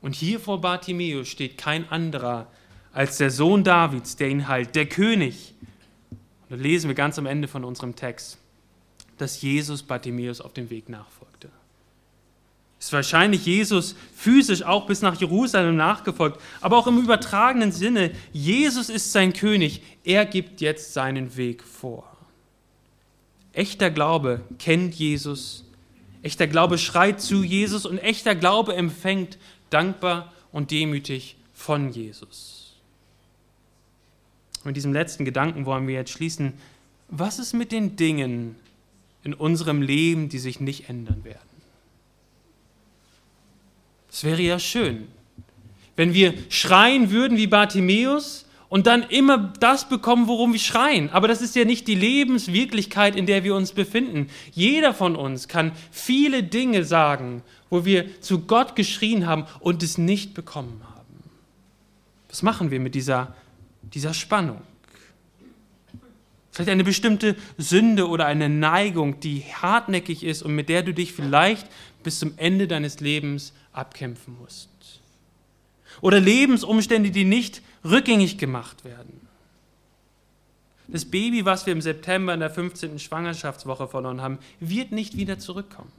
Und 0.00 0.14
hier 0.14 0.40
vor 0.40 0.62
Bartimäus 0.62 1.28
steht 1.28 1.58
kein 1.58 1.86
anderer 1.90 2.46
als 2.92 3.18
der 3.18 3.30
Sohn 3.30 3.64
Davids, 3.64 4.16
der 4.16 4.28
ihn 4.28 4.48
heilt, 4.48 4.74
der 4.74 4.86
König. 4.86 5.54
Und 6.10 6.58
da 6.58 6.62
lesen 6.62 6.88
wir 6.88 6.94
ganz 6.94 7.18
am 7.18 7.26
Ende 7.26 7.48
von 7.48 7.64
unserem 7.64 7.94
Text, 7.94 8.38
dass 9.18 9.42
Jesus 9.42 9.82
Bartimäus 9.82 10.40
auf 10.40 10.52
dem 10.52 10.70
Weg 10.70 10.88
nachfolgte. 10.88 11.48
Ist 12.80 12.92
wahrscheinlich 12.94 13.44
Jesus 13.44 13.94
physisch 14.14 14.62
auch 14.62 14.86
bis 14.86 15.02
nach 15.02 15.20
Jerusalem 15.20 15.76
nachgefolgt, 15.76 16.40
aber 16.62 16.78
auch 16.78 16.86
im 16.86 16.98
übertragenen 16.98 17.72
Sinne, 17.72 18.10
Jesus 18.32 18.88
ist 18.88 19.12
sein 19.12 19.34
König, 19.34 19.82
er 20.02 20.24
gibt 20.24 20.62
jetzt 20.62 20.94
seinen 20.94 21.36
Weg 21.36 21.62
vor. 21.62 22.10
Echter 23.52 23.90
Glaube 23.90 24.40
kennt 24.58 24.94
Jesus, 24.94 25.64
echter 26.22 26.46
Glaube 26.46 26.78
schreit 26.78 27.20
zu 27.20 27.42
Jesus 27.42 27.84
und 27.84 27.98
echter 27.98 28.34
Glaube 28.34 28.74
empfängt 28.74 29.36
dankbar 29.68 30.32
und 30.50 30.70
demütig 30.70 31.36
von 31.52 31.92
Jesus. 31.92 32.59
Mit 34.64 34.76
diesem 34.76 34.92
letzten 34.92 35.24
Gedanken 35.24 35.64
wollen 35.64 35.86
wir 35.86 35.94
jetzt 35.94 36.10
schließen. 36.10 36.52
Was 37.08 37.38
ist 37.38 37.54
mit 37.54 37.72
den 37.72 37.96
Dingen 37.96 38.56
in 39.24 39.34
unserem 39.34 39.82
Leben, 39.82 40.28
die 40.28 40.38
sich 40.38 40.60
nicht 40.60 40.88
ändern 40.88 41.24
werden? 41.24 41.38
Es 44.12 44.24
wäre 44.24 44.42
ja 44.42 44.58
schön, 44.58 45.06
wenn 45.96 46.14
wir 46.14 46.34
schreien 46.48 47.10
würden 47.10 47.36
wie 47.36 47.46
Bartimäus 47.46 48.46
und 48.68 48.86
dann 48.86 49.02
immer 49.02 49.52
das 49.60 49.88
bekommen, 49.88 50.28
worum 50.28 50.52
wir 50.52 50.60
schreien. 50.60 51.10
Aber 51.10 51.28
das 51.28 51.42
ist 51.42 51.56
ja 51.56 51.64
nicht 51.64 51.88
die 51.88 51.94
Lebenswirklichkeit, 51.94 53.16
in 53.16 53.26
der 53.26 53.44
wir 53.44 53.54
uns 53.54 53.72
befinden. 53.72 54.28
Jeder 54.52 54.94
von 54.94 55.16
uns 55.16 55.48
kann 55.48 55.72
viele 55.90 56.42
Dinge 56.42 56.84
sagen, 56.84 57.42
wo 57.68 57.84
wir 57.84 58.20
zu 58.20 58.40
Gott 58.40 58.76
geschrien 58.76 59.26
haben 59.26 59.44
und 59.58 59.82
es 59.82 59.98
nicht 59.98 60.34
bekommen 60.34 60.80
haben. 60.84 61.30
Was 62.28 62.42
machen 62.42 62.70
wir 62.70 62.78
mit 62.78 62.94
dieser, 62.94 63.34
dieser 63.94 64.14
Spannung? 64.14 64.62
Vielleicht 66.52 66.70
eine 66.70 66.84
bestimmte 66.84 67.36
Sünde 67.58 68.08
oder 68.08 68.26
eine 68.26 68.48
Neigung, 68.48 69.20
die 69.20 69.42
hartnäckig 69.42 70.24
ist 70.24 70.42
und 70.42 70.54
mit 70.54 70.68
der 70.68 70.82
du 70.82 70.92
dich 70.92 71.12
vielleicht 71.12 71.66
bis 72.02 72.18
zum 72.18 72.34
Ende 72.36 72.66
deines 72.66 73.00
Lebens 73.00 73.52
abkämpfen 73.72 74.36
musst. 74.40 74.68
Oder 76.00 76.20
Lebensumstände, 76.20 77.10
die 77.10 77.24
nicht 77.24 77.62
rückgängig 77.84 78.38
gemacht 78.38 78.84
werden. 78.84 79.20
Das 80.88 81.04
Baby, 81.04 81.44
was 81.44 81.66
wir 81.66 81.72
im 81.72 81.80
September 81.80 82.34
in 82.34 82.40
der 82.40 82.50
15. 82.50 82.98
Schwangerschaftswoche 82.98 83.86
verloren 83.86 84.20
haben, 84.20 84.38
wird 84.58 84.90
nicht 84.90 85.16
wieder 85.16 85.38
zurückkommen. 85.38 85.92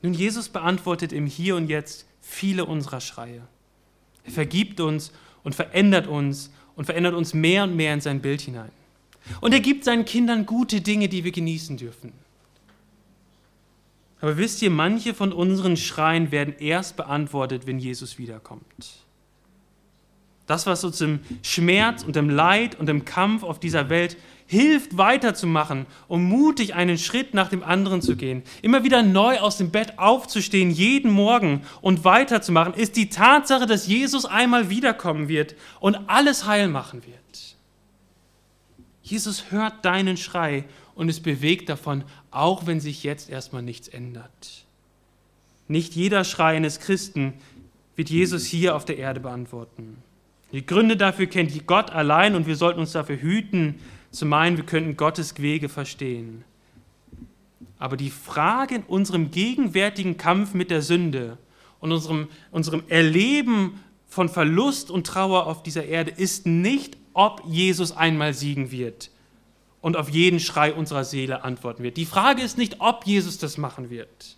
Nun, 0.00 0.14
Jesus 0.14 0.48
beantwortet 0.48 1.12
im 1.12 1.26
Hier 1.26 1.54
und 1.54 1.68
Jetzt 1.68 2.06
viele 2.22 2.64
unserer 2.64 3.00
Schreie. 3.00 3.42
Er 4.24 4.32
vergibt 4.32 4.80
uns 4.80 5.12
und 5.42 5.54
verändert 5.54 6.06
uns 6.06 6.50
und 6.76 6.84
verändert 6.84 7.14
uns 7.14 7.34
mehr 7.34 7.64
und 7.64 7.76
mehr 7.76 7.94
in 7.94 8.00
sein 8.00 8.20
Bild 8.20 8.40
hinein. 8.40 8.70
Und 9.40 9.52
er 9.52 9.60
gibt 9.60 9.84
seinen 9.84 10.04
Kindern 10.04 10.46
gute 10.46 10.80
Dinge, 10.80 11.08
die 11.08 11.24
wir 11.24 11.32
genießen 11.32 11.76
dürfen. 11.76 12.12
Aber 14.20 14.36
wisst 14.36 14.62
ihr, 14.62 14.70
manche 14.70 15.14
von 15.14 15.32
unseren 15.32 15.76
Schreien 15.76 16.30
werden 16.30 16.54
erst 16.58 16.96
beantwortet, 16.96 17.66
wenn 17.66 17.78
Jesus 17.78 18.18
wiederkommt. 18.18 19.04
Das, 20.46 20.66
was 20.66 20.84
uns 20.84 21.00
im 21.00 21.20
Schmerz 21.42 22.02
und 22.02 22.16
im 22.16 22.28
Leid 22.28 22.78
und 22.78 22.88
im 22.88 23.04
Kampf 23.04 23.42
auf 23.42 23.60
dieser 23.60 23.88
Welt 23.88 24.16
hilft, 24.46 24.98
weiterzumachen, 24.98 25.86
um 26.08 26.24
mutig 26.24 26.74
einen 26.74 26.98
Schritt 26.98 27.32
nach 27.32 27.48
dem 27.48 27.62
anderen 27.62 28.02
zu 28.02 28.16
gehen, 28.16 28.42
immer 28.60 28.84
wieder 28.84 29.02
neu 29.02 29.38
aus 29.38 29.56
dem 29.56 29.70
Bett 29.70 29.98
aufzustehen, 29.98 30.70
jeden 30.70 31.10
Morgen 31.10 31.62
und 31.80 32.04
weiterzumachen, 32.04 32.74
ist 32.74 32.96
die 32.96 33.08
Tatsache, 33.08 33.66
dass 33.66 33.86
Jesus 33.86 34.26
einmal 34.26 34.68
wiederkommen 34.68 35.28
wird 35.28 35.54
und 35.80 35.96
alles 36.06 36.46
heil 36.46 36.68
machen 36.68 37.02
wird. 37.06 37.16
Jesus 39.02 39.50
hört 39.50 39.84
deinen 39.84 40.16
Schrei 40.16 40.64
und 40.94 41.08
ist 41.08 41.22
bewegt 41.22 41.68
davon, 41.68 42.04
auch 42.30 42.66
wenn 42.66 42.80
sich 42.80 43.02
jetzt 43.04 43.30
erstmal 43.30 43.62
nichts 43.62 43.88
ändert. 43.88 44.66
Nicht 45.66 45.94
jeder 45.94 46.24
Schrei 46.24 46.56
eines 46.56 46.80
Christen 46.80 47.34
wird 47.96 48.10
Jesus 48.10 48.44
hier 48.44 48.76
auf 48.76 48.84
der 48.84 48.98
Erde 48.98 49.20
beantworten. 49.20 49.96
Die 50.52 50.66
Gründe 50.66 50.96
dafür 50.96 51.26
kennt 51.26 51.66
Gott 51.66 51.90
allein 51.90 52.34
und 52.34 52.46
wir 52.46 52.56
sollten 52.56 52.80
uns 52.80 52.92
dafür 52.92 53.16
hüten, 53.20 53.76
zu 54.10 54.26
meinen, 54.26 54.58
wir 54.58 54.66
könnten 54.66 54.96
Gottes 54.96 55.40
Wege 55.40 55.70
verstehen. 55.70 56.44
Aber 57.78 57.96
die 57.96 58.10
Frage 58.10 58.76
in 58.76 58.82
unserem 58.82 59.30
gegenwärtigen 59.30 60.18
Kampf 60.18 60.54
mit 60.54 60.70
der 60.70 60.82
Sünde 60.82 61.38
und 61.80 61.90
unserem, 61.90 62.28
unserem 62.50 62.84
Erleben 62.88 63.80
von 64.06 64.28
Verlust 64.28 64.90
und 64.90 65.06
Trauer 65.06 65.46
auf 65.46 65.62
dieser 65.62 65.86
Erde 65.86 66.10
ist 66.10 66.46
nicht, 66.46 66.98
ob 67.14 67.42
Jesus 67.46 67.96
einmal 67.96 68.34
siegen 68.34 68.70
wird, 68.70 69.10
und 69.80 69.96
auf 69.96 70.08
jeden 70.08 70.38
Schrei 70.38 70.72
unserer 70.72 71.04
Seele 71.04 71.42
antworten 71.44 71.82
wird. 71.82 71.96
Die 71.96 72.06
Frage 72.06 72.42
ist 72.42 72.56
nicht, 72.56 72.76
ob 72.80 73.04
Jesus 73.04 73.38
das 73.38 73.58
machen 73.58 73.90
wird. 73.90 74.36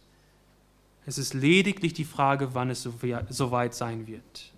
Es 1.05 1.19
ist 1.19 1.35
lediglich 1.35 1.93
die 1.93 2.05
Frage, 2.05 2.55
wann 2.55 2.71
es 2.71 2.89
soweit 3.29 3.75
sein 3.75 4.07
wird. 4.07 4.54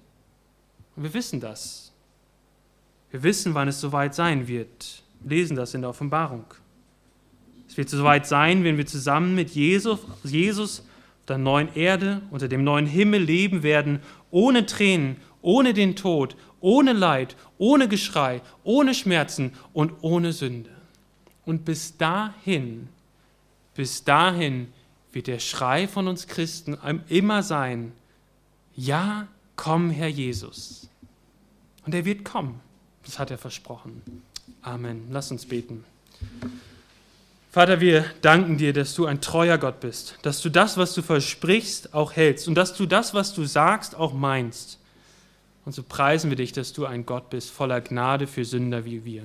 Und 0.96 1.02
wir 1.02 1.14
wissen 1.14 1.40
das. 1.40 1.92
Wir 3.10 3.22
wissen, 3.22 3.54
wann 3.54 3.68
es 3.68 3.80
soweit 3.80 4.14
sein 4.14 4.48
wird. 4.48 5.02
Wir 5.20 5.36
lesen 5.36 5.56
das 5.56 5.74
in 5.74 5.82
der 5.82 5.90
Offenbarung. 5.90 6.44
Es 7.68 7.76
wird 7.76 7.88
soweit 7.88 8.26
sein, 8.26 8.64
wenn 8.64 8.78
wir 8.78 8.86
zusammen 8.86 9.34
mit 9.34 9.50
Jesus, 9.50 10.00
Jesus 10.24 10.80
auf 10.80 11.26
der 11.28 11.38
neuen 11.38 11.74
Erde, 11.74 12.22
unter 12.30 12.48
dem 12.48 12.64
neuen 12.64 12.86
Himmel 12.86 13.22
leben 13.22 13.62
werden, 13.62 14.00
ohne 14.30 14.66
Tränen, 14.66 15.16
ohne 15.42 15.74
den 15.74 15.96
Tod, 15.96 16.36
ohne 16.60 16.92
Leid, 16.92 17.36
ohne 17.58 17.88
Geschrei, 17.88 18.40
ohne 18.64 18.94
Schmerzen 18.94 19.52
und 19.72 19.92
ohne 20.00 20.32
Sünde. 20.32 20.70
Und 21.44 21.64
bis 21.64 21.96
dahin, 21.96 22.88
bis 23.74 24.04
dahin 24.04 24.68
wird 25.12 25.26
der 25.26 25.38
Schrei 25.38 25.86
von 25.86 26.08
uns 26.08 26.26
Christen 26.26 26.76
immer 27.08 27.42
sein, 27.42 27.92
ja, 28.74 29.28
komm, 29.56 29.90
Herr 29.90 30.08
Jesus. 30.08 30.88
Und 31.84 31.94
er 31.94 32.04
wird 32.04 32.24
kommen. 32.24 32.60
Das 33.04 33.18
hat 33.18 33.30
er 33.30 33.38
versprochen. 33.38 34.02
Amen. 34.62 35.08
Lass 35.10 35.30
uns 35.30 35.46
beten. 35.46 35.84
Vater, 37.50 37.80
wir 37.80 38.04
danken 38.20 38.58
dir, 38.58 38.72
dass 38.72 38.94
du 38.94 39.06
ein 39.06 39.20
treuer 39.20 39.58
Gott 39.58 39.80
bist, 39.80 40.18
dass 40.22 40.42
du 40.42 40.50
das, 40.50 40.76
was 40.76 40.94
du 40.94 41.02
versprichst, 41.02 41.94
auch 41.94 42.12
hältst 42.12 42.48
und 42.48 42.54
dass 42.54 42.74
du 42.74 42.86
das, 42.86 43.14
was 43.14 43.32
du 43.32 43.44
sagst, 43.44 43.94
auch 43.94 44.12
meinst. 44.12 44.78
Und 45.64 45.72
so 45.72 45.82
preisen 45.82 46.30
wir 46.30 46.36
dich, 46.36 46.52
dass 46.52 46.72
du 46.72 46.84
ein 46.84 47.06
Gott 47.06 47.30
bist, 47.30 47.50
voller 47.50 47.80
Gnade 47.80 48.26
für 48.26 48.44
Sünder 48.44 48.84
wie 48.84 49.04
wir 49.04 49.24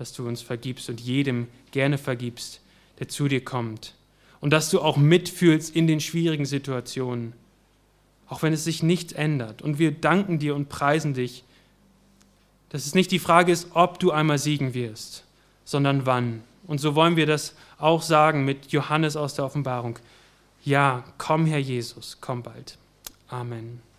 dass 0.00 0.14
du 0.14 0.26
uns 0.26 0.40
vergibst 0.40 0.88
und 0.88 0.98
jedem 0.98 1.46
gerne 1.72 1.98
vergibst, 1.98 2.62
der 2.98 3.08
zu 3.08 3.28
dir 3.28 3.44
kommt. 3.44 3.92
Und 4.40 4.50
dass 4.50 4.70
du 4.70 4.80
auch 4.80 4.96
mitfühlst 4.96 5.76
in 5.76 5.86
den 5.86 6.00
schwierigen 6.00 6.46
Situationen, 6.46 7.34
auch 8.30 8.42
wenn 8.42 8.52
es 8.52 8.64
sich 8.64 8.82
nichts 8.82 9.12
ändert. 9.12 9.60
Und 9.60 9.78
wir 9.78 9.90
danken 9.90 10.38
dir 10.38 10.54
und 10.54 10.70
preisen 10.70 11.12
dich, 11.12 11.44
dass 12.70 12.86
es 12.86 12.94
nicht 12.94 13.10
die 13.10 13.18
Frage 13.18 13.50
ist, 13.50 13.68
ob 13.74 13.98
du 13.98 14.12
einmal 14.12 14.38
siegen 14.38 14.72
wirst, 14.72 15.24
sondern 15.64 16.06
wann. 16.06 16.42
Und 16.66 16.78
so 16.78 16.94
wollen 16.94 17.16
wir 17.16 17.26
das 17.26 17.54
auch 17.78 18.02
sagen 18.02 18.44
mit 18.44 18.70
Johannes 18.70 19.16
aus 19.16 19.34
der 19.34 19.44
Offenbarung. 19.44 19.98
Ja, 20.64 21.02
komm 21.18 21.44
Herr 21.44 21.58
Jesus, 21.58 22.18
komm 22.20 22.42
bald. 22.42 22.78
Amen. 23.28 23.89